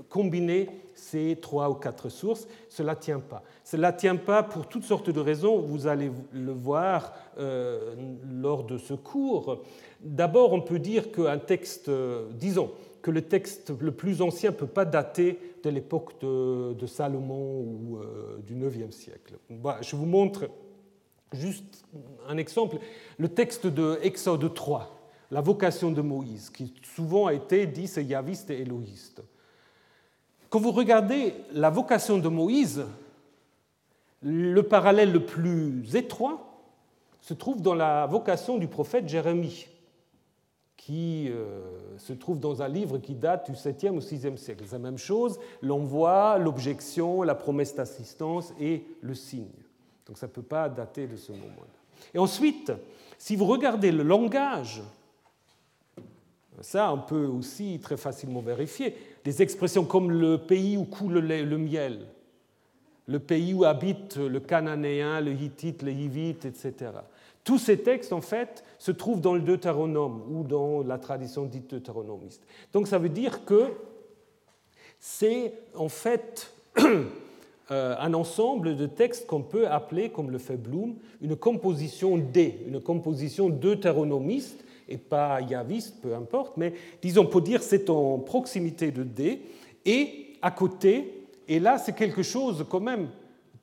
combiner 0.08 0.68
ces 0.94 1.36
trois 1.42 1.68
ou 1.68 1.74
quatre 1.74 2.08
sources. 2.08 2.46
Cela 2.68 2.94
ne 2.94 3.00
tient 3.00 3.18
pas. 3.18 3.42
Cela 3.64 3.90
ne 3.90 3.96
tient 3.96 4.16
pas 4.16 4.44
pour 4.44 4.68
toutes 4.68 4.84
sortes 4.84 5.10
de 5.10 5.20
raisons, 5.20 5.58
vous 5.58 5.88
allez 5.88 6.12
le 6.32 6.52
voir 6.52 7.14
euh, 7.38 7.96
lors 8.32 8.62
de 8.62 8.78
ce 8.78 8.94
cours. 8.94 9.64
D'abord, 10.00 10.52
on 10.52 10.60
peut 10.60 10.78
dire 10.78 11.10
qu'un 11.10 11.38
texte, 11.38 11.88
euh, 11.88 12.28
disons, 12.38 12.70
que 13.02 13.10
le 13.10 13.22
texte 13.22 13.72
le 13.80 13.90
plus 13.90 14.22
ancien 14.22 14.50
ne 14.50 14.56
peut 14.56 14.66
pas 14.66 14.84
dater 14.84 15.38
de 15.66 15.74
l'époque 15.74 16.20
de, 16.20 16.86
Salomon 16.86 17.60
ou 17.60 17.98
du 18.46 18.54
IXe 18.54 18.94
siècle. 18.94 19.34
je 19.80 19.96
vous 19.96 20.06
montre 20.06 20.48
juste 21.32 21.84
un 22.28 22.36
exemple. 22.36 22.78
Le 23.18 23.28
texte 23.28 23.66
de 23.66 23.98
Exode 24.02 24.52
3 24.54 24.96
la 25.30 25.40
vocation 25.40 25.90
de 25.90 26.00
Moïse, 26.00 26.50
qui 26.50 26.72
souvent 26.82 27.26
a 27.26 27.34
été 27.34 27.66
dit 27.66 27.86
c'est 27.86 28.04
yaviste 28.04 28.50
et 28.50 28.60
éloïste. 28.60 29.22
Quand 30.48 30.60
vous 30.60 30.70
regardez 30.70 31.34
la 31.52 31.70
vocation 31.70 32.18
de 32.18 32.28
Moïse, 32.28 32.84
le 34.22 34.62
parallèle 34.62 35.12
le 35.12 35.24
plus 35.24 35.96
étroit 35.96 36.62
se 37.20 37.34
trouve 37.34 37.60
dans 37.60 37.74
la 37.74 38.06
vocation 38.06 38.56
du 38.56 38.68
prophète 38.68 39.08
Jérémie, 39.08 39.66
qui 40.76 41.28
euh, 41.30 41.60
se 41.98 42.12
trouve 42.12 42.38
dans 42.38 42.62
un 42.62 42.68
livre 42.68 42.98
qui 42.98 43.14
date 43.14 43.50
du 43.50 43.56
7e 43.56 43.90
ou 43.90 44.00
6e 44.00 44.36
siècle. 44.36 44.64
C'est 44.66 44.72
la 44.72 44.78
même 44.78 44.98
chose, 44.98 45.38
l'envoi, 45.62 46.38
l'objection, 46.38 47.22
la 47.22 47.34
promesse 47.34 47.74
d'assistance 47.74 48.52
et 48.60 48.84
le 49.00 49.14
signe. 49.14 49.48
Donc 50.06 50.18
ça 50.18 50.26
ne 50.26 50.32
peut 50.32 50.42
pas 50.42 50.68
dater 50.68 51.06
de 51.06 51.16
ce 51.16 51.32
moment-là. 51.32 51.66
Et 52.14 52.18
ensuite, 52.18 52.72
si 53.18 53.36
vous 53.36 53.46
regardez 53.46 53.90
le 53.90 54.02
langage 54.02 54.82
ça, 56.60 56.92
on 56.92 56.98
peut 56.98 57.26
aussi 57.26 57.78
très 57.82 57.96
facilement 57.96 58.40
vérifier. 58.40 58.96
Des 59.24 59.42
expressions 59.42 59.84
comme 59.84 60.10
le 60.10 60.38
pays 60.38 60.76
où 60.76 60.84
coule 60.84 61.18
le 61.18 61.58
miel, 61.58 62.06
le 63.06 63.18
pays 63.18 63.52
où 63.54 63.64
habite 63.64 64.16
le 64.16 64.40
Cananéen, 64.40 65.20
le 65.20 65.32
Hittite, 65.32 65.82
le 65.82 65.92
Hivite, 65.92 66.44
etc. 66.44 66.92
Tous 67.46 67.58
ces 67.58 67.78
textes, 67.78 68.12
en 68.12 68.20
fait, 68.20 68.64
se 68.76 68.90
trouvent 68.90 69.20
dans 69.20 69.34
le 69.34 69.40
Deutéronome 69.40 70.20
ou 70.28 70.42
dans 70.42 70.82
la 70.82 70.98
tradition 70.98 71.44
dite 71.44 71.70
deutéronomiste. 71.70 72.42
Donc 72.72 72.88
ça 72.88 72.98
veut 72.98 73.08
dire 73.08 73.44
que 73.44 73.70
c'est 74.98 75.52
en 75.76 75.88
fait 75.88 76.52
euh, 77.70 77.94
un 78.00 78.14
ensemble 78.14 78.74
de 78.74 78.86
textes 78.86 79.28
qu'on 79.28 79.42
peut 79.42 79.68
appeler, 79.68 80.10
comme 80.10 80.32
le 80.32 80.38
fait 80.38 80.56
Bloom, 80.56 80.96
une 81.22 81.36
composition 81.36 82.18
D, 82.18 82.64
une 82.66 82.80
composition 82.80 83.48
deutéronomiste 83.48 84.64
et 84.88 84.98
pas 84.98 85.40
yaviste, 85.40 86.02
peu 86.02 86.16
importe, 86.16 86.56
mais 86.56 86.74
disons 87.00 87.26
pour 87.26 87.42
dire 87.42 87.62
c'est 87.62 87.88
en 87.90 88.18
proximité 88.18 88.90
de 88.90 89.04
D, 89.04 89.40
et 89.84 90.32
à 90.42 90.50
côté, 90.50 91.28
et 91.46 91.60
là 91.60 91.78
c'est 91.78 91.94
quelque 91.94 92.24
chose 92.24 92.66
quand 92.68 92.80
même, 92.80 93.06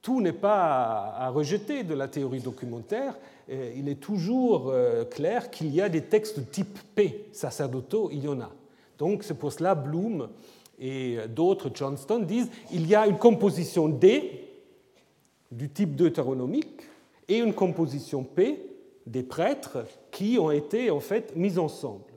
tout 0.02 0.22
n'est 0.22 0.32
pas 0.32 1.16
à 1.18 1.30
rejeter 1.30 1.84
de 1.84 1.94
la 1.94 2.08
théorie 2.08 2.40
documentaire, 2.40 3.18
il 3.50 3.89
est 3.89 4.00
toujours 4.00 4.70
euh, 4.70 5.06
clair 5.06 5.52
qu'il 5.52 5.74
y 5.74 5.82
a 5.82 5.89
des 5.89 6.04
textes 6.04 6.52
type 6.52 6.80
P, 6.96 7.30
sacerdotaux, 7.32 8.10
il 8.12 8.24
y 8.24 8.28
en 8.28 8.39
a. 8.39 8.52
Donc 8.98 9.24
c'est 9.24 9.34
pour 9.34 9.52
cela 9.52 9.76
Bloom 9.76 10.30
et 10.80 11.18
d'autres, 11.30 11.70
Johnston, 11.74 12.20
disent 12.20 12.50
il 12.72 12.88
y 12.88 12.96
a 12.96 13.08
une 13.08 13.18
composition 13.18 13.89
D 13.89 14.50
du 15.52 15.70
type 15.70 15.96
deutéronomique 15.96 16.82
et 17.28 17.38
une 17.38 17.54
composition 17.54 18.24
P 18.24 18.60
des 19.06 19.24
prêtres 19.24 19.86
qui 20.12 20.38
ont 20.39 20.52
été 20.52 20.89
en 20.89 21.00
fait 21.00 21.36
mis 21.36 21.58
ensemble. 21.58 22.14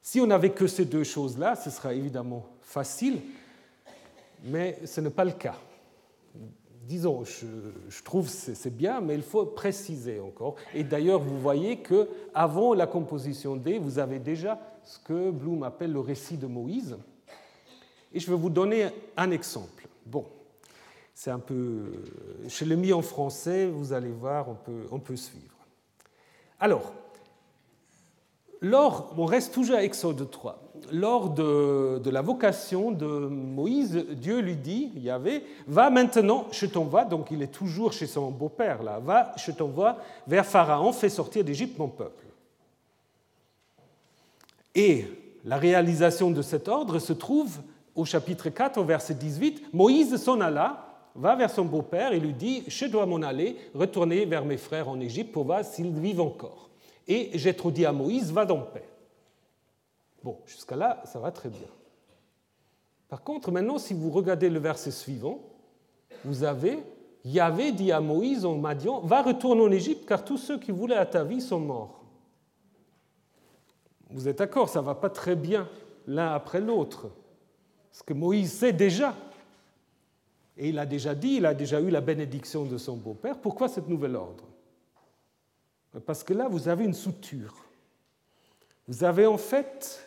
Si 0.00 0.20
on 0.20 0.26
n'avait 0.26 0.50
que 0.50 0.66
ces 0.66 0.84
deux 0.84 1.04
choses-là, 1.04 1.54
ce 1.54 1.70
serait 1.70 1.96
évidemment 1.96 2.46
facile, 2.60 3.20
mais 4.44 4.78
ce 4.84 5.00
n'est 5.00 5.10
pas 5.10 5.24
le 5.24 5.32
cas. 5.32 5.56
Disons, 6.82 7.24
je, 7.24 8.02
trouve 8.02 8.26
que 8.26 8.54
c'est 8.54 8.76
bien, 8.76 9.00
mais 9.00 9.14
il 9.14 9.22
faut 9.22 9.46
préciser 9.46 10.18
encore. 10.18 10.56
Et 10.74 10.82
d'ailleurs, 10.82 11.20
vous 11.20 11.38
voyez 11.38 11.78
que 11.78 12.08
avant 12.34 12.74
la 12.74 12.86
composition 12.86 13.56
D, 13.56 13.78
vous 13.78 13.98
avez 13.98 14.18
déjà 14.18 14.58
ce 14.82 14.98
que 14.98 15.30
Bloom 15.30 15.62
appelle 15.62 15.92
le 15.92 16.00
récit 16.00 16.36
de 16.36 16.46
Moïse. 16.46 16.96
Et 18.12 18.18
je 18.18 18.28
vais 18.28 18.36
vous 18.36 18.50
donner 18.50 18.88
un 19.16 19.30
exemple. 19.30 19.86
Bon, 20.04 20.26
c'est 21.14 21.30
un 21.30 21.38
peu. 21.38 22.04
Je 22.46 22.64
l'ai 22.64 22.76
mis 22.76 22.92
en 22.92 23.02
français, 23.02 23.66
vous 23.66 23.92
allez 23.92 24.10
voir, 24.10 24.48
on 24.48 24.54
peut, 24.54 24.86
on 24.90 24.98
peut 24.98 25.16
suivre. 25.16 25.54
Alors, 26.58 26.92
lors, 28.62 29.12
on 29.18 29.26
reste 29.26 29.52
toujours 29.52 29.76
à 29.76 29.82
Exode 29.82 30.30
3. 30.30 30.58
Lors 30.90 31.30
de, 31.30 32.10
la 32.10 32.22
vocation 32.22 32.90
de 32.90 33.06
Moïse, 33.06 34.04
Dieu 34.12 34.40
lui 34.40 34.56
dit, 34.56 34.90
il 34.94 35.02
y 35.02 35.10
avait, 35.10 35.42
va 35.66 35.90
maintenant, 35.90 36.46
je 36.50 36.66
t'envoie, 36.66 37.04
donc 37.04 37.30
il 37.30 37.42
est 37.42 37.52
toujours 37.52 37.92
chez 37.92 38.06
son 38.06 38.30
beau-père 38.30 38.82
là, 38.82 38.98
va, 38.98 39.32
je 39.36 39.50
t'envoie 39.52 39.98
vers 40.26 40.46
Pharaon, 40.46 40.92
fais 40.92 41.08
sortir 41.08 41.44
d'Égypte 41.44 41.78
mon 41.78 41.88
peuple. 41.88 42.24
Et 44.74 45.06
la 45.44 45.56
réalisation 45.56 46.30
de 46.30 46.42
cet 46.42 46.68
ordre 46.68 46.98
se 46.98 47.12
trouve 47.12 47.58
au 47.94 48.04
chapitre 48.04 48.48
4, 48.48 48.78
au 48.78 48.84
verset 48.84 49.14
18. 49.14 49.72
Moïse 49.72 50.16
s'en 50.16 50.40
alla 50.40 50.86
va 51.14 51.36
vers 51.36 51.50
son 51.50 51.64
beau-père 51.64 52.12
et 52.12 52.20
lui 52.20 52.32
dit 52.32 52.64
Je 52.66 52.86
dois 52.86 53.06
m'en 53.06 53.22
aller, 53.22 53.56
retourner 53.74 54.24
vers 54.24 54.44
mes 54.44 54.56
frères 54.56 54.88
en 54.88 54.98
Égypte 55.00 55.32
pour 55.32 55.44
voir 55.44 55.64
s'ils 55.64 55.92
vivent 55.92 56.20
encore. 56.20 56.71
Et 57.08 57.30
j'ai 57.34 57.54
trop 57.54 57.70
dit 57.70 57.84
à 57.84 57.92
Moïse 57.92 58.32
Va 58.32 58.44
dans 58.44 58.60
paix. 58.60 58.88
Bon, 60.22 60.38
jusqu'à 60.46 60.76
là, 60.76 61.02
ça 61.04 61.18
va 61.18 61.32
très 61.32 61.48
bien. 61.48 61.68
Par 63.08 63.22
contre, 63.22 63.50
maintenant, 63.50 63.78
si 63.78 63.92
vous 63.92 64.10
regardez 64.10 64.48
le 64.48 64.58
verset 64.58 64.90
suivant, 64.90 65.40
vous 66.24 66.44
avez 66.44 66.78
Yahvé 67.24 67.72
dit 67.72 67.92
à 67.92 68.00
Moïse 68.00 68.44
en 68.44 68.56
Madian 68.56 69.00
Va 69.00 69.22
retourner 69.22 69.62
en 69.62 69.70
Égypte, 69.70 70.06
car 70.06 70.24
tous 70.24 70.38
ceux 70.38 70.58
qui 70.58 70.70
voulaient 70.70 70.96
à 70.96 71.06
ta 71.06 71.24
vie 71.24 71.40
sont 71.40 71.60
morts. 71.60 72.02
Vous 74.10 74.28
êtes 74.28 74.38
d'accord, 74.38 74.68
ça 74.68 74.80
ne 74.80 74.86
va 74.86 74.94
pas 74.94 75.10
très 75.10 75.36
bien 75.36 75.68
l'un 76.06 76.32
après 76.32 76.60
l'autre. 76.60 77.10
Parce 77.90 78.02
que 78.02 78.12
Moïse 78.12 78.52
sait 78.52 78.72
déjà 78.72 79.14
et 80.56 80.68
il 80.68 80.78
a 80.78 80.86
déjà 80.86 81.14
dit, 81.14 81.36
il 81.36 81.46
a 81.46 81.54
déjà 81.54 81.80
eu 81.80 81.90
la 81.90 82.00
bénédiction 82.00 82.64
de 82.64 82.76
son 82.76 82.96
beau-père. 82.96 83.38
Pourquoi 83.38 83.68
cette 83.68 83.88
nouvel 83.88 84.16
ordre? 84.16 84.44
Parce 86.00 86.24
que 86.24 86.32
là, 86.32 86.48
vous 86.48 86.68
avez 86.68 86.84
une 86.84 86.94
souture. 86.94 87.54
Vous 88.88 89.04
avez 89.04 89.26
en 89.26 89.38
fait 89.38 90.04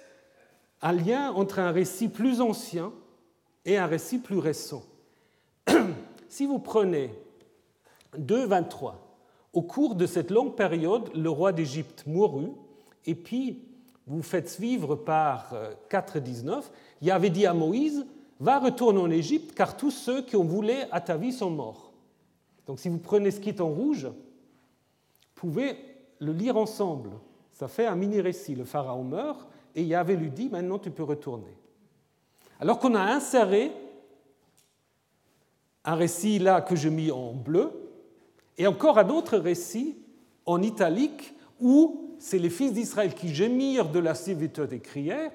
un 0.81 0.91
lien 0.91 1.31
entre 1.31 1.59
un 1.59 1.71
récit 1.71 2.09
plus 2.09 2.41
ancien 2.41 2.91
et 3.65 3.77
un 3.77 3.85
récit 3.85 4.19
plus 4.19 4.37
récent. 4.37 4.83
si 6.29 6.45
vous 6.45 6.59
prenez 6.59 7.11
2.23, 8.17 8.93
au 9.53 9.61
cours 9.61 9.95
de 9.95 10.05
cette 10.05 10.31
longue 10.31 10.55
période, 10.55 11.09
le 11.15 11.29
roi 11.29 11.53
d'Égypte 11.53 12.03
mourut, 12.05 12.51
et 13.05 13.15
puis 13.15 13.63
vous 14.07 14.21
faites 14.21 14.49
suivre 14.49 14.95
par 14.95 15.55
4.19, 15.89 16.63
il 17.01 17.11
avait 17.11 17.29
dit 17.29 17.45
à 17.45 17.53
Moïse, 17.53 18.05
va 18.39 18.59
retourner 18.59 18.99
en 18.99 19.09
Égypte, 19.09 19.55
car 19.55 19.77
tous 19.77 19.91
ceux 19.91 20.21
qui 20.21 20.35
ont 20.35 20.43
voulu 20.43 20.73
à 20.91 20.99
ta 20.99 21.15
vie 21.15 21.31
sont 21.31 21.49
morts. 21.49 21.93
Donc 22.67 22.79
si 22.79 22.89
vous 22.89 22.97
prenez 22.97 23.31
ce 23.31 23.39
qui 23.39 23.49
est 23.49 23.61
en 23.61 23.69
rouge, 23.69 24.07
pouvez 25.35 25.77
le 26.19 26.31
lire 26.31 26.57
ensemble. 26.57 27.11
Ça 27.51 27.67
fait 27.67 27.85
un 27.85 27.95
mini-récit. 27.95 28.55
Le 28.55 28.65
pharaon 28.65 29.03
meurt 29.03 29.47
et 29.75 29.83
Yahvé 29.83 30.15
lui 30.15 30.31
dit, 30.31 30.49
maintenant 30.49 30.79
tu 30.79 30.89
peux 30.89 31.03
retourner. 31.03 31.57
Alors 32.59 32.79
qu'on 32.79 32.95
a 32.95 33.01
inséré 33.01 33.71
un 35.83 35.95
récit 35.95 36.39
là 36.39 36.61
que 36.61 36.75
je 36.75 36.89
mis 36.89 37.11
en 37.11 37.33
bleu, 37.33 37.71
et 38.57 38.65
encore 38.67 38.97
un 38.97 39.09
autre 39.09 39.37
récit 39.37 39.97
en 40.45 40.61
italique 40.61 41.35
où 41.59 42.15
c'est 42.17 42.39
les 42.39 42.49
fils 42.49 42.73
d'Israël 42.73 43.13
qui 43.13 43.33
gémirent 43.33 43.89
de 43.89 43.99
la 43.99 44.15
servitude 44.15 44.65
des 44.65 44.79
crières, 44.79 45.31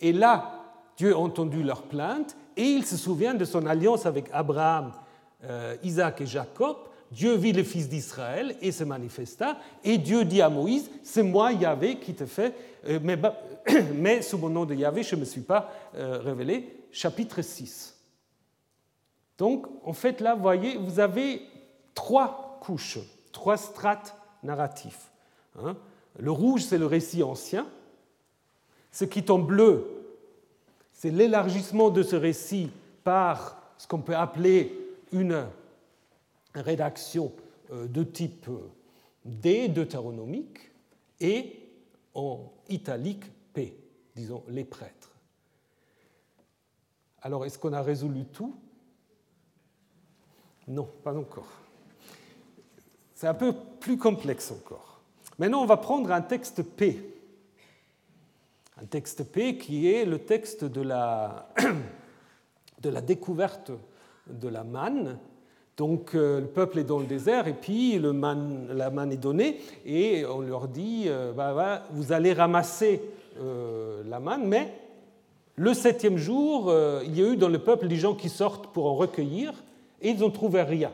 et 0.00 0.12
là, 0.12 0.60
Dieu 0.96 1.14
a 1.14 1.18
entendu 1.18 1.62
leur 1.62 1.82
plainte, 1.82 2.36
et 2.56 2.64
il 2.64 2.84
se 2.84 2.96
souvient 2.96 3.34
de 3.34 3.44
son 3.44 3.66
alliance 3.66 4.06
avec 4.06 4.26
Abraham, 4.32 4.92
euh, 5.44 5.76
Isaac 5.82 6.20
et 6.20 6.26
Jacob. 6.26 6.76
Dieu 7.14 7.36
vit 7.36 7.52
les 7.52 7.62
fils 7.62 7.88
d'Israël 7.88 8.56
et 8.60 8.72
se 8.72 8.82
manifesta, 8.82 9.56
et 9.84 9.98
Dieu 9.98 10.24
dit 10.24 10.42
à 10.42 10.48
Moïse, 10.48 10.90
c'est 11.04 11.22
moi 11.22 11.52
Yahvé 11.52 11.98
qui 11.98 12.12
te 12.12 12.26
fait, 12.26 12.54
euh, 12.88 12.98
mais, 13.94 14.20
sous 14.20 14.36
mon 14.36 14.48
nom 14.48 14.64
de 14.64 14.74
Yahvé, 14.74 15.04
je 15.04 15.14
ne 15.14 15.20
me 15.20 15.24
suis 15.24 15.40
pas 15.40 15.72
euh, 15.94 16.18
révélé. 16.18 16.86
Chapitre 16.90 17.40
6. 17.40 17.96
Donc, 19.38 19.66
en 19.84 19.92
fait, 19.92 20.20
là, 20.20 20.34
vous 20.34 20.42
voyez, 20.42 20.76
vous 20.76 20.98
avez 20.98 21.42
trois 21.94 22.58
couches, 22.60 22.98
trois 23.32 23.56
strates 23.56 24.16
narratifs. 24.42 25.10
Hein. 25.58 25.76
Le 26.18 26.30
rouge, 26.32 26.62
c'est 26.62 26.78
le 26.78 26.86
récit 26.86 27.22
ancien. 27.22 27.66
Ce 28.90 29.04
qui 29.04 29.20
est 29.20 29.30
en 29.30 29.38
bleu, 29.38 29.86
c'est 30.92 31.10
l'élargissement 31.10 31.90
de 31.90 32.02
ce 32.02 32.16
récit 32.16 32.70
par 33.04 33.62
ce 33.78 33.86
qu'on 33.86 34.00
peut 34.00 34.16
appeler 34.16 34.76
une 35.12 35.46
rédaction 36.54 37.32
euh, 37.72 37.86
de 37.86 38.02
type 38.02 38.48
euh, 38.48 38.70
D, 39.24 39.68
deutéronomique, 39.68 40.70
et 41.20 41.60
en 42.14 42.52
italique 42.68 43.24
P, 43.52 43.76
disons 44.14 44.42
les 44.48 44.64
prêtres. 44.64 45.10
Alors, 47.22 47.46
est-ce 47.46 47.58
qu'on 47.58 47.72
a 47.72 47.82
résolu 47.82 48.26
tout? 48.26 48.54
Non, 50.68 50.88
pas 51.02 51.16
encore. 51.16 51.48
C'est 53.14 53.26
un 53.26 53.34
peu 53.34 53.54
plus 53.80 53.96
complexe 53.96 54.50
encore. 54.50 55.00
Maintenant, 55.38 55.62
on 55.62 55.66
va 55.66 55.78
prendre 55.78 56.12
un 56.12 56.20
texte 56.20 56.62
P. 56.62 57.14
Un 58.76 58.86
texte 58.86 59.24
P 59.24 59.56
qui 59.56 59.90
est 59.90 60.04
le 60.04 60.18
texte 60.18 60.64
de 60.64 60.80
la, 60.80 61.48
de 62.82 62.88
la 62.90 63.00
découverte 63.00 63.72
de 64.26 64.48
la 64.48 64.64
manne. 64.64 65.18
Donc 65.76 66.14
euh, 66.14 66.40
le 66.40 66.46
peuple 66.46 66.78
est 66.78 66.84
dans 66.84 67.00
le 67.00 67.06
désert 67.06 67.48
et 67.48 67.54
puis 67.54 67.98
la 67.98 68.12
manne 68.90 69.12
est 69.12 69.16
donnée 69.16 69.60
et 69.84 70.24
on 70.24 70.40
leur 70.40 70.68
dit 70.68 71.04
euh, 71.06 71.32
bah, 71.32 71.82
vous 71.90 72.12
allez 72.12 72.32
ramasser 72.32 73.02
euh, 73.40 74.02
la 74.06 74.20
manne, 74.20 74.46
mais 74.46 74.72
le 75.56 75.74
septième 75.74 76.16
jour, 76.16 76.72
il 77.04 77.16
y 77.16 77.22
a 77.22 77.32
eu 77.32 77.36
dans 77.36 77.48
le 77.48 77.60
peuple 77.60 77.86
des 77.86 77.96
gens 77.96 78.14
qui 78.14 78.28
sortent 78.28 78.72
pour 78.72 78.86
en 78.86 78.94
recueillir 78.94 79.52
et 80.00 80.10
ils 80.10 80.18
n'ont 80.18 80.30
trouvé 80.30 80.62
rien. 80.62 80.92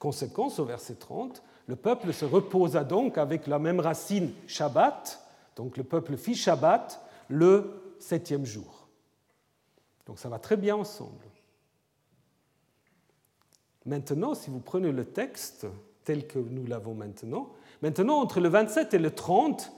Conséquence, 0.00 0.58
au 0.58 0.64
verset 0.64 0.94
30, 0.94 1.40
le 1.68 1.76
peuple 1.76 2.12
se 2.12 2.24
reposa 2.24 2.82
donc 2.82 3.16
avec 3.16 3.46
la 3.46 3.60
même 3.60 3.78
racine 3.78 4.32
Shabbat, 4.48 5.24
donc 5.54 5.76
le 5.76 5.84
peuple 5.84 6.16
fit 6.16 6.34
Shabbat 6.34 7.00
le 7.28 7.94
septième 8.00 8.44
jour. 8.44 8.88
Donc 10.06 10.18
ça 10.18 10.28
va 10.28 10.40
très 10.40 10.56
bien 10.56 10.74
ensemble. 10.74 11.24
Maintenant, 13.86 14.34
si 14.34 14.50
vous 14.50 14.60
prenez 14.60 14.92
le 14.92 15.04
texte 15.04 15.66
tel 16.04 16.26
que 16.26 16.38
nous 16.38 16.66
l'avons 16.66 16.94
maintenant, 16.94 17.50
maintenant 17.82 18.20
entre 18.20 18.40
le 18.40 18.48
27 18.48 18.94
et 18.94 18.98
le 18.98 19.10
30, 19.10 19.72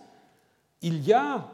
il 0.83 1.05
y 1.07 1.13
a 1.13 1.49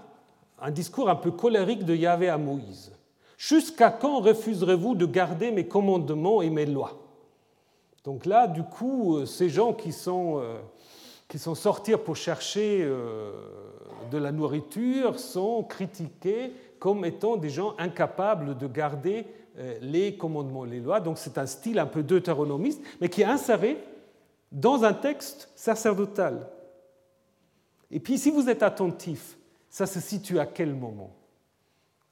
un 0.61 0.71
discours 0.71 1.09
un 1.09 1.17
peu 1.17 1.31
colérique 1.31 1.85
de 1.85 1.95
Yahvé 1.95 2.29
à 2.29 2.39
Moïse. 2.39 2.93
Jusqu'à 3.37 3.91
quand 3.91 4.21
refuserez-vous 4.21 4.95
de 4.95 5.07
garder 5.07 5.51
mes 5.51 5.67
commandements 5.67 6.43
et 6.43 6.51
mes 6.51 6.67
lois? 6.67 7.03
Donc 8.05 8.27
là, 8.27 8.47
du 8.47 8.63
coup, 8.63 9.17
euh, 9.17 9.27
ces 9.27 9.49
gens 9.49 9.73
qui 9.73 9.93
sont, 9.93 10.39
euh, 10.39 10.59
qui 11.29 11.39
sont 11.39 11.55
sortis 11.55 11.97
pour 11.97 12.17
chercher 12.17 12.83
euh, 12.83 13.33
de 14.11 14.19
la 14.19 14.33
nourriture 14.33 15.19
sont 15.19 15.63
critiqués 15.63 16.53
comme 16.79 17.05
étant 17.05 17.37
des 17.37 17.49
gens 17.49 17.75
incapables 17.79 18.59
de 18.59 18.67
garder 18.67 19.27
les 19.81 20.17
commandements, 20.17 20.65
les 20.65 20.81
lois. 20.81 21.01
Donc 21.01 21.19
c'est 21.19 21.39
un 21.39 21.47
style 21.47 21.79
un 21.79 21.87
peu 21.87 22.03
deutéronomiste, 22.03 22.83
mais 23.01 23.09
qui 23.09 23.23
est 23.23 23.27
inséré 23.27 23.79
dans 24.51 24.85
un 24.85 24.93
texte 24.93 25.51
sacerdotal. 25.55 26.49
Et 27.91 28.01
puis 28.01 28.19
si 28.19 28.31
vous 28.31 28.49
êtes 28.49 28.63
attentif, 28.63 29.37
ça 29.69 29.87
se 29.87 30.01
situe 30.01 30.39
à 30.39 30.47
quel 30.47 30.75
moment? 30.75 31.15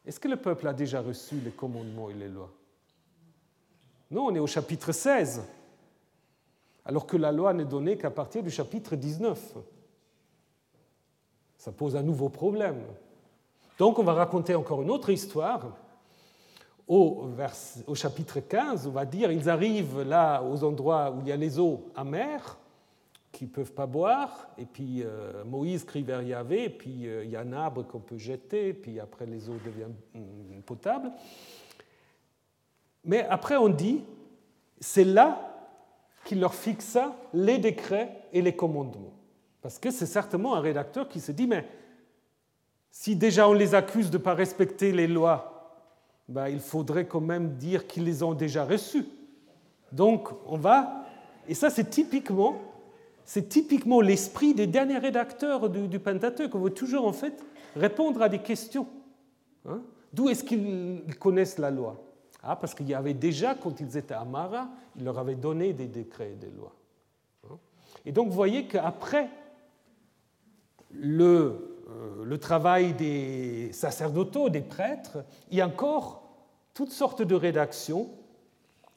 Est-ce 0.06 0.20
que 0.20 0.28
le 0.28 0.36
peuple 0.36 0.66
a 0.66 0.72
déjà 0.72 1.00
reçu 1.00 1.36
les 1.44 1.50
commandements 1.50 2.10
et 2.10 2.14
les 2.14 2.28
lois? 2.28 2.50
Non, 4.10 4.26
on 4.26 4.34
est 4.34 4.40
au 4.40 4.46
chapitre 4.46 4.92
16 4.92 5.42
alors 6.84 7.06
que 7.06 7.16
la 7.16 7.30
loi 7.30 7.52
n'est 7.52 7.64
donnée 7.64 7.96
qu'à 7.96 8.10
partir 8.10 8.42
du 8.42 8.50
chapitre 8.50 8.96
19. 8.96 9.56
Ça 11.58 11.72
pose 11.72 11.94
un 11.94 12.02
nouveau 12.02 12.28
problème. 12.30 12.82
Donc 13.78 13.98
on 13.98 14.02
va 14.02 14.14
raconter 14.14 14.54
encore 14.54 14.82
une 14.82 14.90
autre 14.90 15.10
histoire. 15.10 15.76
Au, 16.90 17.94
chapitre 17.94 18.40
15, 18.40 18.88
on 18.88 18.90
va 18.90 19.04
dire, 19.04 19.30
ils 19.30 19.48
arrivent 19.48 20.02
là 20.02 20.42
aux 20.42 20.64
endroits 20.64 21.12
où 21.12 21.20
il 21.20 21.28
y 21.28 21.32
a 21.32 21.36
les 21.36 21.60
eaux 21.60 21.88
amères, 21.94 22.58
qui 23.30 23.44
ne 23.44 23.50
peuvent 23.50 23.72
pas 23.72 23.86
boire, 23.86 24.48
et 24.58 24.64
puis 24.64 25.04
euh, 25.04 25.44
Moïse 25.44 25.84
crie 25.84 26.02
vers 26.02 26.20
Yahvé, 26.20 26.68
puis 26.68 27.06
euh, 27.06 27.22
il 27.22 27.30
y 27.30 27.36
a 27.36 27.42
un 27.42 27.52
arbre 27.52 27.84
qu'on 27.84 28.00
peut 28.00 28.18
jeter, 28.18 28.70
et 28.70 28.74
puis 28.74 28.98
après 28.98 29.24
les 29.24 29.48
eaux 29.48 29.58
deviennent 29.64 29.94
mm, 30.14 30.62
potables. 30.66 31.12
Mais 33.04 33.24
après 33.28 33.56
on 33.56 33.68
dit, 33.68 34.02
c'est 34.80 35.04
là 35.04 35.48
qui 36.24 36.34
leur 36.34 36.54
fixa 36.54 37.14
les 37.32 37.58
décrets 37.58 38.24
et 38.32 38.42
les 38.42 38.56
commandements. 38.56 39.14
Parce 39.62 39.78
que 39.78 39.92
c'est 39.92 40.06
certainement 40.06 40.56
un 40.56 40.60
rédacteur 40.60 41.08
qui 41.08 41.20
se 41.20 41.30
dit, 41.30 41.46
mais 41.46 41.68
si 42.90 43.14
déjà 43.14 43.48
on 43.48 43.52
les 43.52 43.76
accuse 43.76 44.10
de 44.10 44.18
ne 44.18 44.22
pas 44.24 44.34
respecter 44.34 44.90
les 44.90 45.06
lois, 45.06 45.49
ben, 46.30 46.48
il 46.48 46.60
faudrait 46.60 47.06
quand 47.06 47.20
même 47.20 47.56
dire 47.56 47.86
qu'ils 47.86 48.04
les 48.04 48.22
ont 48.22 48.34
déjà 48.34 48.64
reçues. 48.64 49.04
Donc 49.92 50.28
on 50.46 50.56
va, 50.56 51.04
et 51.48 51.54
ça 51.54 51.70
c'est 51.70 51.90
typiquement, 51.90 52.56
c'est 53.24 53.48
typiquement 53.48 54.00
l'esprit 54.00 54.54
des 54.54 54.68
derniers 54.68 54.98
rédacteurs 54.98 55.68
du, 55.68 55.88
du 55.88 55.98
Pentateuque. 55.98 56.54
On 56.54 56.60
veut 56.60 56.70
toujours 56.70 57.06
en 57.06 57.12
fait 57.12 57.44
répondre 57.74 58.22
à 58.22 58.28
des 58.28 58.38
questions. 58.38 58.86
Hein. 59.68 59.82
D'où 60.12 60.28
est-ce 60.28 60.44
qu'ils 60.44 61.16
connaissent 61.18 61.58
la 61.58 61.72
loi? 61.72 62.00
Ah, 62.42 62.56
parce 62.56 62.74
qu'il 62.74 62.88
y 62.88 62.94
avait 62.94 63.14
déjà, 63.14 63.54
quand 63.54 63.80
ils 63.80 63.96
étaient 63.96 64.14
à 64.14 64.24
Mara, 64.24 64.68
il 64.96 65.04
leur 65.04 65.18
avait 65.18 65.34
donné 65.34 65.72
des 65.72 65.88
décrets 65.88 66.32
et 66.32 66.36
des 66.36 66.50
lois. 66.50 66.74
Hein. 67.50 67.56
Et 68.06 68.12
donc 68.12 68.28
vous 68.28 68.34
voyez 68.34 68.66
qu'après 68.66 69.28
le, 70.92 71.69
le 72.24 72.38
travail 72.38 72.94
des 72.94 73.70
sacerdotaux, 73.72 74.48
des 74.48 74.60
prêtres, 74.60 75.24
a 75.58 75.66
encore 75.66 76.22
toutes 76.74 76.92
sortes 76.92 77.22
de 77.22 77.34
rédactions 77.34 78.08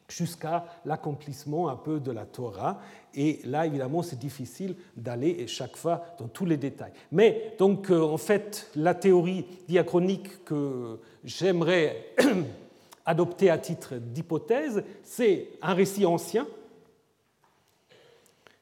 jusqu'à 0.08 0.66
l'accomplissement 0.86 1.70
un 1.70 1.76
peu 1.76 2.00
de 2.00 2.12
la 2.12 2.26
Torah. 2.26 2.80
Et 3.16 3.40
là, 3.46 3.66
évidemment, 3.66 4.04
c'est 4.04 4.20
difficile 4.20 4.76
d'aller 4.96 5.48
chaque 5.48 5.76
fois 5.76 6.04
dans 6.20 6.28
tous 6.28 6.46
les 6.46 6.58
détails. 6.58 6.94
Mais 7.12 7.56
donc, 7.58 7.90
euh, 7.90 8.02
en 8.02 8.18
fait, 8.18 8.70
la 8.76 8.94
théorie 8.96 9.46
diachronique 9.68 10.44
que 10.46 11.00
j'aimerais 11.24 12.14
adopté 13.06 13.50
à 13.50 13.58
titre 13.58 13.96
d'hypothèse, 13.96 14.84
c'est 15.04 15.50
un 15.62 15.74
récit 15.74 16.06
ancien 16.06 16.48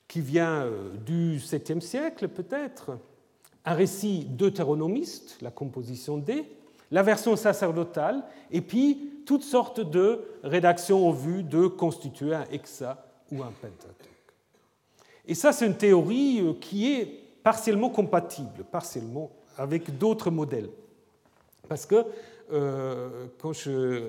qui 0.08 0.22
vient 0.22 0.66
euh, 0.66 0.92
du 1.06 1.38
7e 1.38 1.80
siècle 1.80 2.28
peut-être, 2.28 2.98
un 3.66 3.74
récit 3.74 4.26
deutéronomiste, 4.30 5.38
la 5.42 5.52
composition 5.52 6.18
D, 6.18 6.46
la 6.92 7.04
version 7.04 7.36
sacerdotale, 7.36 8.24
et 8.52 8.62
puis 8.62 9.22
toutes 9.26 9.44
sortes 9.44 9.80
de 9.80 10.22
rédactions 10.44 11.08
en 11.08 11.12
vue 11.12 11.44
de 11.44 11.68
constituer 11.68 12.34
un 12.34 12.46
hexa 12.52 13.06
ou 13.32 13.42
un 13.44 13.52
pentateuque. 13.62 14.10
Et 15.26 15.36
ça, 15.36 15.54
c'est 15.54 15.68
une 15.68 15.78
théorie 15.78 16.42
euh, 16.42 16.54
qui 16.60 16.92
est 16.92 17.06
partiellement 17.44 17.90
compatible, 17.90 18.64
partiellement 18.72 19.32
avec 19.58 19.98
d'autres 19.98 20.32
modèles. 20.32 20.70
Parce 21.70 21.86
que 21.86 22.06
euh, 22.52 23.28
quand 23.38 23.54
je 23.54 24.04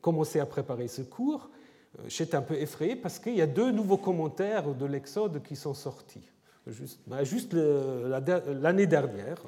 commençais 0.00 0.40
à 0.40 0.46
préparer 0.46 0.88
ce 0.88 1.02
cours, 1.02 1.50
euh, 1.98 2.02
j'étais 2.06 2.36
un 2.36 2.42
peu 2.42 2.54
effrayé 2.54 2.96
parce 2.96 3.18
qu'il 3.18 3.34
y 3.34 3.42
a 3.42 3.46
deux 3.46 3.72
nouveaux 3.72 3.96
commentaires 3.96 4.74
de 4.74 4.86
l'Exode 4.86 5.42
qui 5.42 5.56
sont 5.56 5.74
sortis, 5.74 6.30
juste, 6.72 7.00
bah, 7.06 7.18
l'année 8.60 8.86
dernière. 8.86 9.38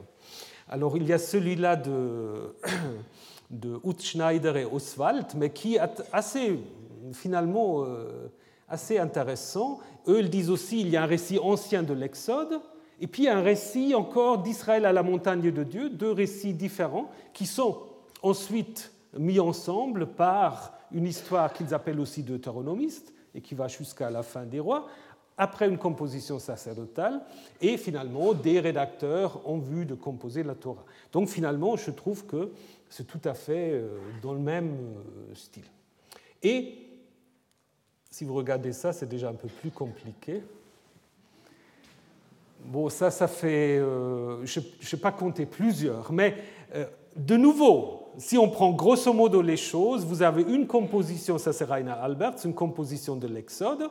Alors 0.68 0.96
il 0.96 1.06
y 1.06 1.12
a 1.12 1.18
celui-là 1.18 1.76
de, 1.76 2.54
de 3.50 3.80
Utschneider 3.84 4.52
et 4.56 4.64
Oswald, 4.64 5.26
mais 5.36 5.50
qui 5.50 5.76
est 5.76 6.02
assez, 6.12 6.58
finalement, 7.12 7.84
euh, 7.84 8.28
assez 8.68 8.98
intéressant. 8.98 9.80
Eux, 10.06 10.20
ils 10.20 10.30
disent 10.30 10.50
aussi 10.50 10.78
qu'il 10.78 10.90
y 10.90 10.96
a 10.96 11.02
un 11.02 11.06
récit 11.06 11.38
ancien 11.38 11.82
de 11.82 11.94
l'Exode, 11.94 12.60
et 13.00 13.06
puis 13.06 13.28
un 13.28 13.42
récit 13.42 13.94
encore 13.94 14.38
d'Israël 14.38 14.84
à 14.84 14.92
la 14.92 15.02
montagne 15.02 15.50
de 15.50 15.62
Dieu, 15.62 15.88
deux 15.88 16.12
récits 16.12 16.52
différents 16.52 17.10
qui 17.32 17.46
sont 17.46 17.78
ensuite 18.22 18.92
mis 19.16 19.40
ensemble 19.40 20.06
par 20.06 20.74
une 20.92 21.06
histoire 21.06 21.52
qu'ils 21.52 21.74
appellent 21.74 22.00
aussi 22.00 22.22
deutéronomiste 22.22 23.12
et 23.34 23.40
qui 23.40 23.54
va 23.54 23.68
jusqu'à 23.68 24.10
la 24.10 24.22
fin 24.22 24.44
des 24.44 24.60
rois, 24.60 24.88
après 25.38 25.68
une 25.68 25.78
composition 25.78 26.40
sacerdotale, 26.40 27.22
et 27.60 27.76
finalement 27.76 28.34
des 28.34 28.58
rédacteurs 28.58 29.48
ont 29.48 29.58
vu 29.58 29.86
de 29.86 29.94
composer 29.94 30.42
la 30.42 30.56
Torah. 30.56 30.84
Donc 31.12 31.28
finalement, 31.28 31.76
je 31.76 31.92
trouve 31.92 32.26
que 32.26 32.50
c'est 32.90 33.06
tout 33.06 33.20
à 33.24 33.34
fait 33.34 33.70
euh, 33.72 33.98
dans 34.20 34.32
le 34.32 34.40
même 34.40 34.70
euh, 34.70 35.34
style. 35.34 35.64
Et 36.42 36.74
si 38.10 38.24
vous 38.24 38.34
regardez 38.34 38.72
ça, 38.72 38.92
c'est 38.92 39.08
déjà 39.08 39.28
un 39.28 39.34
peu 39.34 39.48
plus 39.48 39.70
compliqué. 39.70 40.42
Bon, 42.64 42.88
ça, 42.88 43.10
ça 43.10 43.28
fait, 43.28 43.78
euh, 43.78 44.44
je 44.44 44.58
ne 44.58 44.84
sais 44.84 44.96
pas 44.96 45.12
compter 45.12 45.46
plusieurs, 45.46 46.10
mais 46.12 46.36
de 47.16 47.36
nouveau, 47.36 48.08
si 48.18 48.36
on 48.36 48.48
prend 48.48 48.72
grosso 48.72 49.12
modo 49.12 49.40
les 49.40 49.56
choses, 49.56 50.04
vous 50.04 50.22
avez 50.22 50.42
une 50.42 50.66
composition, 50.66 51.38
ça 51.38 51.52
c'est 51.52 51.64
Rainer 51.64 51.92
Albert, 51.92 52.34
une 52.44 52.54
composition 52.54 53.14
de 53.14 53.28
l'Exode, 53.28 53.88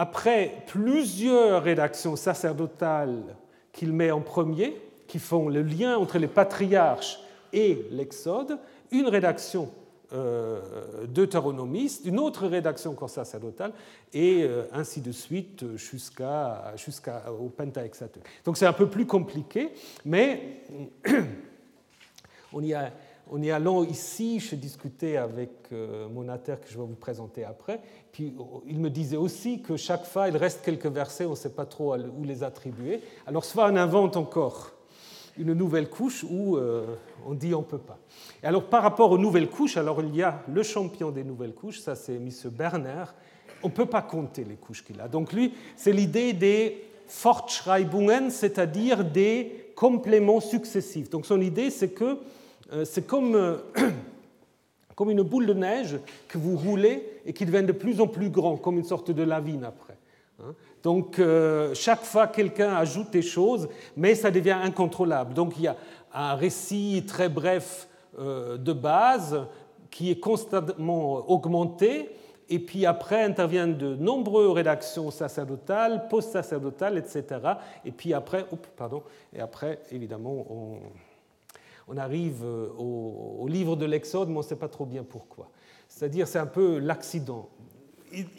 après 0.00 0.64
plusieurs 0.66 1.62
rédactions 1.62 2.16
sacerdotales 2.16 3.36
qu'il 3.70 3.92
met 3.92 4.10
en 4.10 4.22
premier, 4.22 4.80
qui 5.06 5.18
font 5.18 5.50
le 5.50 5.60
lien 5.60 5.98
entre 5.98 6.18
les 6.18 6.26
patriarches 6.26 7.20
et 7.52 7.84
l'Exode, 7.90 8.58
une 8.92 9.08
rédaction 9.08 9.70
euh, 10.14 10.58
deutéronomiste, 11.06 12.06
une 12.06 12.18
autre 12.18 12.46
rédaction 12.46 12.92
encore 12.92 13.10
sacerdotale, 13.10 13.72
et 14.14 14.44
euh, 14.44 14.62
ainsi 14.72 15.02
de 15.02 15.12
suite 15.12 15.76
jusqu'à, 15.76 16.72
jusqu'au 16.76 17.52
Pentaexateuch. 17.54 18.22
Donc 18.46 18.56
c'est 18.56 18.64
un 18.64 18.72
peu 18.72 18.88
plus 18.88 19.04
compliqué, 19.04 19.68
mais 20.06 20.62
on 22.54 22.62
y 22.62 22.72
a 22.72 22.90
on 23.30 23.42
est 23.42 23.50
allant 23.50 23.84
ici, 23.84 24.40
je 24.40 24.56
discutais 24.56 25.16
avec 25.16 25.50
euh, 25.72 26.08
mon 26.08 26.26
que 26.26 26.68
je 26.68 26.78
vais 26.78 26.84
vous 26.84 26.94
présenter 26.94 27.44
après, 27.44 27.80
puis 28.12 28.34
il 28.66 28.80
me 28.80 28.90
disait 28.90 29.16
aussi 29.16 29.62
que 29.62 29.76
chaque 29.76 30.04
fois, 30.04 30.28
il 30.28 30.36
reste 30.36 30.62
quelques 30.64 30.86
versets, 30.86 31.26
on 31.26 31.30
ne 31.30 31.36
sait 31.36 31.54
pas 31.54 31.66
trop 31.66 31.96
où 31.96 32.24
les 32.24 32.42
attribuer. 32.42 33.00
Alors 33.26 33.44
soit 33.44 33.70
on 33.70 33.76
invente 33.76 34.16
encore 34.16 34.72
une 35.38 35.54
nouvelle 35.54 35.88
couche 35.88 36.24
ou 36.28 36.56
euh, 36.56 36.96
on 37.26 37.34
dit 37.34 37.54
on 37.54 37.60
ne 37.60 37.64
peut 37.64 37.78
pas. 37.78 37.98
Et 38.42 38.46
alors 38.46 38.64
par 38.64 38.82
rapport 38.82 39.10
aux 39.10 39.18
nouvelles 39.18 39.48
couches, 39.48 39.76
alors 39.76 40.02
il 40.02 40.14
y 40.14 40.22
a 40.22 40.42
le 40.52 40.62
champion 40.62 41.10
des 41.10 41.24
nouvelles 41.24 41.54
couches, 41.54 41.80
ça 41.80 41.94
c'est 41.94 42.16
M. 42.16 42.28
Berner, 42.50 43.04
on 43.62 43.68
ne 43.68 43.72
peut 43.72 43.86
pas 43.86 44.02
compter 44.02 44.44
les 44.44 44.56
couches 44.56 44.84
qu'il 44.84 45.00
a. 45.00 45.08
Donc 45.08 45.32
lui, 45.32 45.54
c'est 45.76 45.92
l'idée 45.92 46.32
des 46.32 46.84
Fortschreibungen, 47.06 48.30
c'est-à-dire 48.30 49.04
des 49.04 49.72
compléments 49.74 50.40
successifs. 50.40 51.10
Donc 51.10 51.26
son 51.26 51.40
idée, 51.40 51.70
c'est 51.70 51.90
que 51.90 52.04
euh, 52.04 52.16
c'est 52.84 53.06
comme, 53.06 53.34
euh, 53.34 53.56
comme 54.94 55.10
une 55.10 55.22
boule 55.22 55.46
de 55.46 55.54
neige 55.54 55.98
que 56.28 56.38
vous 56.38 56.56
roulez 56.56 57.20
et 57.24 57.32
qui 57.32 57.44
devient 57.44 57.64
de 57.64 57.72
plus 57.72 58.00
en 58.00 58.06
plus 58.06 58.30
grand, 58.30 58.56
comme 58.56 58.78
une 58.78 58.84
sorte 58.84 59.10
de 59.10 59.22
lavine 59.22 59.64
après. 59.64 59.96
Hein. 60.40 60.54
Donc 60.82 61.18
euh, 61.18 61.74
chaque 61.74 62.04
fois, 62.04 62.26
quelqu'un 62.26 62.74
ajoute 62.74 63.10
des 63.10 63.22
choses, 63.22 63.68
mais 63.96 64.14
ça 64.14 64.30
devient 64.30 64.56
incontrôlable. 64.62 65.34
Donc 65.34 65.54
il 65.56 65.64
y 65.64 65.68
a 65.68 65.76
un 66.14 66.34
récit 66.34 67.04
très 67.06 67.28
bref 67.28 67.86
de 68.18 68.72
base 68.72 69.46
qui 69.90 70.10
est 70.10 70.18
constamment 70.18 71.30
augmenté, 71.30 72.10
et 72.48 72.58
puis 72.58 72.84
après 72.84 73.22
interviennent 73.22 73.78
de 73.78 73.94
nombreuses 73.94 74.52
rédactions 74.52 75.10
sacerdotales, 75.12 76.08
post-sacerdotales, 76.08 76.98
etc. 76.98 77.24
Et 77.84 77.92
puis 77.92 78.12
après, 78.12 78.44
pardon, 78.76 79.02
et 79.32 79.40
après, 79.40 79.78
évidemment, 79.92 80.44
on, 80.50 80.78
on 81.90 81.96
arrive 81.96 82.44
euh, 82.44 82.68
au, 82.78 83.46
livre 83.48 83.74
de 83.74 83.84
l'Exode, 83.84 84.28
mais 84.28 84.36
on 84.36 84.38
ne 84.40 84.44
sait 84.44 84.56
pas 84.56 84.68
trop 84.68 84.86
bien 84.86 85.02
pourquoi. 85.02 85.50
C'est-à-dire, 85.88 86.28
c'est 86.28 86.38
un 86.38 86.46
peu 86.46 86.78
l'accident. 86.78 87.48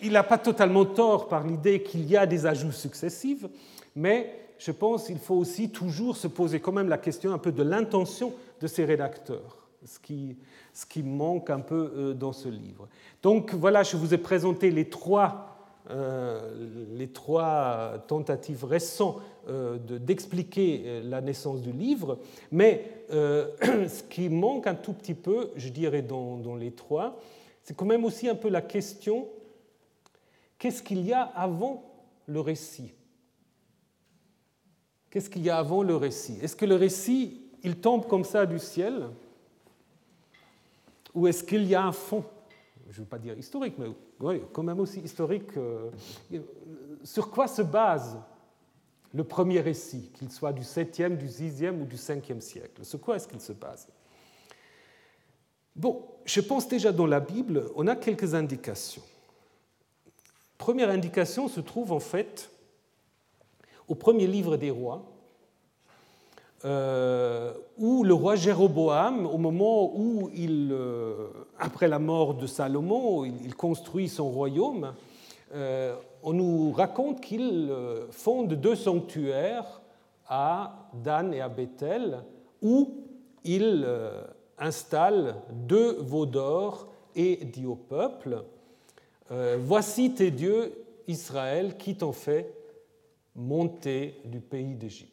Il 0.01 0.13
n'a 0.13 0.23
pas 0.23 0.37
totalement 0.37 0.85
tort 0.85 1.27
par 1.27 1.45
l'idée 1.45 1.83
qu'il 1.83 2.05
y 2.05 2.15
a 2.15 2.25
des 2.25 2.45
ajouts 2.45 2.71
successifs, 2.71 3.45
mais 3.95 4.33
je 4.57 4.71
pense 4.71 5.05
qu'il 5.05 5.17
faut 5.17 5.35
aussi 5.35 5.69
toujours 5.69 6.15
se 6.15 6.27
poser 6.27 6.59
quand 6.59 6.71
même 6.71 6.89
la 6.89 6.97
question 6.97 7.33
un 7.33 7.37
peu 7.37 7.51
de 7.51 7.63
l'intention 7.63 8.33
de 8.61 8.67
ces 8.67 8.85
rédacteurs, 8.85 9.57
ce 9.85 9.99
qui, 9.99 10.37
ce 10.73 10.85
qui 10.85 11.03
manque 11.03 11.49
un 11.49 11.59
peu 11.59 11.91
euh, 11.95 12.13
dans 12.13 12.33
ce 12.33 12.47
livre. 12.47 12.87
Donc 13.21 13.53
voilà, 13.53 13.83
je 13.83 13.97
vous 13.97 14.13
ai 14.13 14.17
présenté 14.17 14.71
les 14.71 14.89
trois 14.89 15.50
les 15.89 17.07
trois 17.09 18.03
tentatives 18.07 18.63
récentes 18.63 19.21
euh, 19.49 19.79
d'expliquer 19.79 20.83
euh, 20.85 21.01
la 21.03 21.19
naissance 21.19 21.61
du 21.61 21.71
livre, 21.71 22.19
mais 22.51 22.85
ce 23.09 24.03
qui 24.03 24.29
manque 24.29 24.67
un 24.67 24.75
tout 24.75 24.93
petit 24.93 25.15
peu, 25.15 25.49
je 25.55 25.69
dirais, 25.69 26.03
dans 26.03 26.55
les 26.55 26.71
trois, 26.71 27.19
c'est 27.63 27.75
quand 27.75 27.85
même 27.85 28.05
aussi 28.05 28.29
un 28.29 28.35
peu 28.35 28.49
la 28.49 28.61
question 28.61 29.27
qu'est-ce 30.59 30.83
qu'il 30.83 31.03
y 31.03 31.11
a 31.11 31.23
avant 31.23 31.83
le 32.27 32.39
récit? 32.39 32.93
Qu'est-ce 35.09 35.29
qu'il 35.29 35.41
y 35.41 35.49
a 35.49 35.57
avant 35.57 35.81
le 35.81 35.95
récit? 35.95 36.37
Est-ce 36.41 36.55
que 36.55 36.65
le 36.65 36.75
récit, 36.75 37.41
il 37.63 37.77
tombe 37.77 38.07
comme 38.07 38.23
ça 38.23 38.45
du 38.45 38.59
ciel? 38.59 39.07
Ou 41.15 41.27
est-ce 41.27 41.43
qu'il 41.43 41.65
y 41.65 41.73
a 41.73 41.83
un 41.83 41.91
fond? 41.91 42.23
Je 42.91 42.99
ne 42.99 43.05
veux 43.05 43.09
pas 43.09 43.19
dire 43.19 43.37
historique, 43.37 43.75
mais 43.77 43.87
quand 44.51 44.63
même 44.63 44.81
aussi 44.81 44.99
historique. 44.99 45.55
Euh, 45.55 45.89
sur 47.03 47.31
quoi 47.31 47.47
se 47.47 47.61
base 47.61 48.19
le 49.13 49.23
premier 49.23 49.61
récit, 49.61 50.11
qu'il 50.13 50.29
soit 50.29 50.51
du 50.51 50.61
7e, 50.61 51.15
du 51.15 51.27
6e 51.27 51.81
ou 51.81 51.85
du 51.85 51.95
5e 51.95 52.41
siècle? 52.41 52.83
Sur 52.83 52.99
quoi 52.99 53.15
est-ce 53.15 53.29
qu'il 53.29 53.39
se 53.39 53.53
base? 53.53 53.87
Bon, 55.73 56.05
je 56.25 56.41
pense 56.41 56.67
déjà 56.67 56.91
dans 56.91 57.05
la 57.07 57.21
Bible, 57.21 57.63
on 57.75 57.87
a 57.87 57.95
quelques 57.95 58.35
indications. 58.35 59.03
Première 60.57 60.89
indication 60.89 61.47
se 61.47 61.61
trouve 61.61 61.93
en 61.93 62.01
fait 62.01 62.51
au 63.87 63.95
premier 63.95 64.27
livre 64.27 64.57
des 64.57 64.69
rois, 64.69 65.05
euh, 66.63 67.53
où 67.79 68.03
le 68.03 68.13
roi 68.13 68.35
Jéroboam, 68.35 69.25
au 69.25 69.37
moment 69.39 69.95
où 69.95 70.29
il, 70.35 70.69
euh, 70.71 71.29
après 71.57 71.87
la 71.87 71.97
mort 71.97 72.35
de 72.35 72.45
Salomon, 72.45 73.25
il, 73.25 73.55
construit 73.55 74.07
son 74.07 74.29
royaume, 74.29 74.93
euh, 75.55 75.95
on 76.21 76.33
nous 76.33 76.71
raconte 76.71 77.19
qu'il 77.21 77.73
fonde 78.11 78.53
deux 78.53 78.75
sanctuaires 78.75 79.81
à 80.27 80.87
Dan 80.93 81.33
et 81.33 81.41
à 81.41 81.49
Bethel, 81.49 82.19
où 82.61 83.05
il 83.43 83.87
installe 84.59 85.35
deux 85.51 85.97
veaux 85.99 86.27
d'or 86.27 86.87
et 87.15 87.37
dit 87.37 87.65
au 87.65 87.75
peuple, 87.75 88.43
Voici 89.59 90.13
tes 90.13 90.29
dieux, 90.29 90.73
Israël, 91.07 91.75
qui 91.77 91.95
t'ont 91.95 92.11
fait 92.11 92.53
monter 93.35 94.21
du 94.25 94.41
pays 94.41 94.75
d'Égypte. 94.75 95.10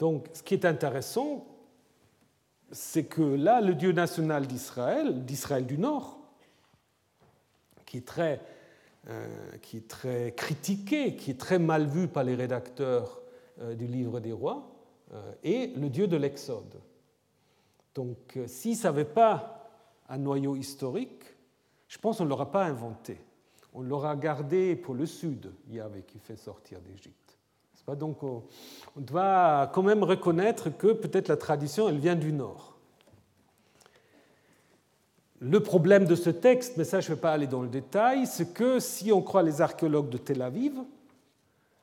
Donc, 0.00 0.28
ce 0.32 0.42
qui 0.42 0.54
est 0.54 0.64
intéressant, 0.64 1.46
c'est 2.72 3.04
que 3.04 3.20
là, 3.20 3.60
le 3.60 3.74
Dieu 3.74 3.92
national 3.92 4.46
d'Israël, 4.46 5.26
d'Israël 5.26 5.66
du 5.66 5.76
Nord, 5.76 6.18
qui 7.84 7.98
est, 7.98 8.06
très, 8.06 8.40
euh, 9.08 9.26
qui 9.60 9.76
est 9.76 9.88
très 9.88 10.32
critiqué, 10.34 11.16
qui 11.16 11.30
est 11.30 11.38
très 11.38 11.58
mal 11.58 11.86
vu 11.86 12.08
par 12.08 12.24
les 12.24 12.34
rédacteurs 12.34 13.20
euh, 13.60 13.74
du 13.74 13.86
livre 13.86 14.20
des 14.20 14.32
rois, 14.32 14.72
euh, 15.12 15.32
est 15.44 15.76
le 15.76 15.90
Dieu 15.90 16.06
de 16.06 16.16
l'Exode. 16.16 16.80
Donc, 17.94 18.38
s'il 18.46 18.72
ne 18.72 18.76
savait 18.76 19.04
pas 19.04 19.70
un 20.08 20.16
noyau 20.16 20.56
historique, 20.56 21.24
je 21.88 21.98
pense 21.98 22.18
qu'on 22.18 22.24
ne 22.24 22.30
l'aura 22.30 22.50
pas 22.50 22.64
inventé. 22.64 23.20
On 23.74 23.82
l'aura 23.82 24.16
gardé 24.16 24.76
pour 24.76 24.94
le 24.94 25.04
Sud, 25.04 25.52
Yahvé, 25.68 26.04
qui 26.04 26.18
fait 26.20 26.36
sortir 26.36 26.80
d'Égypte. 26.80 27.29
Donc 27.88 28.22
on 28.22 28.42
doit 28.96 29.70
quand 29.72 29.82
même 29.82 30.04
reconnaître 30.04 30.70
que 30.70 30.92
peut-être 30.92 31.28
la 31.28 31.36
tradition, 31.36 31.88
elle 31.88 31.98
vient 31.98 32.16
du 32.16 32.32
Nord. 32.32 32.76
Le 35.40 35.60
problème 35.60 36.04
de 36.04 36.14
ce 36.14 36.30
texte, 36.30 36.76
mais 36.76 36.84
ça 36.84 37.00
je 37.00 37.10
ne 37.10 37.14
vais 37.14 37.20
pas 37.20 37.32
aller 37.32 37.46
dans 37.46 37.62
le 37.62 37.68
détail, 37.68 38.26
c'est 38.26 38.52
que 38.52 38.78
si 38.78 39.10
on 39.10 39.22
croit 39.22 39.42
les 39.42 39.60
archéologues 39.60 40.10
de 40.10 40.18
Tel 40.18 40.42
Aviv, 40.42 40.78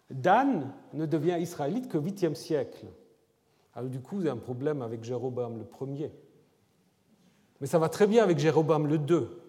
Dan 0.10 0.72
ne 0.94 1.06
devient 1.06 1.38
israélite 1.40 1.92
qu'au 1.92 2.00
8e 2.00 2.36
siècle. 2.36 2.86
Alors 3.76 3.90
du 3.90 4.00
coup, 4.00 4.22
il 4.22 4.28
y 4.28 4.30
a 4.30 4.34
un 4.34 4.38
problème 4.38 4.82
avec 4.82 5.04
Jéroboam 5.04 5.58
le 5.58 5.66
premier. 5.66 6.12
Mais 7.60 7.68
ça 7.68 7.80
va 7.80 7.90
très 7.90 8.08
bien 8.08 8.24
avec 8.24 8.38
Jéroboam 8.38 8.88
le 8.88 8.98
2 8.98 9.47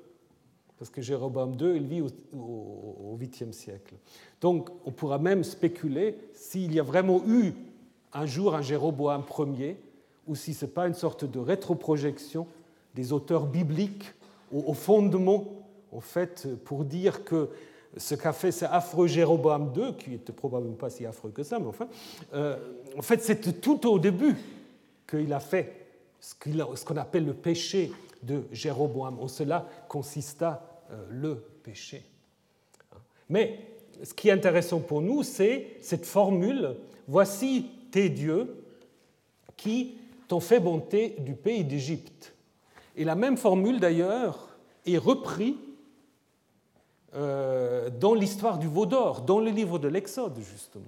parce 0.79 0.91
que 0.91 1.03
Jéroboam 1.03 1.57
II, 1.61 1.77
il 1.77 1.87
vit 1.87 2.03
au 2.03 3.19
8e 3.21 3.53
siècle. 3.53 3.95
Donc 4.41 4.71
on 4.85 4.93
pourra 4.93 5.19
même 5.19 5.45
spéculer 5.45 6.17
s'il 6.35 6.73
y 6.73 6.81
a 6.81 6.83
vraiment 6.83 7.23
eu 7.27 7.53
un 8.13 8.27
jour 8.27 8.55
un 8.55 8.63
Jéroboam 8.63 9.23
Ier, 9.59 9.77
ou 10.27 10.35
si 10.35 10.55
ce 10.55 10.65
n'est 10.65 10.71
pas 10.71 10.87
une 10.87 10.95
sorte 10.95 11.25
de 11.25 11.39
rétroprojection 11.39 12.47
des 12.95 13.13
auteurs 13.13 13.47
bibliques 13.47 14.13
au, 14.53 14.73
fondement, 14.73 15.45
en 15.93 16.01
fait, 16.01 16.49
pour 16.65 16.85
dire 16.85 17.25
que 17.25 17.51
ce 17.97 18.15
qu'a 18.15 18.33
fait 18.33 18.53
ce 18.53 18.65
affreux 18.65 19.07
Jéroboam 19.07 19.73
II, 19.77 19.95
qui 19.95 20.11
n'était 20.11 20.33
probablement 20.33 20.75
pas 20.75 20.91
si 20.91 21.05
affreux 21.05 21.31
que 21.31 21.43
ça, 21.43 21.59
mais 21.59 21.67
enfin, 21.67 21.89
euh, 22.35 22.57
en 22.97 23.03
fait, 23.03 23.23
c'est 23.23 23.61
tout 23.61 23.87
au 23.87 23.99
début 23.99 24.37
qu'il 25.09 25.33
a 25.33 25.41
fait 25.41 25.87
ce 26.21 26.35
qu'on 26.85 26.97
appelle 26.97 27.27
le 27.27 27.35
péché 27.35 27.93
de 28.23 28.45
Jéroboam. 28.53 29.19
En 29.21 29.29
cela 29.29 29.67
consista 29.89 30.68
le 31.11 31.37
péché. 31.63 32.03
Mais 33.29 33.59
ce 34.03 34.15
qui 34.15 34.29
est 34.29 34.33
intéressant 34.33 34.81
pour 34.81 35.03
nous, 35.03 35.23
c'est 35.23 35.77
cette 35.81 36.07
formule 36.07 36.77
Voici 37.09 37.71
tes 37.91 38.11
dieux 38.11 38.63
qui 39.57 39.97
t'ont 40.29 40.41
fait 40.41 40.61
monter 40.61 41.17
du 41.21 41.35
pays 41.35 41.65
d'Égypte. 41.65 42.35
Et 42.97 43.05
la 43.05 43.15
même 43.15 43.39
formule, 43.39 43.81
d'ailleurs, 43.81 44.51
est 44.85 44.99
reprise 44.99 45.55
euh, 47.15 47.89
dans 47.89 48.13
l'histoire 48.13 48.59
du 48.59 48.67
veau 48.67 48.85
d'or, 48.85 49.23
dans 49.23 49.41
le 49.41 49.51
livre 49.51 49.79
de 49.79 49.89
l'Exode, 49.89 50.39
justement. 50.39 50.85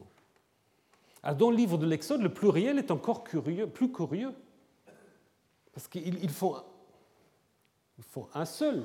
Dans 1.39 1.51
le 1.51 1.57
livre 1.57 1.79
de 1.79 1.87
l'Exode, 1.87 2.21
le 2.21 2.33
pluriel 2.33 2.79
est 2.79 2.91
encore 2.91 3.25
curieux, 3.25 3.67
plus 3.67 3.91
curieux, 3.91 4.33
parce 5.73 5.89
qu'ils 5.89 6.29
font, 6.29 6.57
ils 7.97 8.05
font 8.05 8.29
un 8.35 8.45
seul 8.45 8.85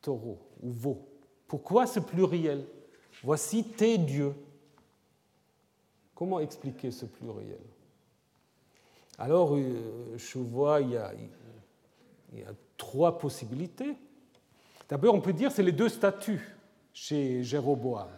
taureau 0.00 0.38
ou 0.62 0.70
veau. 0.70 1.08
Pourquoi 1.46 1.86
ce 1.86 2.00
pluriel? 2.00 2.66
Voici 3.22 3.64
tes 3.64 3.98
dieux. 3.98 4.34
Comment 6.14 6.40
expliquer 6.40 6.90
ce 6.90 7.06
pluriel? 7.06 7.60
Alors, 9.18 9.56
euh, 9.56 10.16
je 10.16 10.38
vois, 10.38 10.80
il 10.80 10.90
y 10.90 10.96
a, 10.96 11.12
il 12.32 12.38
y 12.38 12.42
a 12.42 12.52
trois 12.76 13.18
possibilités. 13.18 13.96
D'abord, 14.88 15.14
on 15.14 15.20
peut 15.20 15.32
dire 15.32 15.52
c'est 15.52 15.62
les 15.62 15.72
deux 15.72 15.88
statues 15.88 16.56
chez 16.92 17.42
Jéroboam. 17.42 18.08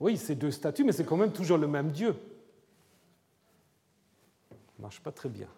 Oui, 0.00 0.16
c'est 0.16 0.34
deux 0.34 0.50
statues, 0.50 0.84
mais 0.84 0.92
c'est 0.92 1.04
quand 1.04 1.16
même 1.16 1.32
toujours 1.32 1.58
le 1.58 1.68
même 1.68 1.90
Dieu. 1.90 2.14
Ça 4.48 4.56
ne 4.78 4.82
marche 4.82 5.00
pas 5.00 5.12
très 5.12 5.28
bien. 5.28 5.48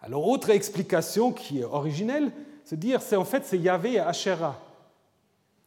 Alors, 0.00 0.26
autre 0.26 0.50
explication 0.50 1.32
qui 1.32 1.60
est 1.60 1.64
originelle, 1.64 2.32
c'est 2.66 2.76
dire 2.76 3.00
c'est 3.00 3.14
en 3.14 3.24
fait 3.24 3.44
c'est 3.44 3.58
Yahvé 3.58 3.92
et 3.92 4.00
Asherah. 4.00 4.60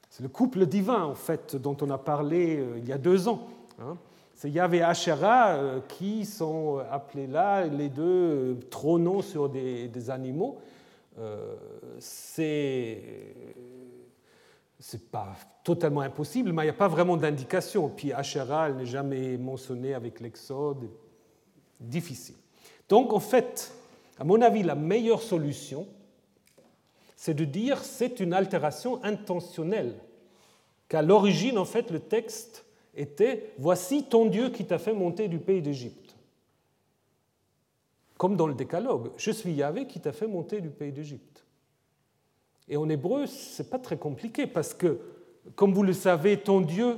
C'est 0.10 0.22
le 0.22 0.28
couple 0.28 0.66
divin, 0.66 1.04
en 1.04 1.16
fait, 1.16 1.56
dont 1.56 1.78
on 1.82 1.89
a 1.91 1.97
parlé 1.97 2.58
euh, 2.58 2.78
il 2.78 2.88
y 2.88 2.91
a 2.91 2.97
deux 2.97 3.30
ans. 3.30 3.47
Hein. 3.80 3.95
C'est 4.34 4.50
Yahvé 4.50 4.80
et 4.80 4.82
Asherah 4.82 5.52
euh, 5.52 5.80
qui 5.88 6.26
sont 6.26 6.80
appelés 6.91 7.28
là, 7.28 7.66
les 7.68 7.88
deux 7.88 8.04
euh, 8.04 8.56
trônons 8.70 9.22
sur 9.22 9.47
des, 9.47 10.10
animaux. 10.10 10.60
c'est 12.00 13.02
c'est 14.78 15.10
pas 15.10 15.36
totalement 15.64 16.02
impossible, 16.02 16.52
mais 16.52 16.64
il 16.64 16.66
n'y 16.66 16.72
a 16.72 16.74
pas 16.74 16.88
vraiment 16.88 17.16
d'indication. 17.16 17.88
Puis 17.89 18.12
Asherah, 18.12 18.70
elle 18.70 18.76
n'est 18.76 18.86
jamais 18.86 19.38
mentionnée 19.38 19.93
avec 19.93 20.20
l'Exode. 20.20 20.89
Difficile. 21.80 22.36
Donc, 22.89 23.14
en 23.14 23.20
fait, 23.20 23.74
à 24.18 24.26
mon 24.26 24.41
avis, 24.41 24.64
la 24.64 24.76
meilleure 24.76 25.22
solution, 25.22 25.88
c'est 27.20 27.34
de 27.34 27.43
dire 27.43 27.84
c'est 27.84 28.22
une 28.22 28.32
altération 28.32 29.03
intentionnelle. 29.03 29.95
Qu'à 30.88 31.01
l'origine, 31.01 31.57
en 31.57 31.65
fait, 31.65 31.91
le 31.91 31.99
texte 31.99 32.65
était 32.95 33.51
Voici 33.57 34.05
ton 34.05 34.26
Dieu 34.26 34.51
qui 34.51 34.63
t'a 34.63 34.78
fait 34.80 34.93
monter 34.93 35.28
du 35.28 35.38
pays 35.38 35.61
d'Égypte. 35.61 36.15
Comme 38.17 38.38
dans 38.38 38.47
le 38.47 38.53
Décalogue, 38.53 39.11
je 39.17 39.32
suis 39.32 39.51
Yahvé 39.51 39.86
qui 39.86 39.99
t'a 39.99 40.13
fait 40.13 40.28
monter 40.28 40.61
du 40.61 40.70
pays 40.70 40.93
d'Égypte. 40.93 41.43
Et 42.70 42.78
en 42.78 42.88
hébreu, 42.88 43.26
ce 43.26 43.61
n'est 43.61 43.67
pas 43.67 43.80
très 43.80 43.97
compliqué 43.97 44.47
parce 44.47 44.74
que, 44.74 45.01
comme 45.57 45.74
vous 45.74 45.84
le 45.84 45.93
savez, 45.93 46.38
ton 46.38 46.61
Dieu, 46.61 46.95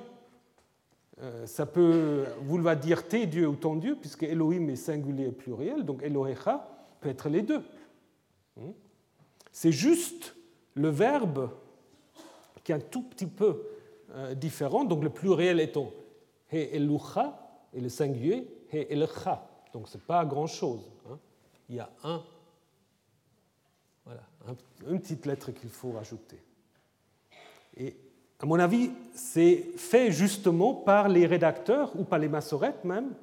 euh, 1.19 1.47
ça 1.47 1.65
peut 1.65 2.25
vouloir 2.43 2.77
dire 2.77 3.07
tes 3.07 3.25
dieux 3.25 3.47
ou 3.47 3.55
ton 3.55 3.75
Dieu, 3.75 3.97
puisque 3.99 4.21
Elohim 4.21 4.69
est 4.69 4.75
singulier 4.75 5.29
et 5.29 5.31
pluriel, 5.31 5.83
donc 5.83 6.03
Elohecha 6.03 6.69
peut 6.99 7.09
être 7.09 7.27
les 7.27 7.41
deux. 7.41 7.63
C'est 9.51 9.71
juste 9.71 10.35
le 10.75 10.89
verbe 10.89 11.49
qui 12.63 12.71
est 12.71 12.75
un 12.75 12.79
tout 12.79 13.03
petit 13.03 13.27
peu 13.27 13.63
euh, 14.11 14.35
différent, 14.35 14.83
donc 14.83 15.03
le 15.03 15.09
pluriel 15.09 15.59
étant 15.59 15.91
he 16.51 16.75
elucha 16.75 17.37
et 17.73 17.81
le 17.81 17.89
singulier 17.89 18.47
he 18.71 18.87
elcha. 18.91 19.47
Donc 19.73 19.87
ce 19.87 19.97
n'est 19.97 20.03
pas 20.03 20.25
grand-chose. 20.25 20.81
Hein. 21.09 21.17
Il 21.69 21.75
y 21.75 21.79
a 21.79 21.89
un, 22.03 22.21
voilà, 24.05 24.21
une 24.87 24.99
petite 24.99 25.25
lettre 25.25 25.51
qu'il 25.51 25.69
faut 25.69 25.91
rajouter. 25.91 26.41
Et 27.77 27.95
à 28.39 28.45
mon 28.45 28.59
avis, 28.59 28.91
c'est 29.13 29.57
fait 29.77 30.11
justement 30.11 30.73
par 30.73 31.07
les 31.07 31.25
rédacteurs, 31.25 31.91
ou 31.97 32.03
par 32.03 32.19
les 32.19 32.27
massorettes 32.27 32.83
même, 32.83 33.13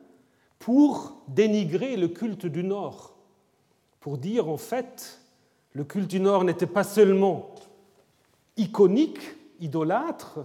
pour 0.59 1.23
dénigrer 1.29 1.97
le 1.97 2.09
culte 2.09 2.47
du 2.47 2.65
Nord, 2.65 3.17
pour 4.01 4.17
dire 4.17 4.49
en 4.49 4.57
fait 4.57 5.21
le 5.73 5.85
culte 5.85 6.09
du 6.09 6.21
Nord 6.21 6.45
n'était 6.45 6.67
pas 6.67 6.85
seulement 6.85 7.55
iconique, 8.57 9.21
idolâtre, 9.61 10.41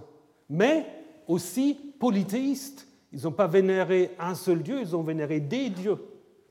mais 0.48 0.86
aussi 1.26 1.78
polythéiste. 1.98 2.86
Ils 3.12 3.22
n'ont 3.22 3.32
pas 3.32 3.46
vénéré 3.46 4.14
un 4.18 4.34
seul 4.34 4.62
Dieu, 4.62 4.80
ils 4.80 4.94
ont 4.94 5.02
vénéré 5.02 5.40
des 5.40 5.70
dieux. 5.70 5.98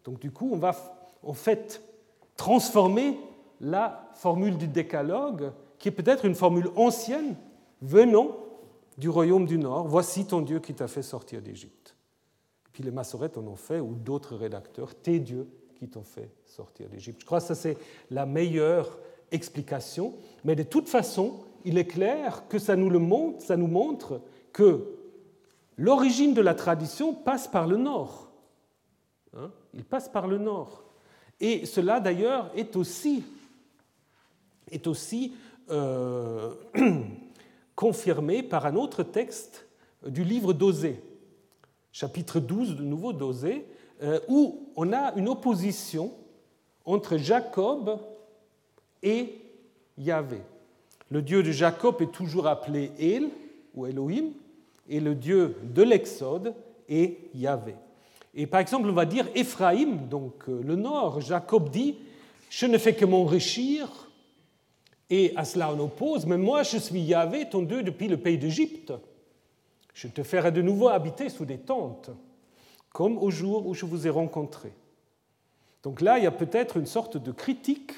Donc 0.04 0.20
du 0.20 0.32
coup, 0.32 0.50
on 0.52 0.58
va 0.58 0.76
en 1.24 1.34
fait 1.34 1.82
transformer 2.36 3.20
la 3.62 4.10
formule 4.16 4.58
du 4.58 4.68
décalogue, 4.68 5.52
qui 5.80 5.90
est 5.90 5.92
peut-être 5.92 6.26
une 6.26 6.36
formule 6.36 6.70
ancienne, 6.76 7.36
venant 7.82 8.36
du 8.98 9.10
royaume 9.10 9.46
du 9.46 9.58
Nord. 9.58 9.88
Voici 9.88 10.26
ton 10.26 10.42
Dieu 10.42 10.60
qui 10.60 10.74
t'a 10.74 10.88
fait 10.88 11.02
sortir 11.02 11.42
d'Égypte. 11.42 11.96
Puis 12.72 12.84
les 12.84 12.92
massorettes 12.92 13.38
en 13.38 13.46
ont 13.48 13.56
fait, 13.56 13.80
ou 13.80 13.94
d'autres 13.94 14.36
rédacteurs, 14.36 14.96
tes 14.96 15.20
dieux 15.20 15.48
qui 15.76 15.88
t'ont 15.88 16.04
fait 16.04 16.30
sortir 16.46 16.90
d'Égypte. 16.90 17.22
Je 17.22 17.26
crois 17.26 17.40
que 17.40 17.48
ça, 17.48 17.56
c'est 17.56 17.78
la 18.12 18.26
meilleure 18.26 19.00
explication. 19.32 20.14
Mais 20.44 20.56
de 20.56 20.64
toute 20.64 20.90
façon, 20.90 21.40
il 21.66 21.78
est 21.78 21.88
clair 21.88 22.44
que 22.50 22.60
ça 22.60 22.76
nous, 22.76 22.90
le 22.90 23.00
montre, 23.00 23.42
ça 23.42 23.58
nous 23.58 23.68
montre 23.68 24.22
que 24.52 24.86
l'origine 25.78 26.34
de 26.34 26.42
la 26.42 26.54
tradition 26.54 27.14
passe 27.14 27.48
par 27.48 27.68
le 27.68 27.78
nord. 27.78 28.30
Hein? 29.36 29.52
il 29.74 29.84
passe 29.84 30.10
par 30.10 30.28
le 30.28 30.38
nord. 30.38 30.84
Et 31.40 31.66
cela, 31.66 32.00
d'ailleurs, 32.00 32.52
est 32.56 32.76
aussi, 32.76 33.24
est 34.72 34.88
aussi 34.88 35.34
euh, 35.70 36.54
confirmé 37.76 38.44
par 38.44 38.66
un 38.66 38.76
autre 38.76 39.04
texte 39.04 39.68
du 40.06 40.24
livre 40.24 40.54
d'Osée, 40.54 41.02
chapitre 41.92 42.40
12 42.40 42.76
de 42.76 42.84
nouveau 42.84 43.14
d'Osée, 43.14 43.66
où 44.28 44.70
on 44.76 44.92
a 44.92 45.14
une 45.16 45.30
opposition 45.30 46.12
entre 46.86 47.18
Jacob 47.18 48.00
et 49.02 49.36
Yahvé. 49.98 50.42
Le 51.10 51.22
Dieu 51.22 51.44
de 51.44 51.52
Jacob 51.52 52.02
est 52.02 52.12
toujours 52.12 52.48
appelé 52.48 52.92
El 53.00 53.30
ou 53.76 53.86
Elohim, 53.86 54.32
et 54.90 55.00
le 55.00 55.16
Dieu 55.16 55.56
de 55.64 55.84
l'Exode 55.84 56.56
est 56.90 57.18
Yahvé. 57.34 57.76
Et 58.36 58.48
par 58.48 58.60
exemple, 58.60 58.90
on 58.90 58.94
va 58.94 59.06
dire 59.06 59.28
Éphraïm, 59.36 60.08
donc 60.08 60.50
euh, 60.50 60.62
le 60.64 60.76
nord, 60.76 61.22
Jacob 61.22 61.70
dit 61.70 61.96
Je 62.50 62.66
ne 62.66 62.78
fais 62.78 62.96
que 62.96 63.06
m'enrichir, 63.06 63.88
et 65.10 65.34
à 65.36 65.46
cela 65.46 65.72
on 65.74 65.80
oppose 65.80 66.26
Mais 66.26 66.38
moi, 66.38 66.64
je 66.64 66.78
suis 66.78 67.02
Yahvé, 67.02 67.48
ton 67.50 67.62
Dieu, 67.62 67.84
depuis 67.84 68.08
le 68.08 68.18
pays 68.18 68.38
d'Égypte. 68.38 68.94
Je 69.94 70.08
te 70.08 70.24
ferai 70.24 70.52
de 70.52 70.62
nouveau 70.62 70.90
habiter 70.90 71.30
sous 71.30 71.46
des 71.46 71.60
tentes, 71.60 72.10
comme 72.94 73.18
au 73.18 73.32
jour 73.32 73.68
où 73.68 73.74
je 73.74 73.86
vous 73.86 74.08
ai 74.08 74.10
rencontré. 74.10 74.72
Donc 75.82 76.00
là, 76.00 76.18
il 76.18 76.24
y 76.24 76.28
a 76.28 76.32
peut-être 76.32 76.78
une 76.78 76.86
sorte 76.86 77.18
de 77.18 77.32
critique 77.32 77.92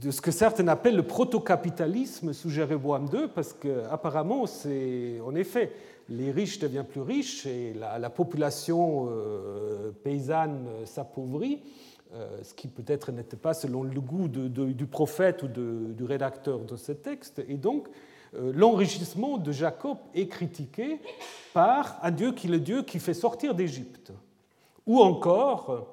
de 0.00 0.10
ce 0.10 0.20
que 0.20 0.30
certains 0.30 0.68
appellent 0.68 0.96
le 0.96 1.06
proto-capitalisme 1.06 2.32
sous 2.32 2.50
Jéroboam 2.50 3.08
II, 3.12 3.28
parce 3.34 3.52
qu'apparemment, 3.52 4.46
c'est 4.46 5.20
en 5.24 5.34
effet, 5.34 5.72
les 6.08 6.30
riches 6.30 6.58
deviennent 6.58 6.86
plus 6.86 7.00
riches 7.00 7.46
et 7.46 7.74
la, 7.74 8.10
population 8.10 9.08
euh, 9.10 9.90
paysanne 10.04 10.66
s'appauvrit, 10.84 11.62
euh, 12.14 12.42
ce 12.42 12.54
qui 12.54 12.68
peut-être 12.68 13.10
n'était 13.10 13.36
pas 13.36 13.54
selon 13.54 13.82
le 13.82 14.00
goût 14.00 14.28
du 14.28 14.86
prophète 14.86 15.42
ou 15.42 15.48
du 15.48 16.04
rédacteur 16.04 16.60
de 16.60 16.76
ce 16.76 16.92
texte. 16.92 17.42
Et 17.48 17.56
donc, 17.56 17.88
l'enrichissement 18.38 19.38
de 19.38 19.52
Jacob 19.52 19.98
est 20.14 20.28
critiqué 20.28 21.00
par 21.52 21.98
un 22.02 22.10
Dieu 22.10 22.32
qui 22.32 22.46
est 22.46 22.50
le 22.50 22.58
Dieu 22.58 22.82
qui 22.82 22.98
fait 22.98 23.14
sortir 23.14 23.54
d'Égypte. 23.54 24.12
Ou 24.86 25.00
encore, 25.00 25.86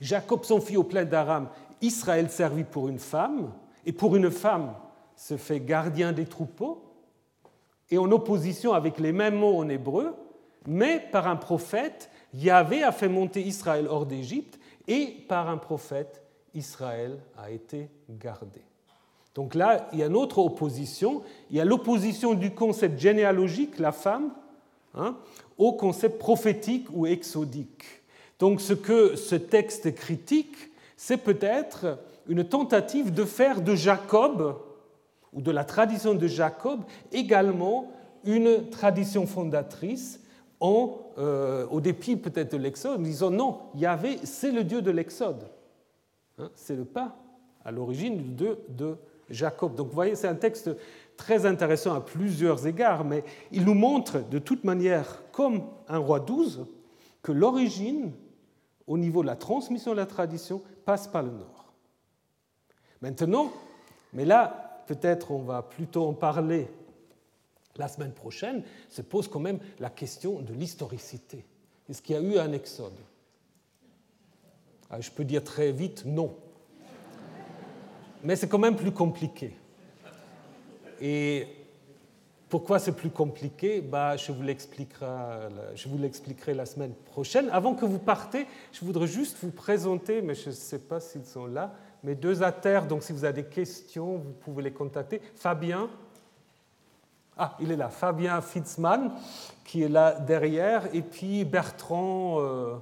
Jacob 0.00 0.44
s'enfuit 0.44 0.76
au 0.76 0.84
plein 0.84 1.04
d'Aram, 1.04 1.48
Israël 1.80 2.30
servit 2.30 2.64
pour 2.64 2.88
une 2.88 2.98
femme, 2.98 3.52
et 3.86 3.92
pour 3.92 4.16
une 4.16 4.30
femme 4.30 4.74
se 5.16 5.36
fait 5.36 5.60
gardien 5.60 6.12
des 6.12 6.26
troupeaux, 6.26 6.82
et 7.90 7.98
en 7.98 8.10
opposition 8.10 8.72
avec 8.72 8.98
les 8.98 9.12
mêmes 9.12 9.36
mots 9.36 9.58
en 9.58 9.68
hébreu, 9.68 10.14
mais 10.66 11.00
par 11.12 11.28
un 11.28 11.36
prophète, 11.36 12.10
Yahvé 12.32 12.82
a 12.82 12.92
fait 12.92 13.08
monter 13.08 13.42
Israël 13.42 13.86
hors 13.88 14.06
d'Égypte, 14.06 14.58
et 14.88 15.24
par 15.28 15.48
un 15.48 15.58
prophète, 15.58 16.22
Israël 16.54 17.18
a 17.36 17.50
été 17.50 17.90
gardé. 18.08 18.62
Donc 19.34 19.54
là, 19.54 19.88
il 19.92 19.98
y 19.98 20.02
a 20.02 20.06
une 20.06 20.16
autre 20.16 20.38
opposition. 20.38 21.22
Il 21.50 21.56
y 21.56 21.60
a 21.60 21.64
l'opposition 21.64 22.34
du 22.34 22.52
concept 22.52 22.98
généalogique, 22.98 23.78
la 23.78 23.92
femme, 23.92 24.30
hein, 24.94 25.16
au 25.58 25.72
concept 25.72 26.18
prophétique 26.18 26.86
ou 26.92 27.06
exodique. 27.06 27.84
Donc 28.38 28.60
ce 28.60 28.72
que 28.72 29.16
ce 29.16 29.34
texte 29.34 29.94
critique, 29.94 30.56
c'est 30.96 31.16
peut-être 31.16 31.98
une 32.28 32.44
tentative 32.44 33.12
de 33.12 33.24
faire 33.24 33.60
de 33.60 33.74
Jacob, 33.74 34.56
ou 35.32 35.40
de 35.40 35.50
la 35.50 35.64
tradition 35.64 36.14
de 36.14 36.26
Jacob 36.26 36.80
également 37.12 37.90
une 38.24 38.70
tradition 38.70 39.26
fondatrice 39.26 40.20
en, 40.60 40.96
euh, 41.18 41.66
au 41.70 41.80
dépit 41.80 42.16
peut-être 42.16 42.52
de 42.52 42.56
l'Exode, 42.56 43.02
disant 43.02 43.30
non, 43.30 43.58
Yahvé, 43.74 44.18
c'est 44.22 44.52
le 44.52 44.62
Dieu 44.64 44.80
de 44.80 44.92
l'Exode. 44.92 45.48
Hein, 46.38 46.50
c'est 46.54 46.76
le 46.76 46.84
pas 46.84 47.16
à 47.64 47.72
l'origine 47.72 48.34
de 48.36 48.96
Jacob. 49.30 49.74
Donc 49.74 49.88
vous 49.88 49.94
voyez, 49.94 50.16
c'est 50.16 50.28
un 50.28 50.34
texte 50.34 50.70
très 51.16 51.46
intéressant 51.46 51.94
à 51.94 52.00
plusieurs 52.00 52.66
égards, 52.66 53.04
mais 53.04 53.24
il 53.52 53.64
nous 53.64 53.74
montre 53.74 54.20
de 54.28 54.38
toute 54.38 54.64
manière, 54.64 55.22
comme 55.32 55.62
un 55.88 55.98
roi 55.98 56.20
12, 56.20 56.66
que 57.22 57.32
l'origine, 57.32 58.12
au 58.86 58.98
niveau 58.98 59.22
de 59.22 59.26
la 59.26 59.36
transmission 59.36 59.92
de 59.92 59.96
la 59.96 60.06
tradition, 60.06 60.62
passe 60.84 61.06
par 61.06 61.22
le 61.22 61.30
nord. 61.30 61.72
Maintenant, 63.00 63.52
mais 64.12 64.24
là, 64.24 64.82
peut-être 64.86 65.30
on 65.30 65.42
va 65.42 65.62
plutôt 65.62 66.06
en 66.06 66.12
parler 66.12 66.68
la 67.76 67.88
semaine 67.88 68.12
prochaine, 68.12 68.62
se 68.88 69.02
pose 69.02 69.28
quand 69.28 69.40
même 69.40 69.58
la 69.80 69.90
question 69.90 70.40
de 70.40 70.52
l'historicité. 70.52 71.44
Est-ce 71.88 72.00
qu'il 72.00 72.14
y 72.14 72.18
a 72.18 72.22
eu 72.22 72.38
un 72.38 72.52
exode? 72.52 72.92
Ah, 74.90 75.00
Je 75.00 75.10
peux 75.10 75.24
dire 75.24 75.42
très 75.42 75.72
vite 75.72 76.04
non. 76.06 76.36
Mais 78.24 78.36
c'est 78.36 78.48
quand 78.48 78.58
même 78.58 78.76
plus 78.76 78.92
compliqué. 78.92 79.54
Et 81.00 81.46
pourquoi 82.48 82.78
c'est 82.78 82.92
plus 82.92 83.10
compliqué? 83.10 83.80
Bah, 83.80 84.16
je, 84.16 84.32
vous 84.32 84.42
l'expliquerai 84.42 86.54
la 86.54 86.66
semaine 86.66 86.94
prochaine. 86.94 87.48
Avant 87.50 87.74
que 87.74 87.84
vous 87.84 87.98
partez, 87.98 88.46
je 88.72 88.84
voudrais 88.84 89.06
juste 89.06 89.36
vous 89.42 89.50
présenter, 89.50 90.22
mais 90.22 90.34
je 90.34 90.48
ne 90.48 90.54
sais 90.54 90.78
pas 90.78 91.00
s'ils 91.00 91.26
sont 91.26 91.46
là, 91.46 91.74
mes 92.02 92.14
deux 92.14 92.42
atères. 92.42 92.86
Donc 92.86 93.02
si 93.02 93.12
vous 93.12 93.24
avez 93.24 93.42
des 93.42 93.48
questions, 93.48 94.16
vous 94.16 94.32
pouvez 94.32 94.62
les 94.62 94.72
contacter. 94.72 95.20
Fabien, 95.34 95.90
ah, 97.36 97.56
il 97.60 97.72
est 97.72 97.76
là, 97.76 97.88
Fabien 97.88 98.40
Fitzmann, 98.40 99.12
qui 99.64 99.82
est 99.82 99.88
là 99.88 100.20
derrière, 100.20 100.94
et 100.94 101.02
puis 101.02 101.44
Bertrand, 101.44 102.36
euh, 102.38 102.76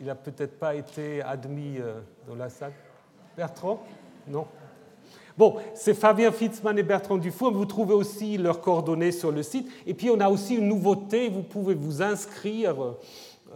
il 0.00 0.06
n'a 0.06 0.14
peut-être 0.14 0.58
pas 0.58 0.74
été 0.74 1.20
admis 1.20 1.78
euh, 1.78 2.00
dans 2.26 2.36
la 2.36 2.48
salle. 2.48 2.72
Bertrand? 3.36 3.82
Non 4.30 4.46
Bon, 5.36 5.54
c'est 5.74 5.94
Fabien 5.94 6.32
Fitzmann 6.32 6.76
et 6.78 6.82
Bertrand 6.82 7.16
Dufour. 7.16 7.52
Vous 7.52 7.64
trouvez 7.64 7.94
aussi 7.94 8.38
leurs 8.38 8.60
coordonnées 8.60 9.12
sur 9.12 9.30
le 9.30 9.44
site. 9.44 9.68
Et 9.86 9.94
puis, 9.94 10.10
on 10.10 10.18
a 10.18 10.28
aussi 10.28 10.56
une 10.56 10.66
nouveauté. 10.66 11.28
Vous 11.28 11.42
pouvez 11.42 11.74
vous 11.74 12.02
inscrire 12.02 12.96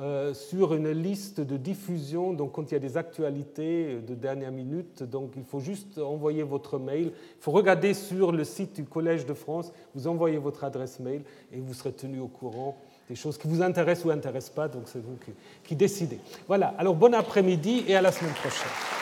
euh, 0.01 0.33
sur 0.33 0.73
une 0.73 0.91
liste 0.91 1.43
de 1.43 1.59
diffusion, 1.59 2.33
donc 2.33 2.53
quand 2.53 2.71
il 2.71 2.73
y 2.73 2.77
a 2.77 2.81
des 2.81 2.97
actualités 2.97 3.99
de 4.01 4.15
dernière 4.15 4.51
minute, 4.51 5.03
donc 5.03 5.33
il 5.37 5.45
faut 5.45 5.61
juste 5.61 5.99
envoyer 5.99 6.43
votre 6.43 6.79
mail. 6.79 7.13
Il 7.13 7.43
faut 7.43 7.51
regarder 7.51 7.93
sur 7.93 8.33
le 8.33 8.43
site 8.45 8.77
du 8.77 8.85
Collège 8.85 9.27
de 9.27 9.35
France, 9.35 9.71
vous 9.95 10.07
envoyez 10.07 10.39
votre 10.39 10.65
adresse 10.65 10.99
mail 10.99 11.25
et 11.53 11.61
vous 11.61 11.75
serez 11.75 11.93
tenu 11.93 12.21
au 12.21 12.29
courant 12.29 12.79
des 13.11 13.17
choses 13.17 13.37
qui 13.37 13.49
vous 13.49 13.61
intéressent 13.61 14.07
ou 14.07 14.11
intéressent 14.11 14.55
pas, 14.55 14.67
donc 14.67 14.85
c'est 14.87 15.03
vous 15.03 15.19
qui 15.63 15.77
décidez. 15.77 16.21
Voilà, 16.49 16.73
alors 16.79 16.95
bon 16.95 17.13
après-midi 17.13 17.85
et 17.87 17.95
à 17.95 18.01
la 18.01 18.13
semaine 18.13 18.33
prochaine. 18.33 19.02